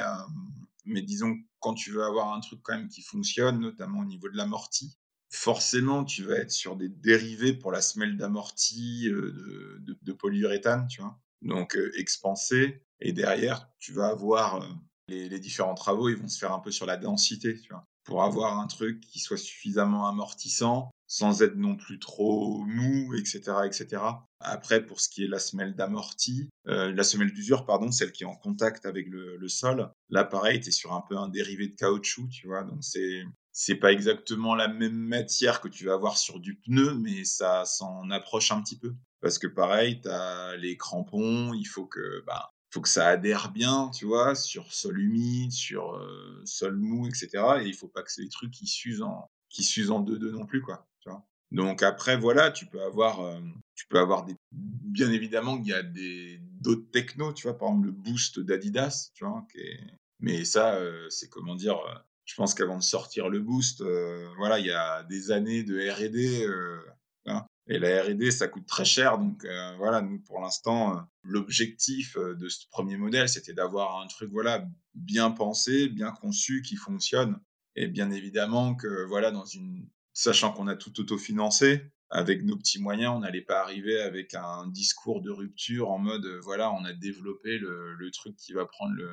mais 0.89 1.03
disons, 1.03 1.37
quand 1.61 1.75
tu 1.75 1.93
veux 1.93 2.03
avoir 2.03 2.33
un 2.33 2.41
truc 2.41 2.61
quand 2.63 2.75
même 2.75 2.89
qui 2.89 3.03
fonctionne, 3.03 3.61
notamment 3.61 4.01
au 4.01 4.05
niveau 4.05 4.29
de 4.29 4.37
l'amorti, 4.37 4.97
forcément, 5.31 6.05
tu 6.05 6.25
vas 6.25 6.37
être 6.37 6.51
sur 6.51 6.77
des 6.77 6.89
dérivés 6.89 7.53
pour 7.53 7.73
la 7.73 7.83
semelle 7.83 8.17
d'amorti 8.17 9.09
euh, 9.09 9.79
de, 9.81 10.13
polyuréthane, 10.13 10.87
tu 10.89 11.01
vois. 11.03 11.19
Donc, 11.43 11.77
euh, 11.77 11.93
expansé. 11.97 12.83
Et 13.01 13.13
derrière, 13.13 13.69
tu 13.79 13.93
vas 13.93 14.09
avoir 14.09 14.63
euh, 14.63 14.67
les, 15.09 15.39
différents 15.39 15.75
travaux, 15.75 16.09
ils 16.09 16.17
vont 16.17 16.29
se 16.29 16.39
faire 16.39 16.53
un 16.53 16.61
peu 16.61 16.71
sur 16.71 16.87
la 16.87 16.97
densité, 16.97 17.61
tu 17.61 17.69
vois. 17.71 17.85
Pour 18.05 18.23
avoir 18.23 18.59
un 18.59 18.67
truc 18.67 19.01
qui 19.01 19.19
soit 19.19 19.37
suffisamment 19.37 20.09
amortissant, 20.09 20.91
sans 21.07 21.43
être 21.43 21.57
non 21.57 21.77
plus 21.77 21.99
trop 21.99 22.65
mou, 22.65 23.15
etc., 23.15 23.41
etc. 23.67 24.03
Après, 24.41 24.85
pour 24.85 25.01
ce 25.01 25.11
qui 25.11 25.25
est 25.25 25.29
la 25.29 25.39
semelle 25.39 25.75
d'amorti, 25.75 26.49
la 26.65 27.03
semelle 27.03 27.33
d'usure, 27.33 27.67
pardon, 27.67 27.91
celle 27.91 28.13
qui 28.13 28.23
est 28.23 28.27
en 28.27 28.35
contact 28.35 28.87
avec 28.87 29.09
le, 29.09 29.49
sol, 29.49 29.91
là, 30.09 30.25
pareil, 30.25 30.61
tu 30.61 30.69
es 30.69 30.73
sur 30.73 30.95
un 30.95 31.03
peu 31.07 31.19
un 31.19 31.29
dérivé 31.29 31.69
de 31.69 31.75
caoutchouc, 31.75 32.29
tu 32.31 32.47
vois, 32.47 32.65
donc 32.65 32.83
c'est 32.83 33.25
c'est 33.61 33.75
pas 33.75 33.91
exactement 33.91 34.55
la 34.55 34.69
même 34.69 34.95
matière 34.95 35.61
que 35.61 35.67
tu 35.67 35.87
vas 35.87 35.95
avoir 35.95 36.17
sur 36.17 36.39
du 36.39 36.55
pneu, 36.55 36.95
mais 36.95 37.25
ça 37.25 37.65
s'en 37.65 38.09
approche 38.09 38.53
un 38.53 38.63
petit 38.63 38.79
peu. 38.79 38.95
Parce 39.21 39.37
que 39.41 39.49
pareil, 39.49 40.01
tu 40.01 40.09
as 40.09 40.57
les 40.59 40.77
crampons, 40.77 41.53
il 41.55 41.65
faut 41.65 41.85
que, 41.85 42.23
bah, 42.25 42.53
faut 42.71 42.81
que 42.81 42.89
ça 42.89 43.09
adhère 43.09 43.51
bien, 43.51 43.91
tu 43.93 44.05
vois, 44.05 44.37
sur 44.37 44.73
sol 44.73 45.01
humide, 45.01 45.51
sur 45.51 45.97
euh, 45.97 46.41
sol 46.45 46.77
mou, 46.77 47.09
etc. 47.09 47.31
Et 47.61 47.67
il 47.67 47.75
faut 47.75 47.89
pas 47.89 48.05
que 48.05 48.23
des 48.23 48.29
trucs 48.29 48.53
qui 48.53 48.69
s'usent 48.69 49.03
en, 49.03 49.29
qui 49.49 49.65
s'usent 49.65 49.91
en 49.91 49.99
deux-deux 49.99 50.31
non 50.31 50.47
plus, 50.47 50.63
quoi. 50.63 50.87
Donc 51.51 51.83
après, 51.83 52.17
voilà, 52.17 52.53
tu 52.53 52.67
peux 52.67 52.83
avoir, 52.83 53.23
euh, 53.23 53.41
tu 53.75 53.89
peux 53.89 53.99
avoir 53.99 54.25
des, 54.25 54.37
bien 54.53 55.11
évidemment, 55.11 55.57
il 55.57 55.67
y 55.67 55.73
a 55.73 55.83
des 55.83 56.39
d'autres 56.61 56.91
technos, 56.93 57.33
tu 57.33 57.49
vois, 57.49 57.59
par 57.59 57.71
exemple 57.71 57.87
le 57.87 57.93
Boost 57.93 58.39
d'Adidas, 58.39 59.11
tu 59.15 59.25
vois, 59.25 59.45
mais 60.21 60.45
ça, 60.45 60.75
euh, 60.75 61.09
c'est 61.09 61.29
comment 61.29 61.57
dire, 61.57 61.81
je 62.29 62.35
pense 62.35 62.55
qu'avant 62.55 62.77
de 62.77 62.83
sortir 62.83 63.29
le 63.29 63.41
Boost, 63.41 63.83
voilà, 64.37 64.59
il 64.59 64.67
y 64.67 64.71
a 64.71 65.03
des 65.05 65.31
années 65.31 65.63
de 65.63 65.79
R&D, 65.79 66.47
hein, 67.27 67.47
et 67.69 67.79
la 67.79 68.03
R&D, 68.03 68.31
ça 68.31 68.49
coûte 68.49 68.67
très 68.67 68.85
cher, 68.85 69.19
donc 69.19 69.47
voilà, 69.79 70.03
nous 70.03 70.21
pour 70.21 70.41
l'instant, 70.41 71.09
l'objectif 71.23 72.19
de 72.19 72.49
ce 72.49 72.67
premier 72.71 72.99
modèle, 72.99 73.31
c'était 73.31 73.55
d'avoir 73.55 74.01
un 74.01 74.07
truc, 74.09 74.31
voilà, 74.31 74.67
bien 74.95 75.31
pensé, 75.31 75.89
bien 75.89 76.13
conçu, 76.13 76.63
qui 76.63 76.77
fonctionne. 76.77 77.41
Et 77.77 77.87
bien 77.87 78.11
évidemment 78.11 78.75
que 78.75 79.07
voilà, 79.07 79.31
dans 79.31 79.45
une 79.45 79.89
sachant 80.13 80.53
qu'on 80.53 80.67
a 80.67 80.75
tout 80.75 81.01
autofinancé, 81.01 81.93
avec 82.11 82.43
nos 82.43 82.57
petits 82.57 82.81
moyens, 82.81 83.13
on 83.15 83.21
n'allait 83.21 83.43
pas 83.43 83.61
arriver 83.61 84.01
avec 84.01 84.35
un 84.35 84.67
discours 84.69 85.21
de 85.21 85.31
rupture 85.31 85.91
en 85.91 85.99
mode 85.99 86.25
euh, 86.25 86.41
voilà, 86.43 86.73
on 86.73 86.85
a 86.85 86.93
développé 86.93 87.59
le, 87.59 88.11
truc 88.13 88.35
qui 88.37 88.53
va 88.53 88.65
prendre 88.65 88.95
le, 88.95 89.11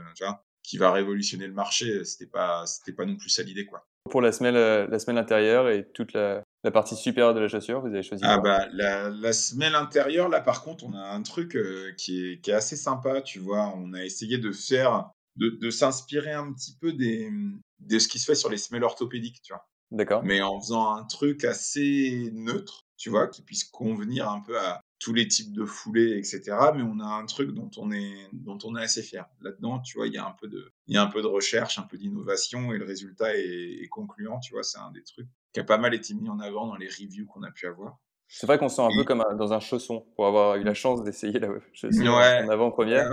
qui 0.66 0.78
va 0.78 0.92
révolutionner 0.92 1.48
le 1.48 1.54
marché. 1.54 2.04
C'était 2.04 2.30
pas, 2.30 2.66
c'était 2.66 2.94
pas 2.94 3.06
non 3.06 3.16
plus 3.16 3.30
ça 3.30 3.44
l'idée 3.44 3.66
quoi. 3.66 3.86
Pour 4.10 4.22
la 4.22 4.32
semelle, 4.32 4.56
euh, 4.56 4.88
la 4.88 5.00
semelle 5.00 5.18
intérieure 5.18 5.70
et 5.70 5.90
toute 5.92 6.14
la, 6.14 6.44
partie 6.72 6.96
supérieure 6.96 7.34
de 7.34 7.40
la 7.40 7.48
chaussure, 7.48 7.82
vous 7.82 7.88
avez 7.88 8.04
choisi 8.04 8.24
Ah 8.26 8.40
bah 8.40 8.68
la, 8.72 9.34
semelle 9.34 9.76
intérieure, 9.76 10.30
là 10.30 10.42
par 10.42 10.64
contre, 10.64 10.84
on 10.84 10.94
a 10.94 11.02
un 11.02 11.22
truc 11.24 11.56
euh, 11.56 11.92
qui, 11.98 12.26
est, 12.26 12.40
qui 12.42 12.52
est 12.52 12.54
assez 12.54 12.76
sympa, 12.76 13.22
tu 13.22 13.40
vois. 13.40 13.74
On 13.76 13.94
a 13.94 14.04
essayé 14.04 14.38
de 14.38 14.52
faire, 14.52 15.10
de, 15.38 15.50
de 15.50 15.70
s'inspirer 15.72 16.34
un 16.34 16.54
petit 16.54 16.78
peu 16.80 16.94
des, 16.94 17.32
de 17.80 18.00
ce 18.00 18.08
qui 18.08 18.20
se 18.20 18.26
fait 18.26 18.36
sur 18.36 18.50
les 18.50 18.58
semelles 18.58 18.84
orthopédiques, 18.84 19.42
tu 19.42 19.54
vois. 19.54 19.66
D'accord. 19.92 20.24
Mais 20.24 20.42
en 20.42 20.60
faisant 20.60 20.94
un 20.94 21.04
truc 21.06 21.44
assez 21.44 22.30
neutre, 22.34 22.82
tu 22.98 23.10
vois, 23.10 23.28
qui 23.28 23.42
puisse 23.42 23.64
convenir 23.64 24.30
un 24.30 24.42
peu 24.42 24.60
à 24.60 24.82
tous 25.00 25.14
les 25.14 25.28
types 25.28 25.54
de 25.54 25.66
foulées, 25.66 26.18
etc. 26.18 26.42
Mais 26.76 26.84
on 26.84 27.00
a 27.00 27.06
un 27.06 27.26
truc 27.26 27.52
dont 27.52 27.70
on 27.78 27.92
est, 27.92 28.30
dont 28.34 28.58
on 28.64 28.76
est 28.76 28.84
assez 28.84 29.02
fier. 29.02 29.26
Là-dedans, 29.42 29.80
tu 29.80 29.98
vois, 29.98 30.08
il 30.08 30.14
y 30.14 30.18
a 30.18 30.26
un 30.26 30.36
peu 30.40 30.48
de, 30.48 30.72
il 30.88 30.96
y 30.96 30.98
a 30.98 31.04
un 31.04 31.08
peu 31.08 31.22
de 31.22 31.28
recherche, 31.28 31.78
un 31.78 31.84
peu 31.84 31.98
d'innovation 31.98 32.74
et 32.74 32.78
le 32.78 32.86
résultat 32.86 33.36
est, 33.36 33.88
concluant, 33.90 34.40
tu 34.40 34.54
vois. 34.54 34.64
C'est 34.64 34.80
un 34.80 34.92
des 34.92 35.04
trucs 35.04 35.28
qui 35.54 35.60
a 35.60 35.64
pas 35.64 35.78
mal 35.78 35.94
été 35.94 36.14
mis 36.14 36.30
en 36.30 36.40
avant 36.40 36.68
dans 36.68 36.76
les 36.76 36.88
reviews 36.88 37.26
qu'on 37.26 37.44
a 37.44 37.52
pu 37.52 37.68
avoir. 37.68 38.00
C'est 38.28 38.48
vrai 38.48 38.58
qu'on 38.58 38.70
se 38.70 38.78
sent 38.78 38.82
un 38.82 38.90
peu 38.96 39.04
comme 39.04 39.24
dans 39.38 39.54
un 39.54 39.60
chausson, 39.60 40.04
pour 40.16 40.26
avoir 40.26 40.56
eu 40.56 40.64
la 40.64 40.74
chance 40.74 41.04
d'essayer 41.04 41.38
la 41.40 41.50
chaussure 41.74 42.14
en 42.14 42.50
avant-première. 42.50 43.12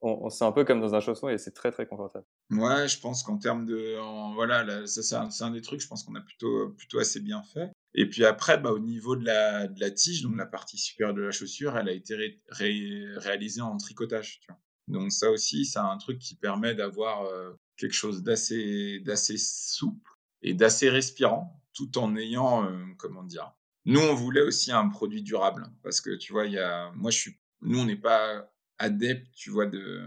on, 0.00 0.30
se 0.30 0.38
sent 0.38 0.44
un 0.44 0.52
peu 0.52 0.64
comme 0.64 0.80
dans 0.80 0.94
un 0.94 1.00
chausson 1.00 1.28
et 1.28 1.36
c'est 1.36 1.50
très 1.50 1.72
très 1.72 1.86
confortable. 1.86 2.24
Ouais, 2.50 2.86
je 2.86 3.00
pense 3.00 3.24
qu'en 3.24 3.38
termes 3.38 3.66
de, 3.66 3.96
voilà, 4.34 4.86
c'est 4.86 5.14
un, 5.14 5.50
des 5.50 5.62
trucs, 5.62 5.80
je 5.80 5.88
pense 5.88 6.04
qu'on 6.04 6.14
a 6.14 6.20
plutôt 6.20 6.70
plutôt 6.78 7.00
assez 7.00 7.20
bien 7.20 7.42
fait. 7.42 7.72
Et 7.94 8.08
puis 8.08 8.24
après, 8.24 8.58
bah, 8.58 8.72
au 8.72 8.78
niveau 8.78 9.16
de 9.16 9.24
la, 9.24 9.68
de 9.68 9.80
la 9.80 9.90
tige, 9.90 10.22
donc 10.22 10.36
la 10.36 10.46
partie 10.46 10.78
supérieure 10.78 11.14
de 11.14 11.22
la 11.22 11.30
chaussure, 11.30 11.76
elle 11.76 11.88
a 11.88 11.92
été 11.92 12.40
réalisée 12.50 13.60
en 13.60 13.76
tricotage. 13.76 14.40
Donc 14.88 15.12
ça 15.12 15.30
aussi, 15.30 15.64
c'est 15.64 15.78
un 15.78 15.96
truc 15.98 16.18
qui 16.18 16.34
permet 16.34 16.74
d'avoir 16.74 17.24
euh, 17.24 17.52
quelque 17.76 17.92
chose 17.94 18.22
d'assez 18.22 19.02
souple 19.36 20.10
et 20.42 20.54
d'assez 20.54 20.88
respirant, 20.88 21.62
tout 21.74 21.98
en 21.98 22.16
ayant, 22.16 22.64
euh, 22.64 22.84
comment 22.98 23.22
dire. 23.22 23.52
Nous, 23.84 24.00
on 24.00 24.14
voulait 24.14 24.42
aussi 24.42 24.72
un 24.72 24.88
produit 24.88 25.22
durable 25.22 25.66
parce 25.82 26.00
que 26.00 26.16
tu 26.16 26.32
vois, 26.32 26.46
il 26.46 26.52
y 26.52 26.58
a, 26.58 26.90
moi, 26.92 27.10
je 27.10 27.18
suis, 27.18 27.38
nous, 27.60 27.78
on 27.78 27.84
n'est 27.84 27.96
pas 27.96 28.50
adepte, 28.78 29.28
tu 29.34 29.50
vois, 29.50 29.66
de. 29.66 30.02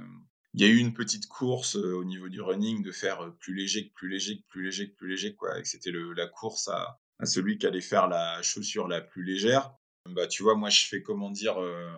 Il 0.54 0.62
y 0.62 0.64
a 0.64 0.68
eu 0.68 0.78
une 0.78 0.94
petite 0.94 1.28
course 1.28 1.76
euh, 1.76 1.94
au 1.96 2.06
niveau 2.06 2.30
du 2.30 2.40
running 2.40 2.82
de 2.82 2.92
faire 2.92 3.34
plus 3.40 3.54
léger, 3.54 3.92
plus 3.94 4.10
léger, 4.10 4.46
plus 4.48 4.64
léger, 4.64 4.88
plus 4.88 5.10
léger, 5.10 5.36
quoi. 5.36 5.60
Et 5.60 5.66
c'était 5.66 5.92
la 5.92 6.28
course 6.28 6.70
à, 6.70 6.98
à 7.20 7.26
celui 7.26 7.58
qui 7.58 7.66
allait 7.66 7.82
faire 7.82 8.08
la 8.08 8.42
chaussure 8.42 8.88
la 8.88 9.02
plus 9.02 9.24
légère. 9.24 9.74
Bah, 10.10 10.28
tu 10.28 10.44
vois, 10.44 10.56
moi, 10.56 10.70
je 10.70 10.86
fais, 10.88 11.02
comment 11.02 11.32
dire, 11.32 11.60
euh, 11.60 11.92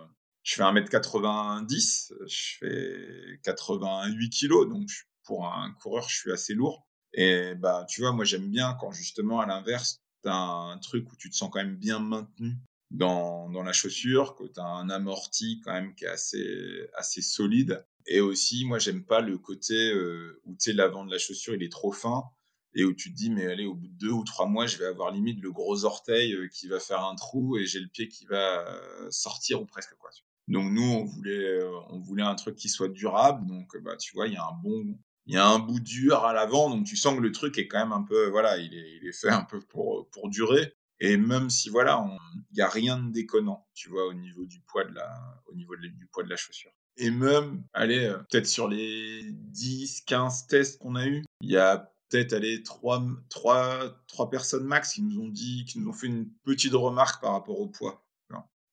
je 0.44 0.56
fais 0.56 0.64
1m90, 0.64 2.14
je 2.26 2.58
fais 2.60 3.40
88 3.44 4.30
kg, 4.30 4.70
donc 4.70 4.90
pour 5.24 5.46
un 5.46 5.72
coureur, 5.74 6.08
je 6.08 6.16
suis 6.16 6.32
assez 6.32 6.54
lourd. 6.54 6.88
Et 7.14 7.56
bah, 7.56 7.86
tu 7.90 8.02
vois, 8.02 8.14
moi, 8.14 8.26
j'aime 8.26 8.50
bien 8.50 8.78
quand 8.80 8.92
justement, 8.92 9.40
à 9.40 9.46
l'inverse, 9.46 10.00
tu 10.24 10.30
as 10.30 10.36
un 10.36 10.78
truc 10.78 11.12
où 11.12 11.16
tu 11.16 11.30
te 11.30 11.36
sens 11.36 11.50
quand 11.52 11.60
même 11.60 11.76
bien 11.76 12.00
maintenu 12.00 12.56
dans, 12.92 13.50
dans 13.50 13.64
la 13.64 13.74
chaussure, 13.74 14.36
que 14.36 14.46
tu 14.46 14.60
as 14.60 14.66
un 14.66 14.90
amorti 14.90 15.62
quand 15.66 15.74
même 15.74 15.94
qui 15.96 16.06
est 16.06 16.10
assez, 16.10 16.90
assez 16.96 17.22
solide. 17.22 17.86
Et 18.06 18.22
aussi, 18.22 18.64
moi, 18.64 18.80
j'aime 18.80 19.04
pas 19.04 19.20
le 19.20 19.38
côté 19.38 19.92
euh, 19.92 20.42
où 20.46 20.56
l'avant 20.68 21.06
de 21.06 21.12
la 21.12 21.18
chaussure, 21.18 21.56
il 21.56 21.64
est 21.64 21.72
trop 21.72 21.92
fin 21.92 22.24
et 22.78 22.86
où 22.86 22.94
tu 22.94 23.12
te 23.12 23.18
dis, 23.18 23.32
mais 23.32 23.48
allez, 23.48 23.66
au 23.66 23.74
bout 23.74 23.88
de 23.88 23.98
deux 23.98 24.12
ou 24.12 24.24
trois 24.24 24.46
mois, 24.46 24.68
je 24.68 24.78
vais 24.78 24.86
avoir 24.86 25.12
limite 25.12 25.42
le 25.42 25.52
gros 25.52 25.84
orteil 25.84 26.34
euh, 26.34 26.48
qui 26.48 26.68
va 26.68 26.80
faire 26.80 27.04
un 27.04 27.16
trou 27.16 27.58
et 27.58 27.66
j'ai 27.66 27.80
le 27.80 27.88
pied 27.88 28.08
qui 28.08 28.28
va 28.28 28.68
euh, 28.70 29.08
sortir 29.10 29.60
ou 29.60 29.66
presque 29.66 29.96
quoi. 29.98 30.12
Donc 30.48 30.72
nous, 30.72 30.84
on 30.84 31.04
voulait, 31.04 31.60
euh, 31.60 31.72
on 31.90 32.00
voulait 32.00 32.24
un 32.24 32.36
truc 32.36 32.56
qui 32.56 32.70
soit 32.70 32.88
durable. 32.88 33.48
Donc 33.48 33.76
bah 33.82 33.98
tu 33.98 34.14
vois, 34.14 34.28
il 34.28 34.34
y 34.34 34.38
a 34.38 34.46
un 34.46 34.54
bon, 34.64 34.96
il 35.26 35.34
y 35.34 35.38
a 35.38 35.48
un 35.48 35.58
bout 35.58 35.80
dur 35.80 36.24
à 36.24 36.34
l'avant, 36.34 36.70
donc 36.70 36.86
tu 36.86 36.96
sens 36.96 37.16
que 37.18 37.22
le 37.22 37.32
truc 37.32 37.58
est 37.58 37.68
quand 37.68 37.80
même 37.80 37.92
un 37.92 38.04
peu, 38.04 38.30
voilà, 38.30 38.58
il 38.58 38.72
est, 38.74 38.98
il 39.02 39.08
est 39.08 39.12
fait 39.12 39.30
un 39.30 39.44
peu 39.44 39.60
pour 39.60 40.08
pour 40.12 40.30
durer. 40.30 40.72
Et 41.00 41.18
même 41.18 41.50
si 41.50 41.70
voilà, 41.70 42.06
il 42.52 42.58
y 42.58 42.62
a 42.62 42.70
rien 42.70 43.00
de 43.00 43.12
déconnant, 43.12 43.68
tu 43.74 43.90
vois, 43.90 44.06
au 44.08 44.14
niveau 44.14 44.46
du 44.46 44.62
poids 44.62 44.84
de 44.84 44.94
la, 44.94 45.44
au 45.48 45.56
niveau 45.56 45.76
du 45.76 46.08
poids 46.12 46.24
de 46.24 46.30
la 46.30 46.38
chaussure. 46.38 46.72
Et 46.98 47.12
même, 47.12 47.64
allez, 47.74 48.16
peut-être 48.30 48.48
sur 48.48 48.68
les 48.68 49.22
10, 49.32 50.02
15 50.02 50.48
tests 50.48 50.80
qu'on 50.80 50.96
a 50.96 51.06
eu, 51.06 51.24
il 51.42 51.52
y 51.52 51.58
a 51.58 51.92
peut-être 52.10 52.34
aller 52.34 52.64
trois, 52.64 53.06
trois, 53.30 54.02
trois 54.08 54.30
personnes 54.30 54.66
max 54.66 54.94
qui 54.94 55.02
nous 55.02 55.22
ont 55.22 55.30
dit, 55.30 55.66
qui 55.66 55.80
nous 55.80 55.90
ont 55.90 55.94
fait 55.94 56.08
une 56.08 56.30
petite 56.44 56.74
remarque 56.74 57.22
par 57.22 57.34
rapport 57.34 57.60
au 57.60 57.68
poids. 57.68 58.04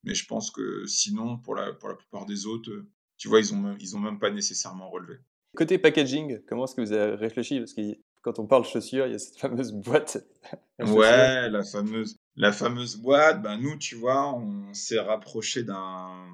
Mais 0.04 0.14
je 0.14 0.26
pense 0.26 0.50
que 0.50 0.86
sinon, 0.86 1.38
pour 1.38 1.54
la, 1.54 1.72
pour 1.72 1.88
la 1.88 1.94
plupart 1.94 2.26
des 2.26 2.46
autres, 2.46 2.70
tu 3.16 3.28
vois, 3.28 3.40
ils 3.40 3.54
ont, 3.54 3.76
ils 3.80 3.96
ont 3.96 4.00
même 4.00 4.18
pas 4.18 4.30
nécessairement 4.30 4.90
relevé. 4.90 5.18
Côté 5.56 5.78
packaging, 5.78 6.40
comment 6.46 6.64
est-ce 6.64 6.74
que 6.74 6.82
vous 6.82 6.92
avez 6.92 7.14
réfléchi? 7.14 7.58
Parce 7.58 7.72
que 7.72 7.82
quand 8.22 8.38
on 8.38 8.46
parle 8.46 8.64
chaussures, 8.64 9.06
il 9.06 9.12
y 9.12 9.14
a 9.14 9.18
cette 9.18 9.38
fameuse 9.38 9.72
boîte. 9.84 10.26
ouais, 10.78 11.48
la 11.48 11.62
fameuse, 11.62 12.16
la 12.36 12.52
fameuse 12.52 12.96
boîte. 12.96 13.42
Ben, 13.42 13.56
nous, 13.58 13.78
tu 13.78 13.94
vois, 13.94 14.34
on 14.34 14.74
s'est 14.74 14.98
rapproché 14.98 15.62
d'un, 15.62 16.28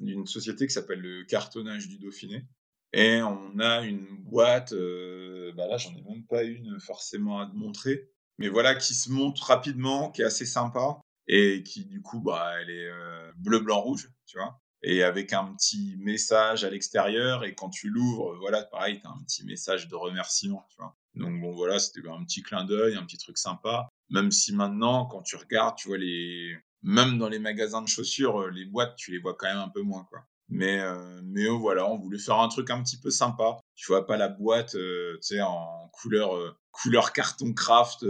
d'une 0.00 0.26
société 0.26 0.66
qui 0.66 0.72
s'appelle 0.72 1.00
le 1.00 1.24
cartonnage 1.24 1.88
du 1.88 1.98
Dauphiné. 1.98 2.44
Et 2.92 3.22
on 3.22 3.58
a 3.58 3.82
une 3.82 4.06
boîte, 4.24 4.72
euh, 4.72 5.41
bah 5.56 5.66
là 5.66 5.76
j'en 5.76 5.94
ai 5.94 6.02
même 6.02 6.24
pas 6.26 6.42
une 6.44 6.78
forcément 6.80 7.40
à 7.40 7.46
te 7.46 7.54
montrer, 7.54 8.08
mais 8.38 8.48
voilà 8.48 8.74
qui 8.74 8.94
se 8.94 9.10
monte 9.10 9.40
rapidement, 9.40 10.10
qui 10.10 10.22
est 10.22 10.24
assez 10.24 10.46
sympa 10.46 11.00
et 11.28 11.62
qui 11.62 11.84
du 11.84 12.02
coup 12.02 12.20
bah 12.20 12.52
elle 12.60 12.70
est 12.70 12.88
euh, 12.88 13.32
bleu 13.36 13.60
blanc 13.60 13.80
rouge, 13.80 14.10
tu 14.26 14.38
vois, 14.38 14.60
et 14.82 15.02
avec 15.02 15.32
un 15.32 15.54
petit 15.54 15.96
message 15.98 16.64
à 16.64 16.70
l'extérieur 16.70 17.44
et 17.44 17.54
quand 17.54 17.70
tu 17.70 17.88
l'ouvres, 17.90 18.36
voilà 18.38 18.62
pareil 18.64 19.00
t'as 19.02 19.10
un 19.10 19.22
petit 19.24 19.44
message 19.44 19.88
de 19.88 19.94
remerciement, 19.94 20.66
tu 20.70 20.76
vois. 20.78 20.96
Donc 21.14 21.40
bon 21.40 21.52
voilà 21.52 21.78
c'était 21.78 22.08
un 22.08 22.24
petit 22.24 22.42
clin 22.42 22.64
d'œil, 22.64 22.96
un 22.96 23.04
petit 23.04 23.18
truc 23.18 23.38
sympa. 23.38 23.88
Même 24.10 24.30
si 24.30 24.54
maintenant 24.54 25.06
quand 25.06 25.22
tu 25.22 25.36
regardes, 25.36 25.76
tu 25.76 25.88
vois 25.88 25.98
les 25.98 26.56
même 26.82 27.18
dans 27.18 27.28
les 27.28 27.38
magasins 27.38 27.82
de 27.82 27.88
chaussures, 27.88 28.48
les 28.50 28.64
boîtes 28.64 28.96
tu 28.96 29.12
les 29.12 29.18
vois 29.18 29.34
quand 29.34 29.46
même 29.46 29.58
un 29.58 29.68
peu 29.68 29.82
moins 29.82 30.04
quoi. 30.04 30.26
Mais, 30.52 30.80
euh, 30.80 31.20
mais 31.24 31.48
oh, 31.48 31.58
voilà, 31.58 31.90
on 31.90 31.96
voulait 31.96 32.18
faire 32.18 32.38
un 32.38 32.48
truc 32.48 32.70
un 32.70 32.82
petit 32.82 32.98
peu 32.98 33.10
sympa. 33.10 33.58
Tu 33.74 33.86
vois 33.90 34.06
pas 34.06 34.18
la 34.18 34.28
boîte, 34.28 34.74
euh, 34.74 35.14
tu 35.14 35.28
sais, 35.36 35.40
en 35.40 35.88
couleur, 35.94 36.36
euh, 36.36 36.54
couleur 36.70 37.12
carton 37.12 37.54
craft 37.54 38.04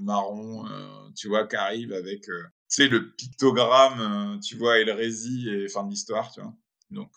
marron, 0.00 0.64
tu 1.16 1.28
vois, 1.28 1.46
qui 1.46 1.56
arrive 1.56 1.92
avec, 1.92 2.22
tu 2.22 2.32
sais, 2.68 2.88
le 2.88 3.10
pictogramme, 3.12 4.38
tu 4.40 4.56
vois, 4.56 4.78
et 4.78 4.84
le 4.84 4.92
rési 4.92 5.48
et 5.50 5.68
fin 5.68 5.84
de 5.84 5.90
l'histoire, 5.90 6.30
tu 6.32 6.40
vois. 6.40 6.52
Donc 6.90 7.10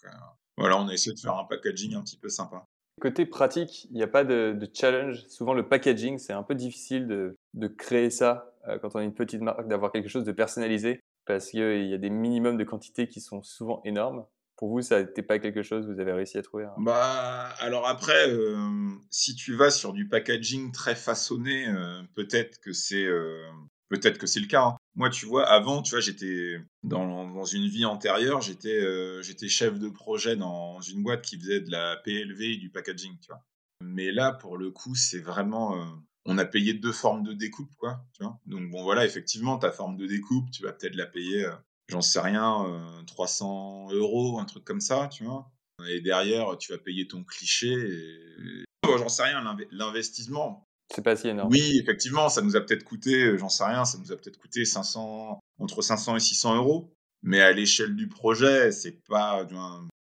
voilà, 0.58 0.78
on 0.78 0.88
a 0.88 0.94
essayé 0.94 1.14
de 1.14 1.20
faire 1.20 1.38
un 1.38 1.46
packaging 1.46 1.96
un 1.96 2.02
petit 2.02 2.18
peu 2.18 2.30
sympa. 2.30 2.66
Côté 3.02 3.26
pratique, 3.26 3.86
il 3.86 3.98
n'y 3.98 4.04
a 4.04 4.08
pas 4.08 4.24
de, 4.24 4.58
challenge. 4.74 5.26
Souvent, 5.28 5.54
le 5.54 5.68
packaging, 5.68 6.18
c'est 6.18 6.34
un 6.34 6.44
peu 6.44 6.56
difficile 6.56 7.08
de, 7.08 7.36
de 7.54 7.68
créer 7.68 8.10
ça 8.10 8.52
quand 8.82 8.96
on 8.96 9.00
est 9.00 9.06
une 9.06 9.14
petite 9.14 9.42
marque, 9.42 9.68
d'avoir 9.68 9.92
quelque 9.92 10.10
chose 10.10 10.24
de 10.24 10.32
personnalisé 10.32 11.00
parce 11.26 11.50
qu'il 11.50 11.88
y 11.88 11.94
a 11.94 11.98
des 11.98 12.10
minimums 12.10 12.58
de 12.58 12.64
quantités 12.64 13.08
qui 13.08 13.20
sont 13.20 13.42
souvent 13.44 13.82
énormes. 13.84 14.26
Pour 14.58 14.70
vous, 14.70 14.82
ça 14.82 15.04
n'était 15.04 15.22
pas 15.22 15.40
quelque 15.40 15.64
chose 15.64 15.86
que 15.86 15.92
vous 15.92 16.00
avez 16.00 16.14
réussi 16.14 16.38
à 16.38 16.42
trouver 16.42 16.66
Bah, 16.78 17.50
alors 17.60 17.88
après, 17.88 18.30
euh, 18.30 18.90
si 19.12 19.36
tu 19.36 19.54
vas 19.54 19.70
sur 19.70 19.92
du 19.92 20.08
packaging 20.08 20.72
très 20.72 20.96
façonné, 20.96 21.68
euh, 21.68 22.02
peut-être 22.14 22.60
que 22.62 22.72
c'est 22.72 23.04
euh, 23.04 23.46
peut-être 23.90 24.18
que 24.18 24.28
c'est 24.28 24.40
le 24.40 24.48
cas. 24.48 24.64
Hein. 24.64 24.78
Moi, 24.96 25.10
tu 25.10 25.26
vois, 25.26 25.46
avant, 25.46 25.82
tu 25.82 25.92
vois, 25.92 26.00
j'étais 26.00 26.58
dans, 26.84 27.28
dans, 27.28 27.44
une 27.44 27.68
vie 27.68 27.84
antérieure, 27.84 28.40
j'étais 28.40 28.82
j'étais 29.22 29.50
chef 29.50 29.78
de 29.78 29.90
projet 29.90 30.38
dans 30.38 30.80
une 30.80 31.04
boîte 31.04 31.22
qui 31.22 31.38
faisait 31.38 31.60
de 31.60 31.70
la 31.70 31.98
PLV 31.98 32.42
et 32.42 32.58
du 32.58 32.70
packaging, 32.70 33.18
tu 33.20 33.28
vois. 33.28 33.44
Mais 33.82 34.14
là, 34.14 34.32
pour 34.32 34.58
le 34.58 34.72
coup, 34.72 34.96
c'est 34.96 35.20
vraiment 35.20 35.86
on 36.24 36.38
a 36.38 36.46
payé 36.46 36.74
deux 36.74 36.94
formes 36.94 37.24
de 37.24 37.34
découpe, 37.34 37.76
quoi. 37.76 38.00
Tu 38.14 38.24
vois 38.24 38.40
Donc 38.46 38.70
bon, 38.72 38.84
voilà, 38.84 39.06
effectivement, 39.06 39.58
ta 39.58 39.72
forme 39.72 39.98
de 39.98 40.08
découpe, 40.08 40.50
tu 40.50 40.64
vas 40.64 40.72
peut-être 40.72 40.96
la 40.96 41.08
payer 41.08 41.46
j'en 41.88 42.02
sais 42.02 42.20
rien, 42.20 42.66
300 43.08 43.90
euh, 43.92 43.96
euros, 43.96 44.40
un 44.40 44.46
truc 44.46 44.64
comme 44.64 44.82
ça, 44.82 45.10
tu 45.12 45.24
vois. 45.24 45.52
Et 45.90 46.02
derrière, 46.02 46.58
tu 46.58 46.72
vas 46.72 46.78
payer 46.78 47.08
ton 47.08 47.24
cliché. 47.24 47.72
Et... 47.72 48.64
j'en 48.84 49.10
sais 49.10 49.24
rien, 49.24 49.44
l'investissement. 49.72 50.64
C'est 50.94 51.02
pas 51.02 51.16
si 51.16 51.28
énorme. 51.28 51.50
Oui, 51.52 51.80
effectivement, 51.82 52.30
ça 52.30 52.42
nous 52.42 52.56
a 52.56 52.62
peut-être 52.62 52.84
coûté, 52.84 53.24
euh, 53.24 53.38
j'en 53.38 53.50
sais 53.50 53.66
rien, 53.66 53.86
ça 53.86 53.98
nous 53.98 54.12
a 54.12 54.16
peut-être 54.16 54.38
coûté 54.38 54.66
500, 54.66 55.40
entre 55.60 55.82
500 55.82 56.16
et 56.16 56.20
600 56.20 56.56
euros. 56.58 56.94
Mais 57.24 57.42
à 57.42 57.52
l'échelle 57.52 57.96
du 57.96 58.08
projet, 58.08 58.72
c'est 58.72 59.04
pas, 59.08 59.48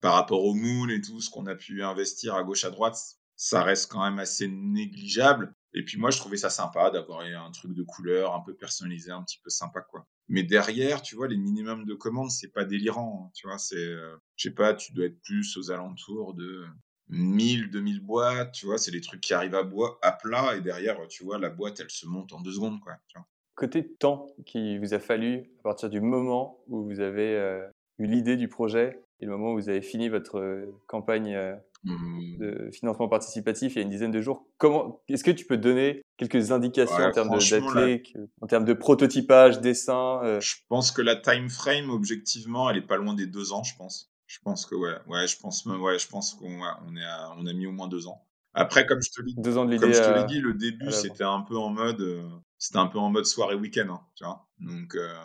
par 0.02 0.15
rapport 0.15 0.44
au 0.44 0.56
moule 0.56 0.91
et 0.91 1.02
tout 1.02 1.22
ce 1.22 1.30
qu'on 1.30 1.46
a 1.46 1.54
pu 1.54 1.84
investir 1.84 2.34
à 2.34 2.44
gauche 2.44 2.65
à 2.65 2.72
droite, 2.72 2.98
ça 3.36 3.63
reste 3.63 3.91
quand 3.91 4.04
même 4.04 4.17
assez 4.17 4.48
négligeable. 4.48 5.54
Et 5.74 5.86
puis 5.86 5.98
moi, 5.98 6.10
je 6.10 6.17
trouvais 6.17 6.38
ça 6.38 6.50
sympa 6.50 6.89
d'avoir 6.89 7.22
un 7.22 7.52
truc 7.52 7.74
de 7.74 7.84
couleur 7.84 8.34
un 8.34 8.41
peu 8.41 8.56
personnalisé, 8.56 9.12
un 9.12 9.24
petit 9.24 9.39
peu 9.44 9.52
sympa, 9.52 9.82
quoi. 9.82 10.06
Mais 10.32 10.44
derrière, 10.44 11.02
tu 11.02 11.17
vois, 11.17 11.28
les 11.28 11.36
minimums 11.36 11.84
de 11.84 11.94
commandes, 11.94 12.32
c'est 12.32 12.54
pas 12.54 12.63
délirant. 12.63 13.26
Hein, 13.26 13.32
tu 13.36 13.48
vois, 13.48 13.58
c'est, 13.58 13.76
euh, 13.76 14.15
je 14.38 14.48
sais 14.48 14.56
pas, 14.56 14.74
tu 14.74 14.94
dois 14.94 15.08
être 15.08 15.22
plus 15.24 15.58
aux 15.58 15.72
alentours 15.72 16.34
de 16.34 16.63
1000, 17.10 17.70
2000 17.70 18.00
boîtes. 18.00 18.54
Tu 18.54 18.65
vois, 18.65 18.78
c'est 18.78 18.91
des 18.91 19.02
trucs 19.02 19.20
qui 19.20 19.34
arrivent 19.34 19.56
à, 19.56 19.70
à 20.02 20.12
plat 20.13 20.56
et 20.56 20.62
derrière, 20.62 21.06
tu 21.10 21.26
vois, 21.26 21.38
la 21.38 21.50
boîte, 21.50 21.82
elle 21.82 21.89
se 21.89 22.08
monte 22.08 22.32
en 22.32 22.39
deux 22.39 22.54
secondes, 22.54 22.80
quoi. 22.80 22.94
Tu. 23.10 23.20
Côté 23.56 23.86
temps 23.86 24.28
qui 24.46 24.78
vous 24.78 24.94
a 24.94 25.00
fallu 25.00 25.52
à 25.60 25.63
partir 25.63 25.89
du 25.89 26.00
moment 26.00 26.63
où 26.67 26.86
vous 26.86 27.02
avez 27.02 27.36
euh, 27.36 27.67
eu 28.00 28.08
l'idée 28.08 28.38
du 28.38 28.48
projet 28.48 29.02
et 29.20 29.26
le 29.26 29.32
moment 29.32 29.52
où 29.52 29.56
vous 29.56 29.67
avez 29.67 29.82
fini 29.82 30.08
votre 30.08 30.39
euh, 30.39 30.74
campagne 30.88 31.36
Mmh. 31.84 32.38
de 32.38 32.70
financement 32.72 33.08
participatif 33.08 33.74
il 33.74 33.78
y 33.78 33.80
a 33.80 33.82
une 33.82 33.89
dizaine 33.89 34.12
de 34.12 34.22
jours. 34.22 34.46
Comment 34.60 35.02
est-ce 35.08 35.24
que 35.24 35.32
tu 35.32 35.46
peux 35.46 35.58
donner 35.58 36.04
quelques 36.15 36.52
indications 36.52 37.04
en 37.04 37.12
termes 37.12 37.30
de 37.30 38.02
en 38.39 38.48
termes 38.48 38.65
de 38.65 38.74
prototypage, 38.74 39.62
dessin 39.62 40.22
euh? 40.24 40.39
Je 40.39 40.58
pense 40.70 40.91
que 40.91 41.02
la 41.02 41.15
time 41.15 41.50
frame, 41.50 41.89
objectivement, 41.89 42.70
elle 42.70 42.78
est 42.78 42.86
pas 42.86 42.98
loin 42.98 43.15
des 43.15 43.26
deux 43.26 43.52
ans, 43.52 43.63
je 43.63 43.76
pense. 43.76 44.12
Je 44.28 44.38
pense 44.44 44.67
que 44.67 44.76
ouais, 44.76 44.94
ouais, 45.08 45.26
je 45.26 45.39
pense 45.39 45.65
ouais, 45.65 45.98
je 45.98 46.08
pense 46.08 46.36
qu'on 46.36 46.62
on 46.62 46.95
est 46.95 47.05
on 47.38 47.47
a 47.47 47.53
mis 47.53 47.66
au 47.66 47.72
moins 47.72 47.88
deux 47.88 48.05
ans. 48.05 48.28
Après, 48.53 48.86
comme 48.86 49.01
je 49.01 49.10
te 49.10 49.22
l'ai 49.22 49.34
deux 49.38 49.58
ans 49.58 49.66
de 49.66 49.76
comme 49.78 49.91
je 49.91 49.99
te 49.99 50.20
l'ai 50.20 50.26
dit, 50.26 50.39
le 50.39 50.53
début 50.53 50.91
c'était 50.91 51.24
un 51.24 51.41
peu 51.41 51.58
en 51.58 51.70
mode, 51.72 52.01
euh, 52.01 52.30
c'était 52.60 52.78
un 52.78 52.88
peu 52.88 52.99
en 52.99 53.10
mode 53.10 53.26
soirée 53.26 53.55
week-end, 53.55 53.88
hein, 53.89 54.01
tu 54.16 54.24
vois. 54.24 54.47
Donc, 54.60 54.93
euh, 54.93 55.16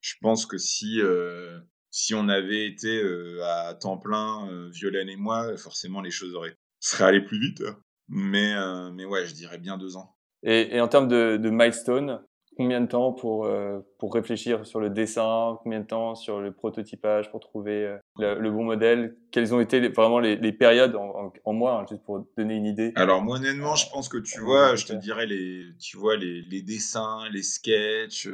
je 0.00 0.14
pense 0.22 0.46
que 0.46 0.56
si 0.56 1.00
si 1.90 2.14
on 2.14 2.28
avait 2.28 2.66
été 2.66 3.02
euh, 3.02 3.42
à 3.44 3.74
temps 3.74 3.98
plein, 3.98 4.48
euh, 4.48 4.68
Violaine 4.72 5.08
et 5.08 5.16
moi, 5.16 5.56
forcément 5.56 6.00
les 6.00 6.10
choses 6.10 6.34
auraient 6.34 6.54
seraient 6.78 7.04
allées 7.04 7.24
plus 7.24 7.38
vite. 7.38 7.62
Mais, 8.08 8.54
euh, 8.54 8.90
mais 8.90 9.04
ouais, 9.04 9.26
je 9.26 9.34
dirais 9.34 9.58
bien 9.58 9.76
deux 9.76 9.96
ans. 9.96 10.16
Et, 10.42 10.80
en 10.80 10.88
termes 10.88 11.08
de, 11.08 11.36
de 11.36 11.50
milestone, 11.50 12.22
combien 12.56 12.80
de 12.80 12.86
temps 12.86 13.12
pour, 13.12 13.46
pour 13.98 14.14
réfléchir 14.14 14.64
sur 14.64 14.80
le 14.80 14.88
dessin 14.88 15.58
Combien 15.62 15.80
de 15.80 15.86
temps 15.86 16.14
sur 16.14 16.40
le 16.40 16.50
prototypage 16.50 17.30
pour 17.30 17.40
trouver 17.40 17.98
le, 18.16 18.50
bon 18.50 18.64
modèle? 18.64 19.18
Quelles 19.30 19.54
ont 19.54 19.60
été 19.60 19.86
vraiment 19.88 20.18
les, 20.18 20.36
les 20.36 20.52
périodes 20.52 20.96
en, 20.96 21.30
en, 21.44 21.52
mois, 21.52 21.80
hein, 21.80 21.86
juste 21.90 22.02
pour 22.04 22.26
donner 22.38 22.54
une 22.54 22.64
idée 22.64 22.92
Alors, 22.96 23.22
moi, 23.22 23.36
honnêtement, 23.36 23.74
je 23.74 23.90
pense 23.90 24.08
que 24.08 24.16
tu 24.16 24.40
vois, 24.40 24.76
je 24.76 24.86
te 24.86 24.94
dirais 24.94 25.26
les, 25.26 25.66
tu 25.78 25.98
vois, 25.98 26.16
les, 26.16 26.40
les 26.40 26.62
dessins, 26.62 27.28
les 27.30 27.42
sketchs, 27.42 28.26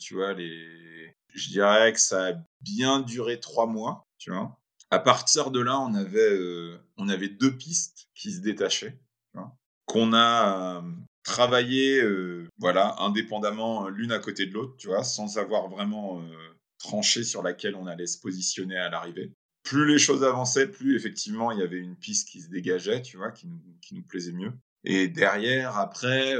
tu 0.00 0.14
vois, 0.14 0.32
les... 0.32 1.14
je 1.36 1.50
dirais 1.50 1.92
que 1.92 2.00
ça 2.00 2.28
a 2.28 2.32
bien 2.60 3.00
duré 3.00 3.38
trois 3.38 3.66
mois. 3.66 4.04
À 4.90 4.98
partir 4.98 5.50
de 5.50 5.60
là, 5.60 5.78
on 5.78 5.94
avait, 5.94 6.38
on 6.96 7.08
avait 7.08 7.28
deux 7.28 7.56
pistes 7.56 8.08
qui 8.14 8.32
se 8.32 8.40
détachaient, 8.40 8.98
qu'on 9.86 10.14
a 10.14 10.82
travailler 11.26 12.00
euh, 12.00 12.48
voilà 12.58 12.94
indépendamment 13.00 13.86
euh, 13.86 13.90
l'une 13.90 14.12
à 14.12 14.20
côté 14.20 14.46
de 14.46 14.52
l'autre 14.52 14.76
sans 15.04 15.38
avoir 15.38 15.68
vraiment 15.68 16.20
euh, 16.20 16.56
tranché 16.78 17.24
sur 17.24 17.42
laquelle 17.42 17.74
on 17.74 17.86
allait 17.86 18.06
se 18.06 18.18
positionner 18.20 18.76
à 18.76 18.88
l'arrivée 18.88 19.32
plus 19.66 19.86
les 19.86 19.98
choses 19.98 20.24
avançaient 20.24 20.68
plus 20.68 20.96
effectivement 20.96 21.50
il 21.50 21.58
y 21.58 21.62
avait 21.62 21.78
une 21.78 21.96
piste 21.96 22.28
qui 22.28 22.40
se 22.40 22.48
dégageait 22.48 23.02
tu 23.02 23.16
vois 23.16 23.32
qui 23.32 23.48
nous, 23.48 24.02
plaisait 24.02 24.32
mieux 24.32 24.52
et 24.84 25.08
derrière 25.08 25.76
après 25.76 26.34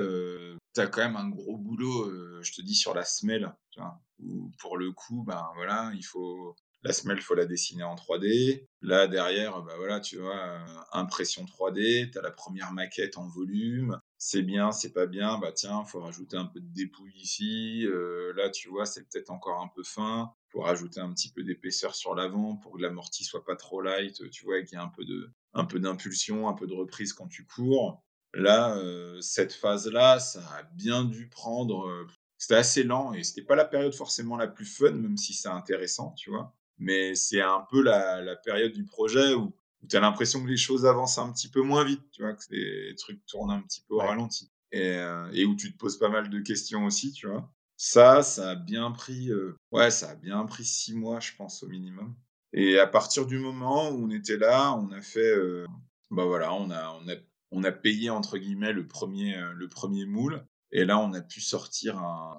tu 0.74 0.80
as 0.80 0.86
quand 0.86 1.02
même 1.02 1.16
un 1.16 1.28
gros 1.28 1.58
boulot 1.58 2.42
je 2.42 2.52
te 2.52 2.62
dis 2.62 2.74
sur 2.74 2.94
la 2.94 3.04
semelle 3.04 3.52
tu 3.70 3.80
vois 3.80 4.00
où 4.20 4.50
pour 4.58 4.78
le 4.78 4.92
coup 4.92 5.24
ben 5.26 5.50
voilà 5.56 5.92
il 5.94 6.04
faut 6.04 6.56
la 6.86 6.92
semelle, 6.92 7.20
faut 7.20 7.34
la 7.34 7.46
dessiner 7.46 7.82
en 7.82 7.96
3D. 7.96 8.66
Là, 8.82 9.08
derrière, 9.08 9.60
bah 9.62 9.74
voilà, 9.76 10.00
tu 10.00 10.18
vois, 10.18 10.64
impression 10.92 11.44
3D, 11.44 12.12
tu 12.12 12.18
as 12.18 12.22
la 12.22 12.30
première 12.30 12.72
maquette 12.72 13.18
en 13.18 13.26
volume 13.26 14.00
c'est 14.18 14.42
bien, 14.42 14.72
c'est 14.72 14.92
pas 14.92 15.06
bien, 15.06 15.38
bah 15.38 15.52
tiens, 15.52 15.84
faut 15.84 16.00
rajouter 16.00 16.36
un 16.36 16.46
peu 16.46 16.60
de 16.60 16.72
dépouille 16.72 17.12
ici. 17.16 17.84
Euh, 17.86 18.32
là, 18.34 18.48
tu 18.50 18.68
vois, 18.68 18.86
c'est 18.86 19.02
peut-être 19.02 19.30
encore 19.30 19.60
un 19.60 19.68
peu 19.68 19.82
fin. 19.82 20.32
Faut 20.48 20.60
rajouter 20.60 21.00
un 21.00 21.12
petit 21.12 21.30
peu 21.30 21.42
d'épaisseur 21.42 21.94
sur 21.94 22.14
l'avant 22.14 22.56
pour 22.56 22.72
que 22.72 22.82
l'amorti 22.82 23.24
soit 23.24 23.44
pas 23.44 23.56
trop 23.56 23.82
light, 23.82 24.30
tu 24.30 24.44
vois, 24.44 24.62
qu'il 24.62 24.78
y 24.78 24.80
ait 24.80 24.84
un 24.84 24.88
peu 24.88 25.04
de, 25.04 25.30
un 25.52 25.64
peu 25.66 25.78
d'impulsion, 25.78 26.48
un 26.48 26.54
peu 26.54 26.66
de 26.66 26.72
reprise 26.72 27.12
quand 27.12 27.28
tu 27.28 27.44
cours. 27.44 28.02
Là, 28.32 28.76
euh, 28.78 29.20
cette 29.20 29.52
phase-là, 29.52 30.18
ça 30.18 30.40
a 30.56 30.62
bien 30.62 31.04
dû 31.04 31.28
prendre. 31.28 31.86
Euh, 31.86 32.06
c'était 32.38 32.54
assez 32.54 32.84
lent 32.84 33.12
et 33.12 33.22
c'était 33.22 33.46
pas 33.46 33.56
la 33.56 33.64
période 33.64 33.94
forcément 33.94 34.36
la 34.36 34.46
plus 34.46 34.66
fun, 34.66 34.92
même 34.92 35.16
si 35.16 35.34
c'est 35.34 35.48
intéressant, 35.48 36.12
tu 36.12 36.30
vois. 36.30 36.54
Mais 36.78 37.14
c'est 37.14 37.40
un 37.40 37.66
peu 37.70 37.82
la, 37.82 38.20
la 38.22 38.36
période 38.36 38.72
du 38.72 38.84
projet 38.84 39.34
où 39.34 39.54
où 39.86 39.88
tu 39.88 39.96
as 39.96 40.00
l'impression 40.00 40.42
que 40.42 40.48
les 40.48 40.56
choses 40.56 40.84
avancent 40.84 41.18
un 41.18 41.32
petit 41.32 41.48
peu 41.48 41.62
moins 41.62 41.84
vite, 41.84 42.02
tu 42.10 42.22
vois, 42.22 42.34
que 42.34 42.44
les 42.50 42.94
trucs 42.96 43.24
tournent 43.26 43.52
un 43.52 43.62
petit 43.62 43.82
peu 43.88 43.94
au 43.94 43.98
ralenti. 43.98 44.50
Et, 44.72 44.96
euh, 44.96 45.30
et, 45.32 45.44
où 45.44 45.54
tu 45.54 45.72
te 45.72 45.78
poses 45.78 45.96
pas 45.96 46.08
mal 46.08 46.28
de 46.28 46.40
questions 46.40 46.84
aussi, 46.84 47.12
tu 47.12 47.28
vois. 47.28 47.48
Ça, 47.76 48.22
ça 48.22 48.50
a 48.50 48.54
bien 48.56 48.90
pris, 48.90 49.30
euh, 49.30 49.56
ouais, 49.70 49.90
ça 49.90 50.10
a 50.10 50.14
bien 50.16 50.44
pris 50.44 50.64
six 50.64 50.94
mois, 50.94 51.20
je 51.20 51.32
pense, 51.38 51.62
au 51.62 51.68
minimum. 51.68 52.16
Et 52.52 52.78
à 52.78 52.86
partir 52.86 53.26
du 53.26 53.38
moment 53.38 53.90
où 53.90 54.06
on 54.06 54.10
était 54.10 54.38
là, 54.38 54.72
on 54.72 54.90
a 54.90 55.00
fait, 55.00 55.36
euh, 55.36 55.66
bah 56.10 56.24
voilà, 56.24 56.52
on 56.52 56.70
a, 56.70 56.98
on 57.00 57.08
a, 57.08 57.14
on 57.52 57.62
a 57.62 57.72
payé 57.72 58.10
entre 58.10 58.38
guillemets 58.38 58.72
le 58.72 58.86
premier, 58.88 59.40
le 59.54 59.68
premier 59.68 60.04
moule. 60.04 60.44
Et 60.76 60.84
là, 60.84 60.98
on 60.98 61.14
a 61.14 61.22
pu 61.22 61.40
sortir 61.40 61.96
un, 61.96 62.38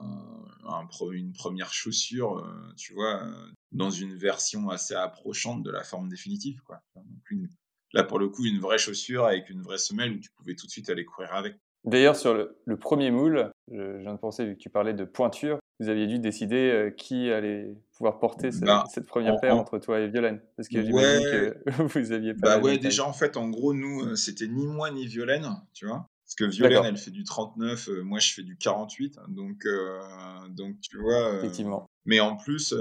un, 0.63 0.87
une 1.11 1.33
première 1.33 1.73
chaussure, 1.73 2.47
tu 2.77 2.93
vois, 2.93 3.23
dans 3.71 3.89
une 3.89 4.15
version 4.15 4.69
assez 4.69 4.93
approchante 4.93 5.63
de 5.63 5.71
la 5.71 5.83
forme 5.83 6.07
définitive. 6.07 6.61
Quoi. 6.61 6.79
Donc 6.95 7.05
là, 7.93 8.03
pour 8.03 8.19
le 8.19 8.29
coup, 8.29 8.45
une 8.45 8.59
vraie 8.59 8.77
chaussure 8.77 9.25
avec 9.25 9.49
une 9.49 9.63
vraie 9.63 9.79
semelle 9.79 10.11
où 10.11 10.19
tu 10.19 10.29
pouvais 10.37 10.53
tout 10.53 10.67
de 10.67 10.71
suite 10.71 10.87
aller 10.91 11.03
courir 11.03 11.33
avec. 11.33 11.55
D'ailleurs, 11.83 12.15
sur 12.15 12.35
le, 12.35 12.77
premier 12.77 13.09
moule, 13.09 13.49
je, 13.71 13.97
viens 13.97 14.13
de 14.13 14.19
penser, 14.19 14.45
vu 14.45 14.55
que 14.55 14.59
tu 14.59 14.69
parlais 14.69 14.93
de 14.93 15.03
pointure, 15.03 15.57
vous 15.79 15.89
aviez 15.89 16.05
dû 16.05 16.19
décider 16.19 16.69
euh, 16.69 16.91
qui 16.91 17.31
allait 17.31 17.75
pouvoir 17.95 18.19
porter 18.19 18.49
ben, 18.61 18.83
cette, 18.93 19.07
première 19.07 19.39
paire 19.39 19.55
entre 19.55 19.79
toi 19.79 19.99
et 19.99 20.07
Violaine. 20.07 20.41
Parce 20.57 20.67
que 20.67 20.83
j'imagine 20.83 21.23
que 21.23 21.57
vous 21.99 22.11
aviez 22.11 22.35
pas. 22.35 22.57
Bah 22.57 22.63
ouais, 22.63 22.77
déjà, 22.77 23.03
en 23.03 23.13
fait, 23.13 23.35
en 23.35 23.49
gros, 23.49 23.73
nous, 23.73 24.01
euh, 24.01 24.15
c'était 24.15 24.47
ni 24.47 24.67
moi 24.67 24.91
ni 24.91 25.07
Violaine, 25.07 25.47
tu 25.73 25.87
vois. 25.87 26.07
Parce 26.27 26.35
que 26.35 26.43
Violaine, 26.43 26.83
elle 26.83 26.97
fait 26.97 27.11
du 27.11 27.23
39, 27.23 27.87
euh, 27.87 28.01
moi 28.03 28.19
je 28.19 28.33
fais 28.33 28.43
du 28.43 28.57
48. 28.57 29.17
Donc, 29.29 29.65
donc 30.49 30.75
tu 30.81 30.97
vois. 30.99 31.37
Effectivement. 31.37 31.85
Mais 32.03 32.19
en 32.19 32.35
plus, 32.35 32.73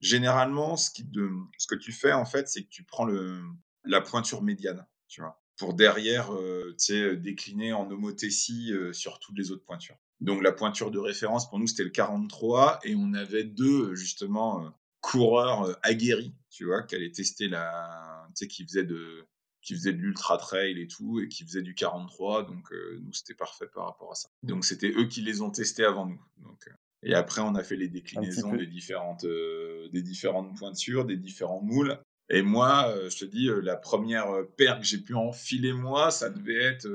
généralement, 0.00 0.76
ce, 0.76 0.90
qui 0.90 1.04
de, 1.04 1.30
ce 1.58 1.68
que 1.68 1.76
tu 1.76 1.92
fais, 1.92 2.12
en 2.12 2.24
fait, 2.24 2.48
c'est 2.48 2.64
que 2.64 2.68
tu 2.68 2.82
prends 2.82 3.04
le, 3.04 3.40
la 3.84 4.00
pointure 4.00 4.42
médiane, 4.42 4.84
tu 5.06 5.20
vois, 5.20 5.40
pour 5.58 5.74
derrière, 5.74 6.30
tu 6.30 6.74
sais, 6.78 7.16
décliner 7.16 7.72
en 7.72 7.90
homothétie 7.90 8.72
sur 8.92 9.18
toutes 9.20 9.38
les 9.38 9.50
autres 9.50 9.64
pointures. 9.64 9.96
Donc, 10.20 10.42
la 10.42 10.52
pointure 10.52 10.90
de 10.90 10.98
référence, 10.98 11.48
pour 11.48 11.58
nous, 11.58 11.66
c'était 11.66 11.84
le 11.84 11.90
43, 11.90 12.80
et 12.84 12.94
on 12.96 13.14
avait 13.14 13.44
deux, 13.44 13.94
justement, 13.94 14.72
coureurs 15.00 15.76
aguerris, 15.82 16.34
tu 16.50 16.64
vois, 16.64 16.82
qui 16.82 16.94
allaient 16.94 17.12
tester 17.12 17.48
la, 17.48 18.26
tu 18.28 18.44
sais, 18.44 18.48
qui 18.48 18.64
faisaient 18.64 18.84
de, 18.84 19.26
qui 19.62 19.74
faisait 19.74 19.92
de 19.92 19.98
l'ultra 19.98 20.38
trail 20.38 20.80
et 20.80 20.86
tout, 20.86 21.20
et 21.20 21.28
qui 21.28 21.44
faisaient 21.44 21.62
du 21.62 21.74
43, 21.74 22.44
donc 22.44 22.70
nous 23.02 23.12
c'était 23.12 23.34
parfait 23.34 23.66
par 23.72 23.86
rapport 23.86 24.12
à 24.12 24.14
ça. 24.14 24.28
Donc 24.42 24.64
c'était 24.64 24.92
eux 24.92 25.06
qui 25.06 25.20
les 25.22 25.42
ont 25.42 25.50
testés 25.50 25.84
avant 25.84 26.06
nous. 26.06 26.20
Donc, 26.38 26.68
et 27.02 27.14
après, 27.14 27.40
on 27.40 27.54
a 27.54 27.62
fait 27.62 27.76
les 27.76 27.88
déclinaisons 27.88 28.54
des 28.56 28.66
différentes, 28.66 29.24
euh, 29.24 29.88
des 29.92 30.02
différentes 30.02 30.56
pointures, 30.58 31.04
des 31.04 31.16
différents 31.16 31.62
moules. 31.62 31.98
Et 32.28 32.42
moi, 32.42 32.88
euh, 32.88 33.08
je 33.08 33.18
te 33.18 33.24
dis, 33.24 33.48
euh, 33.48 33.60
la 33.60 33.76
première 33.76 34.26
paire 34.56 34.78
que 34.78 34.84
j'ai 34.84 34.98
pu 34.98 35.14
enfiler 35.14 35.72
moi, 35.72 36.10
ça 36.10 36.28
devait 36.28 36.62
être, 36.62 36.88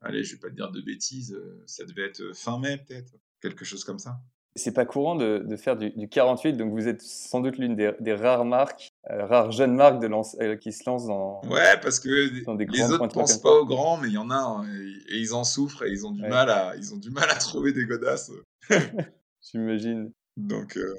allez, 0.00 0.24
je 0.24 0.34
vais 0.34 0.40
pas 0.40 0.48
te 0.48 0.54
dire 0.54 0.70
de 0.70 0.80
bêtises, 0.80 1.38
ça 1.66 1.84
devait 1.84 2.06
être 2.06 2.34
fin 2.34 2.58
mai 2.58 2.78
peut-être, 2.78 3.12
quelque 3.40 3.64
chose 3.64 3.84
comme 3.84 3.98
ça. 3.98 4.18
C'est 4.54 4.72
pas 4.72 4.84
courant 4.84 5.14
de, 5.14 5.44
de 5.46 5.56
faire 5.56 5.76
du, 5.76 5.90
du, 5.90 6.08
48, 6.08 6.54
donc 6.54 6.72
vous 6.72 6.88
êtes 6.88 7.00
sans 7.00 7.40
doute 7.40 7.58
l'une 7.58 7.76
des, 7.76 7.92
des, 8.00 8.14
rares 8.14 8.44
marques, 8.44 8.90
rares 9.08 9.52
jeunes 9.52 9.74
marques 9.74 10.00
de 10.00 10.08
lance, 10.08 10.36
qui 10.60 10.72
se 10.72 10.88
lancent 10.88 11.06
dans. 11.06 11.40
Ouais, 11.48 11.78
parce 11.80 12.00
que 12.00 12.08
les 12.08 12.92
autres 12.92 13.08
pensent 13.08 13.38
pas 13.38 13.52
aux 13.52 13.66
grands, 13.66 13.98
mais 13.98 14.08
il 14.08 14.14
y 14.14 14.18
en 14.18 14.30
a, 14.30 14.36
hein, 14.36 14.66
et, 14.66 15.14
et, 15.14 15.18
ils 15.18 15.34
en 15.34 15.44
souffrent 15.44 15.84
et 15.84 15.90
ils 15.90 16.06
ont 16.06 16.12
du 16.12 16.22
mal 16.22 16.50
à, 16.50 16.74
ils 16.76 16.92
ont 16.92 16.98
du 16.98 17.10
mal 17.10 17.30
à 17.30 17.36
trouver 17.36 17.72
des 17.72 17.84
godasses. 17.84 18.32
J'imagine. 19.40 20.10
Donc. 20.36 20.76
Euh, 20.76 20.94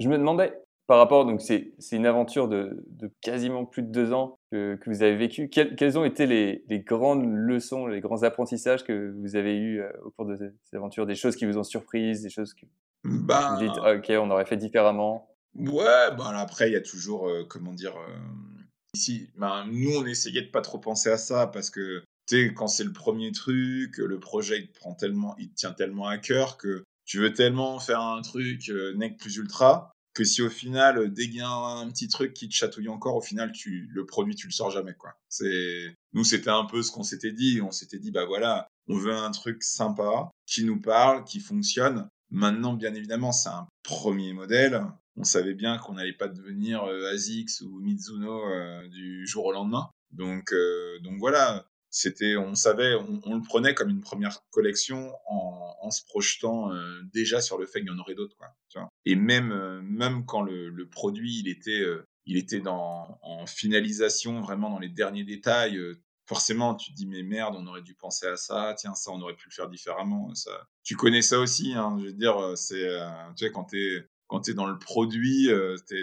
Je 0.00 0.08
me 0.08 0.18
demandais, 0.18 0.52
par 0.86 0.98
rapport, 0.98 1.24
donc 1.24 1.40
c'est 1.40 1.72
une 1.92 2.06
aventure 2.06 2.48
de, 2.48 2.84
de, 2.88 3.10
quasiment 3.20 3.64
plus 3.64 3.82
de 3.82 3.90
deux 3.90 4.12
ans 4.12 4.38
que, 4.52 4.76
que 4.76 4.90
vous 4.90 5.02
avez 5.02 5.16
vécu. 5.16 5.48
quelles 5.48 5.98
ont 5.98 6.04
été 6.04 6.26
les, 6.26 6.64
les, 6.68 6.80
grandes 6.80 7.24
leçons, 7.26 7.86
les 7.86 8.00
grands 8.00 8.22
apprentissages 8.22 8.84
que 8.84 9.14
vous 9.18 9.36
avez 9.36 9.56
eus 9.56 9.80
euh, 9.80 9.90
au 10.04 10.10
cours 10.10 10.26
de 10.26 10.36
cette 10.36 10.74
aventure 10.74 11.06
Des 11.06 11.14
choses 11.14 11.36
qui 11.36 11.46
vous 11.46 11.56
ont 11.58 11.64
surprise, 11.64 12.22
des 12.22 12.30
choses 12.30 12.52
que 12.54 12.66
bah, 13.04 13.56
vous 13.58 13.66
dites, 13.66 13.78
ok, 13.78 14.06
on 14.10 14.30
aurait 14.30 14.46
fait 14.46 14.56
différemment. 14.56 15.28
Ouais, 15.54 16.10
bah 16.16 16.32
après, 16.36 16.68
il 16.68 16.72
y 16.72 16.76
a 16.76 16.80
toujours, 16.80 17.28
euh, 17.28 17.44
comment 17.44 17.72
dire, 17.72 17.94
ici, 18.94 19.28
ben, 19.36 19.66
nous, 19.70 19.96
on 19.96 20.06
essayait 20.06 20.42
de 20.42 20.50
pas 20.50 20.62
trop 20.62 20.78
penser 20.78 21.10
à 21.10 21.16
ça 21.16 21.46
parce 21.46 21.70
que, 21.70 22.02
tu 22.26 22.36
sais, 22.36 22.54
quand 22.54 22.66
c'est 22.66 22.84
le 22.84 22.92
premier 22.92 23.30
truc, 23.32 23.98
le 23.98 24.18
projet, 24.18 24.60
il 24.60 24.68
te 24.68 24.78
prend 24.78 24.94
tellement, 24.94 25.36
il 25.38 25.50
te 25.50 25.54
tient 25.54 25.72
tellement 25.72 26.08
à 26.08 26.18
cœur 26.18 26.56
que 26.56 26.82
tu 27.04 27.18
veux 27.18 27.32
tellement 27.32 27.78
faire 27.78 28.00
un 28.00 28.22
truc 28.22 28.68
euh, 28.70 28.94
nec 28.94 29.18
plus 29.18 29.36
ultra 29.36 29.92
que 30.14 30.24
si 30.24 30.42
au 30.42 30.48
final 30.48 30.98
euh, 30.98 31.08
dès 31.08 31.24
qu'il 31.24 31.36
y 31.36 31.40
a 31.40 31.48
un, 31.48 31.90
petit 31.90 32.08
truc 32.08 32.32
qui 32.34 32.48
te 32.48 32.54
chatouille 32.54 32.88
encore 32.88 33.16
au 33.16 33.20
final 33.20 33.52
tu 33.52 33.88
le 33.92 34.06
produit 34.06 34.34
tu 34.34 34.46
le 34.46 34.52
sors 34.52 34.70
jamais 34.70 34.94
quoi. 34.94 35.14
C'est 35.28 35.94
nous 36.12 36.24
c'était 36.24 36.50
un 36.50 36.64
peu 36.64 36.82
ce 36.82 36.92
qu'on 36.92 37.02
s'était 37.02 37.32
dit. 37.32 37.60
On 37.60 37.70
s'était 37.70 37.98
dit 37.98 38.10
bah 38.10 38.24
voilà 38.24 38.68
on 38.88 38.96
veut 38.96 39.14
un 39.14 39.30
truc 39.30 39.62
sympa 39.62 40.30
qui 40.46 40.64
nous 40.64 40.80
parle 40.80 41.24
qui 41.24 41.40
fonctionne 41.40 42.08
maintenant 42.30 42.74
bien 42.74 42.94
évidemment 42.94 43.32
c'est 43.32 43.48
un 43.48 43.68
premier 43.82 44.32
modèle 44.32 44.82
on 45.16 45.24
savait 45.24 45.54
bien 45.54 45.78
qu'on 45.78 45.94
n'allait 45.94 46.12
pas 46.12 46.28
devenir 46.28 46.84
euh, 46.84 47.12
ASICS 47.12 47.62
ou 47.62 47.80
Mizuno 47.80 48.42
du 48.88 49.26
jour 49.26 49.46
au 49.46 49.52
lendemain 49.52 49.88
donc 50.12 50.52
donc 51.02 51.18
voilà 51.18 51.66
c'était, 51.94 52.36
on 52.36 52.56
savait, 52.56 52.92
on, 52.96 53.36
le 53.36 53.42
prenait 53.42 53.72
comme 53.72 53.88
une 53.88 54.00
première 54.00 54.40
collection 54.50 55.12
en, 55.28 55.76
en 55.80 55.90
se 55.92 56.04
projetant 56.04 56.72
euh, 56.72 57.00
déjà 57.12 57.40
sur 57.40 57.56
le 57.56 57.66
fait 57.66 57.78
qu'il 57.78 57.88
y 57.88 57.92
en 57.92 57.98
aurait 58.00 58.16
d'autres, 58.16 58.36
quoi. 58.36 58.48
Et 59.04 59.14
même, 59.14 59.52
euh, 59.52 59.80
même 59.80 60.26
quand 60.26 60.42
le, 60.42 60.70
le, 60.70 60.88
produit, 60.88 61.38
il 61.38 61.46
était, 61.46 61.82
euh, 61.82 62.04
il 62.26 62.36
était 62.36 62.58
dans, 62.58 63.16
en 63.22 63.46
finalisation, 63.46 64.40
vraiment 64.40 64.70
dans 64.70 64.80
les 64.80 64.88
derniers 64.88 65.22
détails. 65.22 65.78
Forcément, 66.26 66.74
tu 66.74 66.92
te 66.92 66.96
dis 66.96 67.06
mais 67.06 67.22
merde, 67.22 67.54
on 67.58 67.66
aurait 67.66 67.82
dû 67.82 67.94
penser 67.94 68.26
à 68.26 68.36
ça. 68.36 68.74
Tiens, 68.76 68.94
ça, 68.94 69.10
on 69.10 69.20
aurait 69.20 69.36
pu 69.36 69.48
le 69.48 69.54
faire 69.54 69.68
différemment. 69.68 70.34
Ça, 70.34 70.68
tu 70.82 70.96
connais 70.96 71.22
ça 71.22 71.38
aussi, 71.38 71.74
hein, 71.74 71.96
Je 72.00 72.06
veux 72.06 72.12
dire, 72.12 72.56
c'est, 72.56 72.98
tu 73.36 73.46
sais, 73.46 73.52
quand 73.52 73.64
t'es 73.64 74.08
quand 74.26 74.40
t'es 74.40 74.54
dans 74.54 74.66
le 74.66 74.78
produit, 74.78 75.48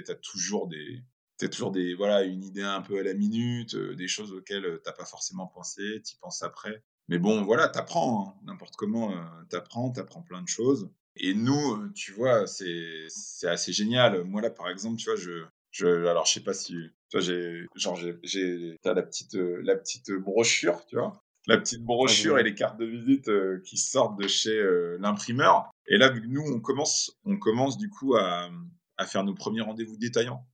t'as 0.05 0.15
toujours 0.15 0.67
des 0.67 1.03
c'est 1.41 1.49
toujours 1.49 1.71
des 1.71 1.95
voilà 1.95 2.21
une 2.21 2.43
idée 2.43 2.61
un 2.61 2.81
peu 2.81 2.99
à 2.99 3.03
la 3.03 3.15
minute, 3.15 3.73
euh, 3.73 3.95
des 3.95 4.07
choses 4.07 4.31
auxquelles 4.31 4.63
euh, 4.63 4.81
t'as 4.83 4.91
pas 4.91 5.05
forcément 5.05 5.47
pensé, 5.47 5.99
t'y 6.03 6.15
penses 6.17 6.43
après. 6.43 6.83
Mais 7.07 7.17
bon, 7.17 7.43
voilà, 7.43 7.67
t'apprends 7.67 8.27
hein. 8.27 8.41
n'importe 8.45 8.75
comment, 8.75 9.11
euh, 9.11 9.23
t'apprends, 9.49 9.89
t'apprends 9.89 10.21
plein 10.21 10.43
de 10.43 10.47
choses. 10.47 10.91
Et 11.15 11.33
nous, 11.33 11.89
tu 11.93 12.11
vois, 12.11 12.45
c'est 12.45 13.05
c'est 13.07 13.47
assez 13.47 13.73
génial. 13.73 14.23
Moi 14.23 14.43
là, 14.43 14.51
par 14.51 14.69
exemple, 14.69 14.97
tu 14.97 15.05
vois, 15.05 15.15
je 15.15 15.45
je 15.71 16.05
alors 16.05 16.27
je 16.27 16.33
sais 16.33 16.43
pas 16.43 16.53
si 16.53 16.75
tu 17.11 17.17
vois 17.17 17.25
j'ai 17.25 17.65
genre 17.75 17.99
j'ai 18.23 18.79
t'as 18.81 18.93
la 18.93 19.03
petite 19.03 19.35
la 19.35 19.75
petite 19.75 20.11
brochure, 20.13 20.83
tu 20.87 20.95
vois, 20.95 21.21
la 21.47 21.57
petite 21.57 21.83
brochure 21.83 22.39
et 22.39 22.43
les 22.43 22.55
cartes 22.55 22.79
de 22.79 22.85
visite 22.85 23.29
qui 23.63 23.77
sortent 23.77 24.19
de 24.19 24.27
chez 24.27 24.63
l'imprimeur. 24.99 25.69
Et 25.87 25.97
là, 25.97 26.09
vu 26.09 26.21
que 26.21 26.27
nous, 26.27 26.41
on 26.41 26.61
commence, 26.61 27.19
on 27.25 27.37
commence 27.37 27.77
du 27.77 27.89
coup 27.89 28.15
à, 28.15 28.49
à 28.97 29.05
faire 29.05 29.23
nos 29.23 29.33
premiers 29.33 29.61
rendez-vous 29.61 29.97
détaillants 29.97 30.45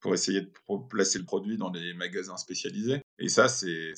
pour 0.00 0.14
essayer 0.14 0.40
de 0.40 0.50
placer 0.88 1.18
le 1.18 1.24
produit 1.24 1.56
dans 1.56 1.70
les 1.70 1.94
magasins 1.94 2.36
spécialisés. 2.36 3.02
Et 3.18 3.28
ça, 3.28 3.48
c'est 3.48 3.92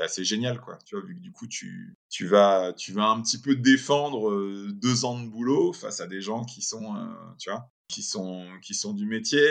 assez 0.00 0.24
génial, 0.24 0.60
quoi. 0.60 0.78
Tu 0.86 0.96
vois, 0.96 1.04
vu 1.04 1.14
que 1.14 1.20
du 1.20 1.32
coup, 1.32 1.46
tu, 1.46 1.96
tu, 2.08 2.26
vas, 2.26 2.72
tu 2.72 2.92
vas 2.92 3.08
un 3.08 3.20
petit 3.20 3.40
peu 3.40 3.54
défendre 3.54 4.30
euh, 4.30 4.70
deux 4.72 5.04
ans 5.04 5.22
de 5.22 5.28
boulot 5.28 5.72
face 5.72 6.00
à 6.00 6.06
des 6.06 6.22
gens 6.22 6.44
qui 6.44 6.62
sont, 6.62 6.96
euh, 6.96 7.06
tu 7.38 7.50
vois, 7.50 7.70
qui 7.88 8.02
sont, 8.02 8.46
qui 8.62 8.74
sont 8.74 8.94
du 8.94 9.06
métier. 9.06 9.42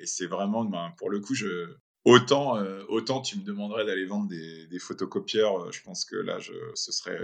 Et, 0.00 0.06
c'est 0.06 0.26
vraiment, 0.26 0.64
ben, 0.64 0.92
pour 0.96 1.10
le 1.10 1.20
coup, 1.20 1.34
je, 1.34 1.76
autant, 2.04 2.56
euh, 2.58 2.82
autant 2.88 3.20
tu 3.20 3.38
me 3.38 3.44
demanderais 3.44 3.84
d'aller 3.84 4.06
vendre 4.06 4.28
des, 4.28 4.78
photocopieurs. 4.78 5.70
Je 5.72 5.82
pense 5.82 6.04
que 6.04 6.16
là, 6.16 6.38
je, 6.38 6.52
ce 6.74 6.92
serait 6.92 7.18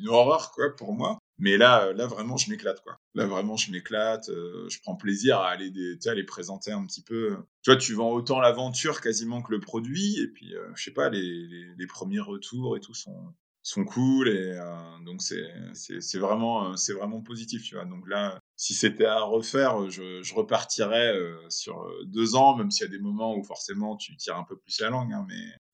une 0.00 0.08
horreur, 0.08 0.52
quoi, 0.52 0.74
pour 0.76 0.92
moi. 0.92 1.18
Mais 1.38 1.56
là, 1.56 1.92
là 1.92 2.06
vraiment, 2.06 2.36
je 2.36 2.50
m'éclate, 2.50 2.82
quoi. 2.82 2.98
Là, 3.14 3.26
vraiment, 3.26 3.56
je 3.56 3.70
m'éclate. 3.70 4.28
Euh, 4.28 4.68
je 4.68 4.80
prends 4.80 4.96
plaisir 4.96 5.38
à 5.38 5.50
aller, 5.50 5.70
des, 5.70 5.96
à 6.08 6.14
les 6.14 6.24
présenter 6.24 6.72
un 6.72 6.84
petit 6.84 7.02
peu. 7.02 7.36
Tu 7.62 7.70
vois, 7.70 7.78
tu 7.78 7.94
vends 7.94 8.12
autant 8.12 8.40
l'aventure 8.40 9.00
quasiment 9.00 9.40
que 9.42 9.52
le 9.52 9.60
produit. 9.60 10.20
Et 10.20 10.26
puis, 10.26 10.54
euh, 10.54 10.68
je 10.74 10.84
sais 10.84 10.90
pas, 10.90 11.08
les, 11.08 11.74
les, 11.76 11.86
premiers 11.86 12.20
retours 12.20 12.76
et 12.76 12.80
tout 12.80 12.94
sont, 12.94 13.34
sont 13.62 13.84
cool. 13.84 14.28
Et 14.28 14.58
euh, 14.58 14.98
donc, 15.06 15.22
c'est, 15.22 15.48
c'est, 15.74 16.00
c'est 16.00 16.18
vraiment, 16.18 16.76
c'est 16.76 16.92
vraiment 16.92 17.20
positif, 17.20 17.62
tu 17.62 17.76
vois. 17.76 17.84
Donc 17.84 18.08
là, 18.08 18.40
si 18.58 18.74
c'était 18.74 19.06
à 19.06 19.22
refaire, 19.22 19.88
je, 19.88 20.22
je 20.22 20.34
repartirais 20.34 21.14
sur 21.48 21.90
deux 22.04 22.36
ans, 22.36 22.56
même 22.56 22.70
s'il 22.70 22.84
y 22.84 22.88
a 22.88 22.90
des 22.90 23.02
moments 23.02 23.34
où 23.34 23.42
forcément 23.42 23.96
tu 23.96 24.14
tires 24.16 24.36
un 24.36 24.44
peu 24.44 24.56
plus 24.56 24.80
la 24.80 24.90
langue. 24.90 25.12
Hein, 25.12 25.26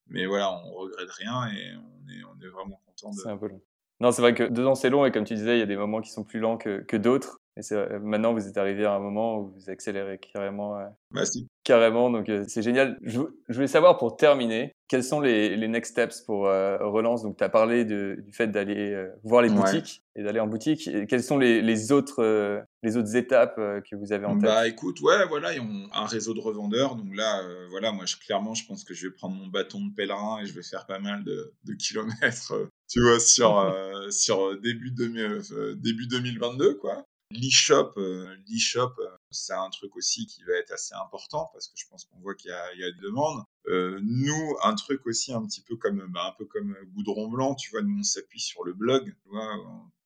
mais, 0.06 0.26
voilà, 0.26 0.52
on 0.52 0.72
regrette 0.74 1.10
rien 1.10 1.48
et 1.48 1.72
on 1.76 2.08
est, 2.08 2.22
on 2.24 2.40
est 2.44 2.50
vraiment 2.50 2.80
content. 2.86 3.10
C'est 3.12 3.28
un 3.28 3.38
peu 3.38 3.48
long. 3.48 3.60
Non, 4.00 4.12
c'est 4.12 4.22
vrai 4.22 4.34
que 4.34 4.44
deux 4.44 4.66
ans, 4.66 4.74
c'est 4.74 4.90
long, 4.90 5.06
et 5.06 5.10
comme 5.10 5.24
tu 5.24 5.34
disais, 5.34 5.56
il 5.56 5.60
y 5.60 5.62
a 5.62 5.66
des 5.66 5.76
moments 5.76 6.00
qui 6.00 6.10
sont 6.10 6.24
plus 6.24 6.40
lents 6.40 6.58
que 6.58 6.96
d'autres. 6.96 7.40
Et 7.56 7.74
maintenant, 8.02 8.32
vous 8.32 8.48
êtes 8.48 8.58
arrivé 8.58 8.84
à 8.84 8.94
un 8.94 8.98
moment 8.98 9.38
où 9.38 9.52
vous 9.54 9.70
accélérez 9.70 10.18
carrément. 10.18 10.76
Euh, 10.76 10.86
Merci. 11.12 11.46
Carrément, 11.62 12.10
donc 12.10 12.28
euh, 12.28 12.44
c'est 12.48 12.62
génial. 12.62 12.98
Je, 13.02 13.20
je, 13.48 13.54
voulais 13.54 13.68
savoir 13.68 13.96
pour 13.96 14.16
terminer, 14.16 14.72
quels 14.88 15.04
sont 15.04 15.20
les, 15.20 15.56
les 15.56 15.68
next 15.68 15.92
steps 15.92 16.20
pour 16.22 16.48
euh, 16.48 16.76
relance? 16.80 17.22
Donc, 17.22 17.36
tu 17.36 17.44
as 17.44 17.48
parlé 17.48 17.84
de, 17.84 18.22
du 18.26 18.32
fait 18.32 18.48
d'aller 18.48 19.06
voir 19.22 19.42
les 19.42 19.50
boutiques 19.50 20.02
et 20.16 20.22
d'aller 20.22 20.40
en 20.40 20.48
boutique. 20.48 20.88
Et 20.88 21.06
quelles 21.06 21.22
sont 21.22 21.38
les, 21.38 21.62
les 21.62 21.92
autres, 21.92 22.64
les 22.82 22.96
autres 22.96 23.14
étapes 23.14 23.56
que 23.56 23.94
vous 23.96 24.12
avez 24.12 24.26
en 24.26 24.36
tête? 24.38 24.50
Bah 24.50 24.66
écoute, 24.66 25.00
ouais, 25.00 25.26
voilà, 25.28 25.54
ils 25.54 25.60
ont 25.60 25.88
un 25.92 26.06
réseau 26.06 26.34
de 26.34 26.40
revendeurs. 26.40 26.96
Donc 26.96 27.14
là, 27.14 27.40
voilà, 27.70 27.92
moi, 27.92 28.04
je, 28.04 28.16
clairement, 28.16 28.54
je 28.54 28.66
pense 28.66 28.84
que 28.84 28.94
je 28.94 29.06
vais 29.06 29.14
prendre 29.14 29.36
mon 29.36 29.46
bâton 29.46 29.80
de 29.80 29.94
pèlerin 29.94 30.40
et 30.42 30.46
je 30.46 30.52
vais 30.54 30.62
faire 30.62 30.86
pas 30.86 30.98
mal 30.98 31.24
de, 31.24 31.54
de 31.64 31.74
kilomètres 31.74 32.52
tu 32.88 33.00
vois, 33.00 33.20
sur, 33.20 33.58
euh, 33.58 34.10
sur 34.10 34.58
début, 34.60 34.94
euh, 35.00 35.74
début 35.74 36.06
2022, 36.06 36.74
quoi. 36.74 37.04
L'e-shop, 37.34 37.92
euh, 37.96 38.34
l'e-shop, 38.48 38.94
c'est 39.30 39.52
un 39.52 39.70
truc 39.70 39.96
aussi 39.96 40.26
qui 40.26 40.42
va 40.44 40.54
être 40.54 40.72
assez 40.72 40.94
important 40.94 41.50
parce 41.52 41.68
que 41.68 41.74
je 41.76 41.86
pense 41.88 42.04
qu'on 42.04 42.18
voit 42.20 42.34
qu'il 42.34 42.50
y 42.50 42.54
a, 42.54 42.64
a 42.64 42.90
des 42.90 43.00
demandes. 43.00 43.42
nous, 43.66 44.56
un 44.62 44.74
truc 44.74 45.06
aussi 45.06 45.32
un 45.32 45.44
petit 45.44 45.62
peu 45.62 45.76
comme, 45.76 46.06
bah, 46.12 46.28
un 46.28 46.38
peu 46.38 46.44
comme 46.44 46.76
Goudron 46.94 47.28
Blanc, 47.28 47.54
tu 47.54 47.70
vois, 47.70 47.82
nous 47.82 47.98
on 47.98 48.02
s'appuie 48.02 48.40
sur 48.40 48.64
le 48.64 48.72
blog, 48.72 49.14
tu 49.22 49.28
vois, 49.28 49.50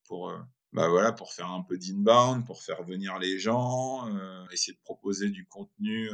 pour, 0.04 0.32
bah 0.72 0.88
voilà, 0.88 1.12
pour 1.12 1.32
faire 1.32 1.50
un 1.50 1.62
peu 1.62 1.76
d'inbound, 1.78 2.46
pour 2.46 2.62
faire 2.62 2.82
venir 2.82 3.18
les 3.18 3.38
gens, 3.38 4.08
essayer 4.50 4.74
de 4.74 4.82
proposer 4.82 5.28
du 5.30 5.46
contenu 5.46 6.10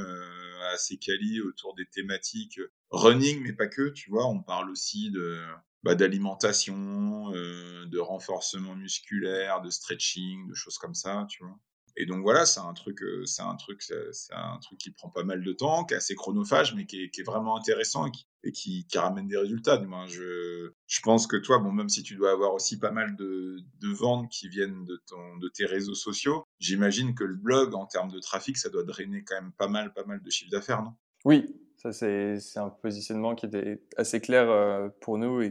assez 0.72 0.96
quali 0.96 1.40
autour 1.40 1.74
des 1.74 1.86
thématiques 1.86 2.60
running, 2.90 3.40
mais 3.42 3.52
pas 3.52 3.66
que, 3.66 3.88
tu 3.88 4.10
vois, 4.10 4.26
on 4.26 4.42
parle 4.42 4.70
aussi 4.70 5.10
de 5.10 5.40
bah, 5.84 5.94
d'alimentation, 5.94 7.30
euh, 7.34 7.84
de 7.86 7.98
renforcement 7.98 8.74
musculaire, 8.74 9.60
de 9.60 9.68
stretching, 9.68 10.48
de 10.48 10.54
choses 10.54 10.78
comme 10.78 10.94
ça, 10.94 11.26
tu 11.28 11.44
vois. 11.44 11.58
Et 11.96 12.06
donc 12.06 12.22
voilà, 12.22 12.44
c'est 12.44 12.60
un 12.60 12.72
truc, 12.72 13.02
euh, 13.02 13.24
c'est 13.24 13.42
un 13.42 13.54
truc, 13.54 13.80
c'est 13.82 14.34
un 14.34 14.58
truc 14.60 14.78
qui 14.78 14.90
prend 14.90 15.10
pas 15.10 15.22
mal 15.22 15.44
de 15.44 15.52
temps, 15.52 15.84
qui 15.84 15.94
est 15.94 15.98
assez 15.98 16.16
chronophage, 16.16 16.74
mais 16.74 16.86
qui 16.86 17.04
est, 17.04 17.10
qui 17.10 17.20
est 17.20 17.24
vraiment 17.24 17.56
intéressant 17.56 18.06
et 18.42 18.50
qui, 18.50 18.86
qui, 18.86 18.98
ramène 18.98 19.28
des 19.28 19.36
résultats. 19.36 19.78
Moins, 19.78 20.06
je, 20.06 20.72
je 20.86 21.00
pense 21.02 21.28
que 21.28 21.36
toi, 21.36 21.58
bon, 21.58 21.70
même 21.70 21.90
si 21.90 22.02
tu 22.02 22.16
dois 22.16 22.32
avoir 22.32 22.54
aussi 22.54 22.80
pas 22.80 22.90
mal 22.90 23.14
de, 23.14 23.58
de 23.80 23.88
ventes 23.88 24.28
qui 24.32 24.48
viennent 24.48 24.84
de 24.86 25.00
ton, 25.06 25.36
de 25.36 25.48
tes 25.48 25.66
réseaux 25.66 25.94
sociaux, 25.94 26.44
j'imagine 26.58 27.14
que 27.14 27.24
le 27.24 27.36
blog, 27.36 27.74
en 27.74 27.86
termes 27.86 28.10
de 28.10 28.18
trafic, 28.18 28.56
ça 28.56 28.70
doit 28.70 28.84
drainer 28.84 29.22
quand 29.22 29.40
même 29.40 29.52
pas 29.52 29.68
mal, 29.68 29.92
pas 29.92 30.04
mal 30.04 30.20
de 30.20 30.30
chiffre 30.30 30.50
d'affaires, 30.50 30.82
non? 30.82 30.94
Oui, 31.24 31.54
ça 31.76 31.92
c'est 31.92 32.40
un 32.56 32.70
positionnement 32.70 33.34
qui 33.34 33.46
était 33.46 33.82
assez 33.96 34.20
clair 34.20 34.50
euh, 34.50 34.88
pour 35.00 35.18
nous 35.18 35.42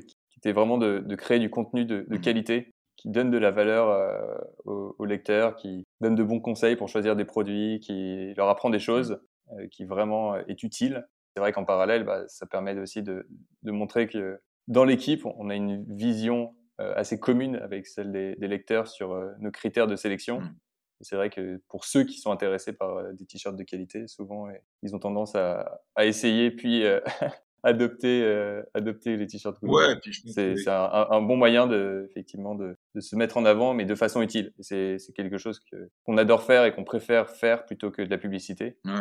c'était 0.43 0.53
vraiment 0.53 0.77
de, 0.77 0.99
de, 0.99 1.15
créer 1.15 1.39
du 1.39 1.49
contenu 1.49 1.85
de, 1.85 2.05
de, 2.09 2.17
mmh 2.17 2.21
qualité 2.21 2.71
qui 2.97 3.09
donne 3.09 3.31
de 3.31 3.37
la 3.37 3.49
valeur 3.49 3.89
euh, 3.89 4.91
aux, 4.99 5.05
lecteurs, 5.05 5.55
qui 5.55 5.85
donne 6.01 6.15
de 6.15 6.23
bons 6.23 6.41
conseils 6.41 6.75
pour 6.75 6.89
choisir 6.89 7.15
des 7.15 7.25
produits, 7.25 7.79
qui 7.79 8.33
leur 8.35 8.49
apprend 8.49 8.69
des 8.69 8.79
choses, 8.79 9.19
euh, 9.53 9.67
qui 9.71 9.85
vraiment 9.85 10.35
est 10.35 10.61
utile. 10.61 11.07
C'est 11.33 11.39
vrai 11.39 11.53
qu'en 11.53 11.65
parallèle, 11.65 12.03
bah, 12.03 12.27
ça 12.27 12.45
permet 12.45 12.77
aussi 12.77 13.01
de, 13.01 13.27
de, 13.63 13.71
montrer 13.71 14.07
que 14.07 14.39
dans 14.67 14.83
l'équipe, 14.83 15.25
on 15.25 15.49
a 15.49 15.55
une 15.55 15.83
vision 15.95 16.53
euh, 16.81 16.93
assez 16.95 17.19
commune 17.19 17.57
avec 17.57 17.85
celle 17.85 18.11
des, 18.11 18.35
des 18.35 18.47
lecteurs 18.47 18.87
sur 18.87 19.11
euh, 19.11 19.31
nos 19.39 19.51
critères 19.51 19.85
de 19.85 19.95
sélection. 19.95 20.41
Mmh. 20.41 20.55
C'est 21.01 21.15
vrai 21.15 21.29
que 21.29 21.61
pour 21.67 21.85
ceux 21.85 22.03
qui 22.03 22.17
sont 22.17 22.31
intéressés 22.31 22.73
par 22.73 22.97
euh, 22.97 23.13
des 23.13 23.25
t-shirts 23.25 23.55
de 23.55 23.63
qualité, 23.63 24.07
souvent 24.07 24.47
ils 24.81 24.95
ont 24.95 24.99
tendance 24.99 25.35
à, 25.35 25.81
à 25.95 26.05
essayer 26.05 26.49
puis 26.49 26.83
adopter, 27.64 28.22
euh, 28.24 28.61
adopter 28.74 29.18
les 29.18 29.26
t-shirts 29.26 29.57
Ouais, 29.61 29.95
c'est 30.26 30.68
un, 30.68 31.07
un, 31.09 31.22
bon 31.22 31.38
moyen 31.38 31.66
de, 31.66 32.07
effectivement 32.09 32.55
de, 32.55 32.76
de, 32.93 32.99
se 32.99 33.16
mettre 33.16 33.38
en 33.38 33.45
avant, 33.45 33.74
mais 33.74 33.86
de 33.86 33.95
façon 33.95 34.22
utile. 34.22 34.53
C'est 34.59 34.97
quelque 35.16 35.38
chose 35.38 35.59
qu'on 36.05 36.18
adore 36.18 36.43
faire 36.43 36.66
et 36.66 36.74
qu'on 36.74 36.84
préfère 36.84 37.30
faire 37.30 37.66
plutôt 37.66 37.89
que 37.91 38.01
de 38.01 38.09
la 38.09 38.18
publicité. 38.18 38.78
Ouais. 38.86 38.91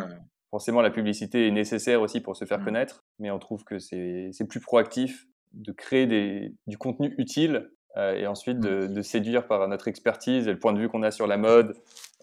Forcément, 0.51 0.83
la 0.83 0.91
publicité 0.91 1.49
est 1.49 1.51
nécessaire 1.51 2.03
aussi 2.03 2.21
pour 2.21 2.37
se 2.37 2.45
faire 2.45 2.63
connaître, 2.63 3.05
mais 3.19 3.31
on 3.31 3.39
trouve 3.39 3.65
que 3.65 3.79
c'est 3.79 4.47
plus 4.49 4.61
proactif 4.61 5.27
de 5.55 5.73
créer 5.73 6.07
des, 6.07 6.55
du 6.67 6.79
contenu 6.79 7.15
utile 7.19 7.71
euh, 7.97 8.15
et 8.15 8.27
ensuite 8.27 8.59
de, 8.59 8.87
de, 8.87 9.03
séduire 9.03 9.47
par 9.47 9.67
notre 9.69 9.89
expertise 9.89 10.49
et 10.49 10.53
le 10.53 10.59
point 10.59 10.73
de 10.73 10.79
vue 10.79 10.89
qu'on 10.89 11.03
a 11.03 11.11
sur 11.11 11.27
la 11.27 11.37
mode 11.37 11.75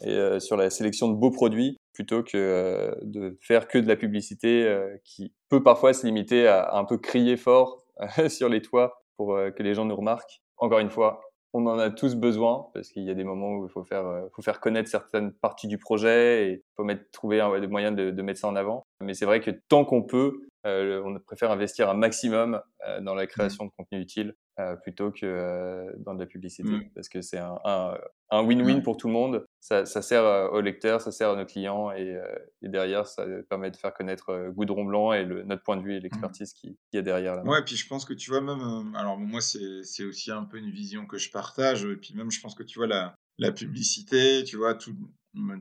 et 0.01 0.09
euh, 0.09 0.39
sur 0.39 0.57
la 0.57 0.71
sélection 0.71 1.09
de 1.09 1.13
beaux 1.13 1.29
produits 1.29 1.77
plutôt 1.99 2.23
que 2.23 2.37
euh, 2.37 2.95
de 3.01 3.37
faire 3.41 3.67
que 3.67 3.77
de 3.77 3.85
la 3.85 3.97
publicité 3.97 4.65
euh, 4.65 4.95
qui 5.03 5.33
peut 5.49 5.61
parfois 5.61 5.91
se 5.91 6.05
limiter 6.05 6.47
à, 6.47 6.73
un 6.73 6.85
peu 6.85 6.97
crier 6.97 7.35
fort 7.35 7.83
euh, 7.99 8.29
sur 8.29 8.47
les 8.47 8.61
toits 8.61 9.03
pour 9.17 9.37
que 9.53 9.63
les 9.63 9.73
gens 9.73 9.83
nous 9.83 9.97
remarquent. 9.97 10.41
Encore 10.55 10.79
une 10.79 10.89
fois, 10.89 11.19
on 11.51 11.67
en 11.67 11.77
a 11.77 11.89
tous 11.89 12.15
besoin 12.15 12.67
parce 12.73 12.87
qu'il 12.87 13.03
y 13.03 13.09
a 13.09 13.13
des 13.13 13.25
moments 13.25 13.57
où 13.57 13.65
il 13.65 13.69
faut 13.69 13.83
faire, 13.83 14.05
faut 14.33 14.41
faire 14.41 14.61
connaître 14.61 14.87
certaines 14.87 15.33
parties 15.33 15.67
du 15.67 15.77
projet 15.77 16.47
et 16.47 16.51
il 16.53 16.61
faut 16.77 16.85
mettre, 16.85 17.03
trouver 17.11 17.41
un, 17.41 17.59
des 17.59 17.67
moyens 17.67 17.93
de, 17.93 18.11
de, 18.11 18.21
mettre 18.21 18.39
ça 18.39 18.47
en 18.47 18.55
avant. 18.55 18.83
Mais 19.03 19.13
c'est 19.13 19.25
vrai 19.25 19.41
que 19.41 19.51
tant 19.67 19.83
qu'on 19.83 20.03
peut, 20.03 20.39
on 20.63 21.19
préfère 21.27 21.51
investir 21.51 21.89
un 21.89 21.95
maximum 21.95 22.61
dans 23.01 23.13
la 23.13 23.27
création 23.27 23.65
de 23.65 23.71
contenu 23.77 23.99
utile 23.99 24.35
euh, 24.59 24.75
plutôt 24.75 25.09
que 25.09 25.25
euh, 25.25 25.89
dans 25.99 26.13
de 26.13 26.19
la 26.19 26.25
publicité. 26.25 26.69
Mmh. 26.69 26.89
Parce 26.93 27.07
que 27.07 27.21
c'est 27.21 27.37
un 27.37 28.43
win-win 28.43 28.81
pour 28.81 28.97
tout 28.97 29.07
le 29.07 29.13
monde. 29.13 29.45
Ça, 29.61 29.85
ça, 29.85 30.01
sert 30.01 30.25
euh, 30.25 30.49
aux 30.49 30.59
lecteurs, 30.59 30.99
ça 30.99 31.11
sert 31.11 31.29
à 31.29 31.35
nos 31.37 31.45
clients 31.45 31.91
et, 31.91 32.19
et 32.61 32.67
derrière, 32.67 33.07
ça 33.07 33.25
permet 33.49 33.71
de 33.71 33.77
faire 33.77 33.93
connaître 33.93 34.49
Goudron 34.49 34.83
Blanc 34.83 35.13
et 35.13 35.23
le, 35.23 35.43
notre 35.43 35.63
point 35.63 35.77
de 35.77 35.81
vue 35.81 35.93
et 35.93 35.99
mmh. 35.99 36.03
l'expertise 36.03 36.53
qui, 36.53 36.77
qui 36.91 36.97
est 36.97 37.01
derrière. 37.01 37.35
Là 37.35 37.43
ouais, 37.43 37.63
puis 37.63 37.77
je 37.77 37.87
pense 37.87 38.03
que 38.03 38.13
tu 38.13 38.31
vois, 38.31 38.41
même. 38.41 38.93
alors, 38.95 39.17
moi, 39.17 39.39
c'est 39.39 40.03
aussi 40.03 40.31
un 40.31 40.43
peu 40.43 40.57
une 40.57 40.71
vision 40.71 41.05
que 41.05 41.17
je 41.17 41.31
partage. 41.31 41.85
Et 41.85 41.95
puis 41.95 42.13
même, 42.13 42.29
je 42.29 42.41
pense 42.41 42.53
que 42.53 42.63
tu 42.63 42.79
vois, 42.79 42.87
la, 42.87 43.15
la 43.37 43.53
publicité, 43.53 44.43
tu 44.43 44.57
vois, 44.57 44.73
tout, 44.73 44.93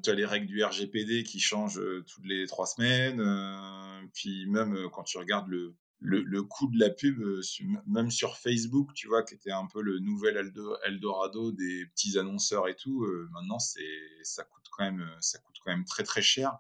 tu 0.03 0.11
as 0.11 0.15
les 0.15 0.25
règles 0.25 0.47
du 0.47 0.65
RGPD 0.65 1.23
qui 1.23 1.39
changent 1.39 1.81
toutes 2.07 2.27
les 2.27 2.49
trois 2.49 2.67
semaines. 2.67 3.23
puis 4.13 4.47
même 4.49 4.77
quand 4.91 5.05
tu 5.05 5.19
regardes 5.19 5.49
le, 5.49 5.77
le, 6.01 6.43
coût 6.43 6.69
de 6.69 6.79
la 6.79 6.91
pub, 6.91 7.21
euh, 7.21 7.41
même 7.87 8.11
sur 8.11 8.37
Facebook, 8.37 8.93
tu 8.95 9.09
vois, 9.09 9.23
qui 9.23 9.35
était 9.35 9.51
un 9.51 9.67
peu 9.67 9.83
le 9.83 9.99
nouvel 9.99 10.53
Eldorado 10.85 11.53
des 11.53 11.87
petits 11.87 12.19
annonceurs 12.19 12.69
et 12.69 12.77
tout, 12.77 13.05
euh, 13.05 13.29
maintenant 13.33 13.59
ça 13.59 14.45
coûte 14.45 14.67
quand 14.71 14.85
même 14.85 15.09
ça 15.21 15.39
coûte 15.39 15.57
quand 15.65 15.73
même 15.73 15.85
très 15.85 16.05
très 16.05 16.23
cher. 16.23 16.59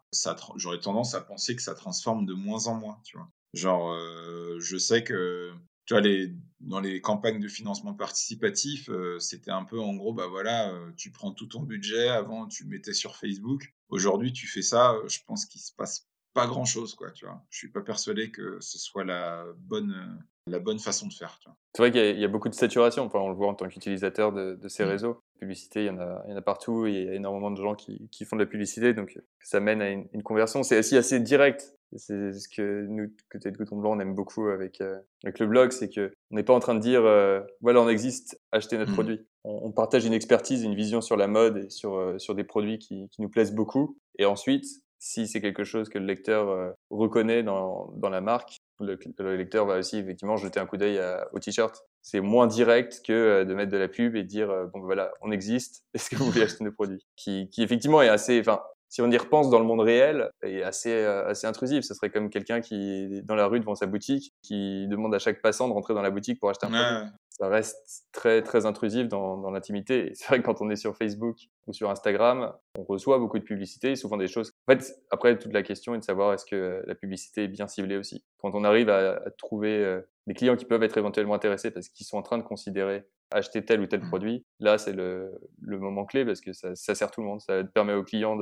J'aurais 0.56 0.80
tendance 0.80 1.14
à 1.14 1.20
penser 1.20 1.54
que 1.56 1.62
ça 1.62 1.74
transforme 1.74 2.26
de 2.26 2.34
moins 2.34 2.66
en 2.66 2.74
moins, 2.74 3.00
tu 3.04 3.16
vois. 3.16 3.30
Genre 3.54 3.92
euh, 3.92 4.58
je 4.60 4.76
sais 4.76 5.04
que 5.04 5.52
tu 5.86 5.94
vois 5.94 6.00
les 6.00 6.34
dans 6.60 6.80
les 6.80 7.00
campagnes 7.00 7.40
de 7.40 7.48
financement 7.48 7.94
participatif, 7.94 8.90
c'était 9.20 9.52
un 9.52 9.64
peu 9.64 9.80
en 9.80 9.94
gros 9.94 10.12
bah 10.12 10.26
voilà, 10.26 10.74
tu 10.96 11.12
prends 11.12 11.32
tout 11.32 11.46
ton 11.46 11.62
budget 11.62 12.08
avant 12.08 12.46
tu 12.48 12.64
le 12.64 12.70
mettais 12.70 12.92
sur 12.92 13.16
Facebook. 13.16 13.72
Aujourd'hui, 13.88 14.32
tu 14.32 14.46
fais 14.46 14.60
ça, 14.60 14.96
je 15.06 15.20
pense 15.26 15.46
qu'il 15.46 15.60
se 15.60 15.72
passe 15.72 16.08
pas 16.38 16.46
grand 16.46 16.64
chose, 16.64 16.94
quoi, 16.94 17.10
tu 17.10 17.24
vois. 17.24 17.42
Je 17.50 17.58
suis 17.58 17.68
pas 17.68 17.80
persuadé 17.80 18.30
que 18.30 18.58
ce 18.60 18.78
soit 18.78 19.04
la 19.04 19.44
bonne, 19.58 20.22
la 20.46 20.60
bonne 20.60 20.78
façon 20.78 21.08
de 21.08 21.12
faire, 21.12 21.40
C'est 21.74 21.82
vrai 21.82 21.90
qu'il 21.90 22.20
y, 22.20 22.24
a 22.24 22.28
beaucoup 22.28 22.48
de 22.48 22.54
saturation, 22.54 23.04
enfin, 23.04 23.18
on 23.18 23.28
le 23.28 23.34
voit 23.34 23.48
en 23.48 23.54
tant 23.54 23.66
qu'utilisateur 23.66 24.32
de, 24.32 24.56
ces 24.68 24.84
mmh. 24.84 24.88
réseaux. 24.88 25.20
Publicité, 25.40 25.82
il 25.82 25.86
y 25.86 25.90
en 25.90 25.98
a, 25.98 26.22
il 26.26 26.30
y 26.30 26.34
en 26.34 26.36
a 26.36 26.42
partout 26.42 26.86
il 26.86 26.94
y 26.94 27.08
a 27.08 27.14
énormément 27.14 27.50
de 27.50 27.60
gens 27.60 27.74
qui, 27.74 28.08
qui 28.10 28.24
font 28.24 28.36
de 28.36 28.42
la 28.42 28.46
publicité, 28.46 28.94
donc 28.94 29.18
ça 29.42 29.58
mène 29.58 29.82
à 29.82 29.90
une, 29.90 30.06
une 30.12 30.22
conversion. 30.22 30.62
C'est 30.62 30.78
aussi 30.78 30.96
assez 30.96 31.18
direct. 31.18 31.74
C'est 31.96 32.32
ce 32.32 32.48
que 32.48 32.86
nous, 32.86 33.08
côté 33.32 33.50
de 33.50 33.56
Gouton 33.56 33.76
Blanc, 33.76 33.96
on 33.96 34.00
aime 34.00 34.14
beaucoup 34.14 34.46
avec, 34.48 34.80
euh, 34.80 34.98
avec 35.24 35.38
le 35.38 35.46
blog, 35.46 35.72
c'est 35.72 35.88
que 35.88 36.12
on 36.30 36.36
n'est 36.36 36.42
pas 36.42 36.52
en 36.52 36.60
train 36.60 36.74
de 36.74 36.80
dire, 36.80 37.04
euh, 37.04 37.40
voilà, 37.62 37.80
on 37.80 37.88
existe, 37.88 38.38
achetez 38.52 38.76
notre 38.76 38.90
Mhm. 38.90 38.94
produit. 38.94 39.26
On, 39.44 39.60
on 39.64 39.72
partage 39.72 40.04
une 40.04 40.12
expertise, 40.12 40.62
une 40.62 40.74
vision 40.74 41.00
sur 41.00 41.16
la 41.16 41.26
mode 41.26 41.64
et 41.64 41.70
sur, 41.70 41.96
euh, 41.96 42.18
sur 42.18 42.34
des 42.34 42.44
produits 42.44 42.78
qui, 42.78 43.08
qui 43.08 43.22
nous 43.22 43.30
plaisent 43.30 43.54
beaucoup. 43.54 43.98
Et 44.18 44.26
ensuite, 44.26 44.66
si 44.98 45.26
c'est 45.28 45.40
quelque 45.40 45.64
chose 45.64 45.88
que 45.88 45.98
le 45.98 46.06
lecteur 46.06 46.48
euh, 46.48 46.70
reconnaît 46.90 47.42
dans, 47.42 47.92
dans 47.96 48.08
la 48.10 48.20
marque, 48.20 48.58
le, 48.80 48.98
le 49.18 49.36
lecteur 49.36 49.66
va 49.66 49.78
aussi 49.78 49.98
effectivement 49.98 50.36
jeter 50.36 50.60
un 50.60 50.66
coup 50.66 50.76
d'œil 50.76 50.98
à- 50.98 51.28
au 51.32 51.38
t-shirt. 51.38 51.84
C'est 52.02 52.20
moins 52.20 52.46
direct 52.46 53.00
que 53.04 53.12
euh, 53.12 53.44
de 53.44 53.54
mettre 53.54 53.72
de 53.72 53.76
la 53.76 53.88
pub 53.88 54.16
et 54.16 54.22
de 54.22 54.28
dire 54.28 54.50
euh, 54.50 54.66
bon 54.66 54.80
voilà 54.80 55.10
on 55.20 55.30
existe. 55.32 55.84
Est-ce 55.94 56.10
que 56.10 56.16
vous 56.16 56.26
voulez 56.30 56.42
acheter 56.44 56.64
nos 56.64 56.72
produits? 56.72 57.04
Qui, 57.16 57.48
qui 57.50 57.62
effectivement 57.62 58.02
est 58.02 58.08
assez, 58.08 58.40
enfin 58.40 58.60
si 58.88 59.02
on 59.02 59.10
y 59.10 59.16
repense 59.16 59.50
dans 59.50 59.58
le 59.58 59.64
monde 59.64 59.80
réel, 59.80 60.30
est 60.42 60.62
assez 60.62 60.92
euh, 60.92 61.26
assez 61.28 61.46
intrusif. 61.46 61.84
Ce 61.84 61.94
serait 61.94 62.10
comme 62.10 62.30
quelqu'un 62.30 62.60
qui 62.60 62.74
est 62.74 63.22
dans 63.22 63.34
la 63.34 63.46
rue 63.46 63.60
devant 63.60 63.74
sa 63.74 63.86
boutique, 63.86 64.32
qui 64.42 64.86
demande 64.88 65.14
à 65.14 65.18
chaque 65.18 65.42
passant 65.42 65.68
de 65.68 65.72
rentrer 65.74 65.94
dans 65.94 66.02
la 66.02 66.10
boutique 66.10 66.40
pour 66.40 66.50
acheter 66.50 66.66
un 66.66 66.70
produit 66.70 66.88
Ouais. 66.88 67.10
ça 67.28 67.48
reste 67.48 68.06
très 68.12 68.42
très 68.42 68.66
intrusif 68.66 69.06
dans, 69.08 69.36
dans 69.36 69.50
l'intimité. 69.50 70.10
C'est 70.14 70.26
vrai 70.28 70.40
que 70.40 70.44
quand 70.46 70.60
on 70.60 70.70
est 70.70 70.76
sur 70.76 70.96
Facebook 70.96 71.36
ou 71.66 71.72
sur 71.72 71.90
Instagram, 71.90 72.52
on 72.78 72.82
reçoit 72.84 73.18
beaucoup 73.18 73.38
de 73.38 73.44
publicité, 73.44 73.94
souvent 73.94 74.16
des 74.16 74.26
choses. 74.28 74.52
En 74.66 74.72
fait, 74.72 74.92
après 75.10 75.38
toute 75.38 75.52
la 75.52 75.62
question 75.62 75.94
est 75.94 75.98
de 75.98 76.04
savoir 76.04 76.32
est-ce 76.34 76.46
que 76.46 76.82
la 76.86 76.94
publicité 76.94 77.44
est 77.44 77.48
bien 77.48 77.68
ciblée 77.68 77.96
aussi. 77.96 78.24
Quand 78.38 78.54
on 78.54 78.64
arrive 78.64 78.88
à, 78.90 79.16
à 79.24 79.30
trouver 79.36 79.76
euh, 79.84 80.00
des 80.26 80.34
clients 80.34 80.56
qui 80.56 80.64
peuvent 80.64 80.82
être 80.82 80.98
éventuellement 80.98 81.34
intéressés 81.34 81.70
parce 81.70 81.88
qu'ils 81.88 82.06
sont 82.06 82.18
en 82.18 82.22
train 82.22 82.38
de 82.38 82.42
considérer 82.42 83.04
acheter 83.30 83.64
tel 83.64 83.80
ou 83.80 83.86
tel 83.86 84.00
Mhm. 84.00 84.08
produit, 84.08 84.44
là 84.60 84.78
c'est 84.78 84.92
le, 84.92 85.32
le 85.60 85.78
moment 85.78 86.04
clé 86.04 86.24
parce 86.24 86.40
que 86.40 86.52
ça, 86.52 86.74
ça 86.74 86.94
sert 86.94 87.10
tout 87.10 87.20
le 87.20 87.26
monde. 87.26 87.40
Ça 87.40 87.62
permet 87.64 87.92
aux 87.94 88.04
clients 88.04 88.36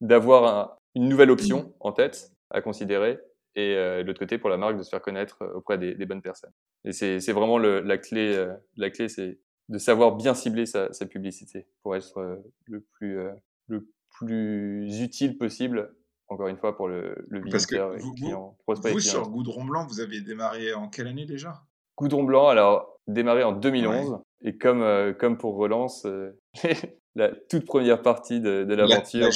d'avoir 0.00 0.44
un- 0.56 0.76
une 0.94 1.08
nouvelle 1.08 1.30
option 1.30 1.74
en 1.80 1.92
tête 1.92 2.30
à 2.50 2.60
considérer 2.60 3.18
et 3.54 3.74
euh, 3.76 4.02
de 4.02 4.06
l'autre 4.06 4.18
côté 4.18 4.38
pour 4.38 4.48
la 4.50 4.56
marque 4.56 4.76
de 4.78 4.82
se 4.82 4.90
faire 4.90 5.00
connaître 5.02 5.42
euh, 5.42 5.54
auprès 5.54 5.78
des, 5.78 5.94
des 5.94 6.06
bonnes 6.06 6.22
personnes. 6.22 6.52
Et 6.84 6.92
c'est 6.92 7.32
vraiment 7.32 7.58
le, 7.58 7.80
la 7.80 7.98
clé. 7.98 8.34
euh, 8.34 8.52
la 8.76 8.90
clé, 8.90 9.08
c'est 9.08 9.38
de 9.68 9.78
savoir 9.78 10.16
bien 10.16 10.34
cibler 10.34 10.66
sa, 10.66 10.92
sa 10.92 11.06
publicité 11.06 11.66
pour 11.82 11.94
être 11.96 12.18
euh, 12.18 12.36
le 12.66 12.80
plus 12.80 13.18
euh, 13.18 13.30
le 13.68 13.88
plus 14.10 15.00
utile 15.00 15.38
possible. 15.38 15.94
Encore 16.28 16.48
une 16.48 16.56
fois 16.56 16.76
pour 16.76 16.88
le, 16.88 17.14
le 17.28 17.40
Parce 17.50 17.66
que 17.66 17.74
visiteur 17.74 17.94
et 17.94 17.98
vous- 17.98 18.14
client, 18.14 18.56
Vous, 18.66 18.98
sur 19.00 19.28
Goudron 19.28 19.64
Blanc, 19.64 19.86
vous 19.86 20.00
avez 20.00 20.20
démarré 20.22 20.72
en 20.72 20.88
quelle 20.88 21.06
année 21.06 21.26
déjà? 21.26 21.62
Goudron 21.96 22.24
Blanc, 22.24 22.48
alors 22.48 22.98
démarré 23.06 23.44
en 23.44 23.52
2011 23.52 24.18
et 24.44 24.56
comme 24.56 24.82
euh, 24.82 25.12
comme 25.12 25.38
pour 25.38 25.56
Relance, 25.56 26.04
euh, 26.06 26.32
la 27.14 27.30
toute 27.50 27.64
première 27.66 28.02
partie 28.02 28.40
de, 28.40 28.64
de 28.64 28.74
La- 28.74 28.86
l'aventure, 28.86 29.30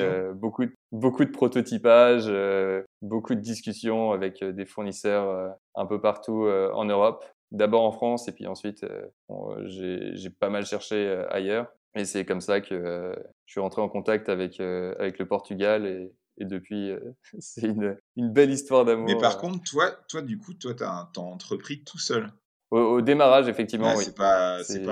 euh, 0.00 0.32
beaucoup 0.34 0.64
de, 0.64 0.72
beaucoup 0.90 1.24
de 1.24 1.30
prototypage, 1.30 2.24
euh, 2.26 2.82
beaucoup 3.00 3.34
de 3.34 3.40
discussions 3.40 4.12
avec 4.12 4.42
des 4.44 4.66
fournisseurs 4.66 5.54
un 5.74 5.86
peu 5.86 6.00
partout 6.00 6.46
en 6.74 6.84
Europe. 6.84 7.24
D'abord 7.52 7.82
en 7.82 7.92
France 7.92 8.28
et 8.28 8.32
puis 8.32 8.46
ensuite 8.46 8.86
bon, 9.28 9.54
j'ai 9.66 10.30
pas 10.40 10.48
mal 10.48 10.64
cherché 10.64 11.24
ailleurs. 11.30 11.66
Et 11.94 12.06
c'est 12.06 12.24
comme 12.24 12.40
ça 12.40 12.62
que 12.62 13.14
je 13.44 13.52
suis 13.52 13.60
rentré 13.60 13.82
en 13.82 13.88
contact 13.88 14.28
avec 14.30 14.58
avec 14.60 15.18
le 15.18 15.26
Portugal 15.26 15.86
et, 15.86 16.12
et 16.38 16.44
depuis 16.44 16.90
euh, 16.90 17.00
c'est 17.38 17.66
une 17.66 17.96
une 18.16 18.32
belle 18.32 18.50
histoire 18.50 18.84
d'amour. 18.84 19.06
Mais 19.06 19.18
par 19.18 19.38
contre, 19.38 19.62
toi, 19.64 19.90
toi 20.08 20.22
du 20.22 20.38
coup, 20.38 20.54
toi, 20.54 20.74
t'as 20.74 21.08
t'as 21.12 21.20
entrepris 21.20 21.84
tout 21.84 21.98
seul. 21.98 22.30
Au, 22.72 22.96
au 22.96 23.00
démarrage 23.00 23.48
effectivement, 23.48 23.88
Ouais, 23.90 23.96
oui. 23.98 24.04
C'est 24.06 24.14
pas, 24.14 24.62
C'est 24.64 24.82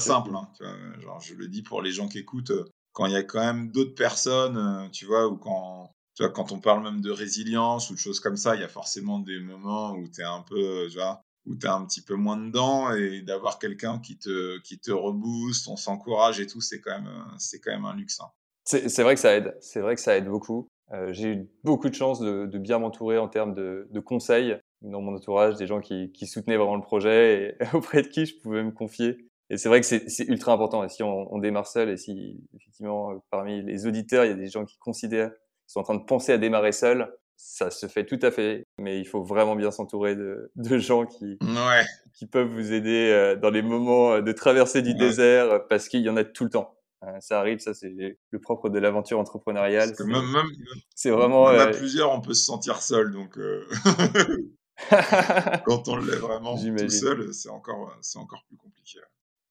simple. 0.00 0.30
hein, 0.34 0.48
tu 0.56 0.62
vois, 0.62 0.74
genre, 1.00 1.20
je 1.20 1.34
le 1.34 1.48
dis 1.48 1.62
pour 1.62 1.82
les 1.82 1.90
gens 1.90 2.06
qui 2.08 2.18
écoutent, 2.18 2.50
euh, 2.50 2.64
quand 2.92 3.06
il 3.06 3.12
y 3.12 3.16
a 3.16 3.22
quand 3.22 3.40
même 3.40 3.70
d'autres 3.70 3.94
personnes, 3.94 4.56
euh, 4.56 4.88
tu 4.90 5.06
vois, 5.06 5.26
ou 5.28 5.36
quand, 5.36 5.90
tu 6.14 6.22
vois, 6.22 6.32
quand 6.32 6.52
on 6.52 6.60
parle 6.60 6.82
même 6.82 7.00
de 7.00 7.10
résilience 7.10 7.90
ou 7.90 7.94
de 7.94 7.98
choses 7.98 8.20
comme 8.20 8.36
ça, 8.36 8.54
il 8.54 8.60
y 8.60 8.64
a 8.64 8.68
forcément 8.68 9.18
des 9.18 9.40
moments 9.40 9.92
où 9.92 10.06
t'es 10.08 10.22
un 10.22 10.42
peu, 10.42 10.58
euh, 10.58 10.88
tu 10.88 10.96
vois, 10.98 11.22
où 11.46 11.54
un 11.64 11.84
petit 11.86 12.02
peu 12.02 12.14
moins 12.14 12.36
dedans 12.36 12.92
et 12.94 13.22
d'avoir 13.22 13.58
quelqu'un 13.58 13.98
qui 13.98 14.18
te, 14.18 14.58
qui 14.60 14.78
te 14.78 14.90
rebooste, 14.90 15.68
on 15.68 15.76
s'encourage 15.76 16.38
et 16.40 16.46
tout, 16.46 16.60
c'est 16.60 16.80
quand 16.80 17.00
même, 17.00 17.10
c'est 17.38 17.60
quand 17.60 17.72
même 17.72 17.86
un 17.86 17.94
luxe. 17.96 18.20
hein. 18.20 18.28
C'est 18.64 18.88
c'est 18.90 19.02
vrai 19.02 19.14
que 19.14 19.20
ça 19.20 19.34
aide. 19.34 19.56
C'est 19.60 19.80
vrai 19.80 19.94
que 19.94 20.00
ça 20.00 20.16
aide 20.16 20.28
beaucoup. 20.28 20.68
Euh, 20.92 21.12
j'ai 21.12 21.28
eu 21.28 21.50
beaucoup 21.64 21.88
de 21.88 21.94
chance 21.94 22.20
de, 22.20 22.46
de 22.46 22.58
bien 22.58 22.78
m'entourer 22.78 23.16
en 23.18 23.28
termes 23.28 23.54
de, 23.54 23.88
de 23.90 24.00
conseils 24.00 24.56
dans 24.82 25.00
mon 25.00 25.14
entourage, 25.14 25.56
des 25.56 25.66
gens 25.66 25.80
qui, 25.80 26.10
qui 26.12 26.26
soutenaient 26.26 26.56
vraiment 26.56 26.76
le 26.76 26.82
projet 26.82 27.56
et 27.60 27.64
auprès 27.76 28.02
de 28.02 28.08
qui 28.08 28.26
je 28.26 28.34
pouvais 28.40 28.62
me 28.62 28.70
confier. 28.72 29.18
Et 29.50 29.56
c'est 29.56 29.68
vrai 29.68 29.80
que 29.80 29.86
c'est 29.86 30.24
ultra 30.28 30.52
important. 30.52 30.84
Et 30.84 30.88
si 30.88 31.02
on, 31.02 31.32
on 31.34 31.38
démarre 31.38 31.66
seul 31.66 31.90
et 31.90 31.96
si 31.96 32.40
effectivement 32.54 33.10
euh, 33.12 33.14
parmi 33.30 33.62
les 33.62 33.86
auditeurs 33.86 34.24
il 34.24 34.28
y 34.28 34.32
a 34.32 34.36
des 34.36 34.46
gens 34.48 34.64
qui 34.64 34.78
considèrent, 34.78 35.30
qui 35.32 35.72
sont 35.72 35.80
en 35.80 35.84
train 35.84 35.96
de 35.96 36.04
penser 36.04 36.32
à 36.32 36.38
démarrer 36.38 36.72
seul, 36.72 37.12
ça 37.36 37.70
se 37.70 37.86
fait 37.86 38.04
tout 38.06 38.18
à 38.22 38.30
fait. 38.30 38.64
Mais 38.78 39.00
il 39.00 39.06
faut 39.06 39.22
vraiment 39.24 39.56
bien 39.56 39.70
s'entourer 39.70 40.14
de, 40.14 40.52
de 40.56 40.78
gens 40.78 41.04
qui, 41.06 41.36
Ouais. 41.42 41.82
qui 42.14 42.26
peuvent 42.26 42.46
vous 42.48 42.72
aider 42.72 43.10
euh, 43.10 43.34
dans 43.34 43.50
les 43.50 43.62
moments 43.62 44.12
euh, 44.12 44.20
de 44.22 44.30
traversée 44.32 44.82
du 44.82 44.90
Ouais. 44.90 44.98
désert 44.98 45.66
parce 45.68 45.88
qu'il 45.88 46.02
y 46.02 46.08
en 46.10 46.16
a 46.16 46.24
tout 46.24 46.44
le 46.44 46.50
temps. 46.50 46.76
Euh, 47.04 47.16
Ça 47.20 47.40
arrive, 47.40 47.58
ça 47.60 47.72
c'est 47.74 47.88
le 48.30 48.38
propre 48.40 48.68
de 48.68 48.78
l'aventure 48.78 49.18
entrepreneuriale. 49.18 49.94
C'est- 49.96 50.04
même, 50.04 50.30
même, 50.30 50.46
C'est 50.94 51.10
vraiment. 51.10 51.48
à 51.48 51.54
euh, 51.54 51.72
plusieurs, 51.72 52.12
on 52.12 52.20
peut 52.20 52.34
se 52.34 52.44
sentir 52.44 52.82
seul, 52.82 53.10
donc 53.12 53.36
euh, 53.38 53.66
quand 55.64 55.88
on 55.88 55.96
l'est 55.96 56.16
vraiment 56.16 56.56
tout 56.56 56.88
seul, 56.88 57.32
c'est 57.34 57.48
encore, 57.50 57.96
c'est 58.00 58.18
encore 58.18 58.42
plus 58.48 58.56
compliqué. 58.56 58.98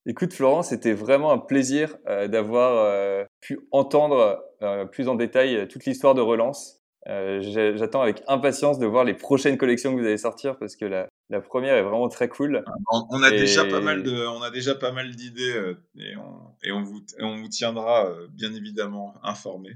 Écoute 0.06 0.32
Florent, 0.32 0.62
c'était 0.62 0.92
vraiment 0.94 1.30
un 1.30 1.38
plaisir 1.38 1.96
euh, 2.08 2.26
d'avoir 2.26 2.72
euh, 2.78 3.24
pu 3.40 3.60
entendre 3.70 4.42
euh, 4.62 4.86
plus 4.86 5.08
en 5.08 5.14
détail 5.14 5.68
toute 5.68 5.84
l'histoire 5.84 6.14
de 6.14 6.20
Relance. 6.22 6.78
J'attends 7.06 8.00
avec 8.02 8.22
impatience 8.26 8.78
de 8.78 8.86
voir 8.86 9.04
les 9.04 9.14
prochaines 9.14 9.58
collections 9.58 9.94
que 9.94 10.00
vous 10.00 10.06
allez 10.06 10.18
sortir 10.18 10.58
parce 10.58 10.76
que 10.76 10.84
la, 10.84 11.06
la 11.28 11.40
première 11.40 11.74
est 11.74 11.82
vraiment 11.82 12.08
très 12.08 12.28
cool. 12.28 12.62
On, 12.90 13.06
on 13.10 13.22
a 13.22 13.28
Et- 13.30 13.38
déjà 13.40 13.64
pas 13.64 13.80
mal 13.80 14.02
de, 14.02 14.26
on 14.26 14.42
a 14.42 14.50
déjà 14.50 14.74
pas 14.74 14.92
mal 14.92 15.14
d'idées 15.14 15.74
et 15.96 16.16
on, 16.16 16.40
et 16.62 16.72
on 16.72 16.82
vous, 16.82 17.00
et 17.18 17.22
on 17.22 17.36
vous 17.36 17.48
tiendra 17.48 18.10
bien 18.32 18.54
évidemment 18.54 19.14
informé. 19.22 19.70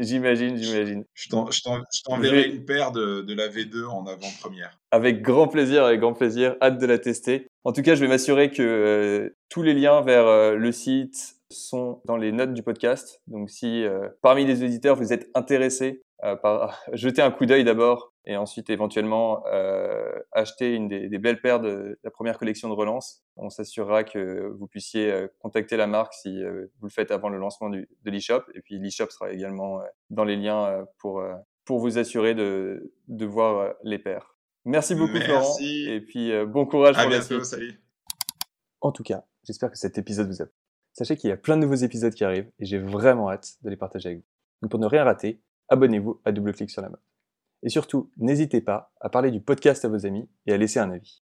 J'imagine, 0.00 0.56
j'imagine. 0.56 1.04
Je 1.14 1.28
t'en- 1.28 1.50
je 1.50 1.62
t'en- 1.62 1.82
je 1.92 2.02
t'enverrai 2.02 2.48
une 2.48 2.64
paire 2.64 2.92
de, 2.92 3.22
de 3.22 3.34
la 3.34 3.48
V2 3.48 3.84
en 3.86 4.06
avant-première. 4.06 4.78
Avec 4.90 5.22
grand 5.22 5.48
plaisir, 5.48 5.84
avec 5.84 6.00
grand 6.00 6.12
plaisir. 6.14 6.56
Hâte 6.62 6.78
de 6.78 6.86
la 6.86 6.98
tester. 6.98 7.46
En 7.64 7.72
tout 7.72 7.82
cas, 7.82 7.94
je 7.94 8.00
vais 8.00 8.08
m'assurer 8.08 8.50
que 8.50 8.62
euh, 8.62 9.30
tous 9.48 9.62
les 9.62 9.74
liens 9.74 10.00
vers 10.02 10.26
euh, 10.26 10.54
le 10.54 10.72
site 10.72 11.34
sont 11.50 12.00
dans 12.04 12.16
les 12.16 12.30
notes 12.32 12.52
du 12.54 12.62
podcast. 12.62 13.20
Donc, 13.26 13.50
si 13.50 13.84
euh, 13.84 14.08
parmi 14.22 14.44
les 14.44 14.62
auditeurs 14.62 14.96
vous 14.96 15.12
êtes 15.12 15.28
intéressé 15.34 16.02
euh, 16.24 16.36
par 16.36 16.78
jeter 16.92 17.22
un 17.22 17.30
coup 17.30 17.46
d'œil 17.46 17.64
d'abord 17.64 18.12
et 18.28 18.36
ensuite 18.36 18.68
éventuellement 18.68 19.42
euh, 19.46 20.12
acheter 20.32 20.74
une 20.74 20.86
des, 20.86 21.08
des 21.08 21.18
belles 21.18 21.40
paires 21.40 21.60
de 21.60 21.98
la 22.04 22.10
première 22.10 22.38
collection 22.38 22.68
de 22.68 22.74
relance, 22.74 23.24
on 23.36 23.48
s'assurera 23.48 24.04
que 24.04 24.52
vous 24.58 24.66
puissiez 24.66 25.10
euh, 25.10 25.28
contacter 25.40 25.78
la 25.78 25.86
marque 25.86 26.12
si 26.12 26.44
euh, 26.44 26.66
vous 26.78 26.86
le 26.86 26.92
faites 26.92 27.10
avant 27.10 27.30
le 27.30 27.38
lancement 27.38 27.70
du, 27.70 27.88
de 28.04 28.10
l'e-shop. 28.10 28.42
Et 28.54 28.60
puis 28.60 28.78
l'e-shop 28.78 29.08
sera 29.08 29.32
également 29.32 29.80
dans 30.10 30.24
les 30.24 30.36
liens 30.36 30.86
pour 30.98 31.24
pour 31.64 31.78
vous 31.80 31.98
assurer 31.98 32.34
de 32.34 32.92
de 33.08 33.26
voir 33.26 33.74
les 33.82 33.98
paires. 33.98 34.36
Merci 34.66 34.94
beaucoup 34.94 35.14
Merci. 35.14 35.24
Florent 35.24 35.56
et 35.96 36.00
puis 36.02 36.44
bon 36.46 36.66
courage 36.66 36.98
À 36.98 37.02
pour 37.02 37.10
la 37.10 37.18
bientôt, 37.18 37.34
suite. 37.36 37.44
salut. 37.46 37.82
En 38.82 38.92
tout 38.92 39.02
cas, 39.02 39.24
j'espère 39.44 39.70
que 39.70 39.78
cet 39.78 39.96
épisode 39.96 40.28
vous 40.28 40.42
a 40.42 40.46
plu. 40.46 40.54
Sachez 40.92 41.16
qu'il 41.16 41.30
y 41.30 41.32
a 41.32 41.36
plein 41.38 41.56
de 41.56 41.62
nouveaux 41.62 41.74
épisodes 41.76 42.12
qui 42.12 42.24
arrivent 42.24 42.50
et 42.58 42.66
j'ai 42.66 42.78
vraiment 42.78 43.30
hâte 43.30 43.54
de 43.62 43.70
les 43.70 43.76
partager 43.76 44.08
avec 44.10 44.18
vous. 44.18 44.26
Donc 44.60 44.70
pour 44.70 44.80
ne 44.80 44.86
rien 44.86 45.04
rater, 45.04 45.40
abonnez-vous 45.68 46.20
à 46.26 46.32
Double 46.32 46.52
Clic 46.52 46.70
sur 46.70 46.82
la 46.82 46.90
mode. 46.90 47.00
Et 47.62 47.68
surtout, 47.68 48.10
n'hésitez 48.16 48.60
pas 48.60 48.92
à 49.00 49.08
parler 49.08 49.30
du 49.30 49.40
podcast 49.40 49.84
à 49.84 49.88
vos 49.88 50.06
amis 50.06 50.28
et 50.46 50.52
à 50.52 50.56
laisser 50.56 50.78
un 50.78 50.90
avis. 50.90 51.22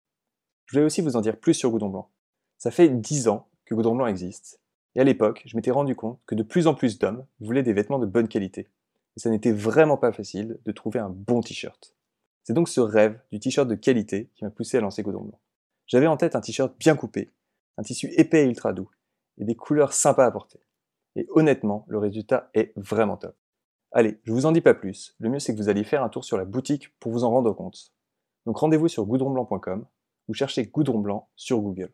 Je 0.67 0.77
voulais 0.77 0.87
aussi 0.87 1.01
vous 1.01 1.17
en 1.17 1.21
dire 1.21 1.39
plus 1.39 1.55
sur 1.55 1.71
Goudron 1.71 1.89
Blanc. 1.89 2.11
Ça 2.59 2.71
fait 2.71 2.89
10 2.89 3.29
ans 3.29 3.49
que 3.65 3.75
Goudron 3.75 3.97
Blanc 3.97 4.07
existe. 4.07 4.61
Et 4.95 5.01
à 5.01 5.05
l'époque, 5.05 5.43
je 5.47 5.57
m'étais 5.57 5.71
rendu 5.71 5.97
compte 5.97 6.21
que 6.27 6.35
de 6.35 6.43
plus 6.43 6.67
en 6.67 6.75
plus 6.75 6.99
d'hommes 6.99 7.27
voulaient 7.41 7.63
des 7.63 7.73
vêtements 7.73 7.99
de 7.99 8.07
bonne 8.07 8.29
qualité. 8.29 8.69
Et 9.17 9.21
ça 9.21 9.31
n'était 9.31 9.53
vraiment 9.53 9.97
pas 9.97 10.13
facile 10.13 10.59
de 10.65 10.73
trouver 10.73 11.01
un 11.01 11.11
bon 11.11 11.41
t-shirt. 11.41 11.95
C'est 12.45 12.53
donc 12.53 12.69
ce 12.69 12.81
rêve 12.81 13.21
du 13.33 13.41
t-shirt 13.41 13.69
de 13.69 13.75
qualité 13.75 14.31
qui 14.35 14.45
m'a 14.45 14.51
poussé 14.51 14.77
à 14.79 14.81
lancer 14.81 15.03
Goudron 15.03 15.25
Blanc. 15.25 15.41
J'avais 15.87 16.07
en 16.07 16.17
tête 16.17 16.37
un 16.37 16.41
t-shirt 16.41 16.73
bien 16.79 16.95
coupé, 16.95 17.31
un 17.77 17.83
tissu 17.83 18.13
épais 18.17 18.45
et 18.45 18.49
ultra 18.49 18.73
doux, 18.73 18.91
et 19.39 19.45
des 19.45 19.57
couleurs 19.57 19.93
sympas 19.93 20.27
à 20.27 20.31
porter. 20.31 20.61
Et 21.17 21.27
honnêtement, 21.31 21.85
le 21.89 21.99
résultat 21.99 22.51
est 22.55 22.73
vraiment 22.77 23.17
top. 23.17 23.37
Allez, 23.93 24.21
je 24.23 24.33
vous 24.33 24.47
en 24.47 24.53
dis 24.53 24.61
pas 24.61 24.75
plus, 24.75 25.17
le 25.19 25.29
mieux 25.29 25.41
c'est 25.41 25.53
que 25.53 25.59
vous 25.59 25.69
alliez 25.69 25.83
faire 25.83 26.05
un 26.05 26.09
tour 26.09 26.25
sur 26.25 26.37
la 26.37 26.45
boutique 26.45 26.97
pour 27.01 27.11
vous 27.11 27.25
en 27.25 27.31
rendre 27.31 27.53
compte. 27.53 27.93
Donc 28.47 28.57
rendez-vous 28.59 28.87
sur 28.89 29.05
goudronblanc.com 29.05 29.85
ou 30.29 30.35
cherchez 30.35 30.67
Goudron 30.67 31.01
Blanc 31.01 31.29
sur 31.35 31.61
Google. 31.61 31.93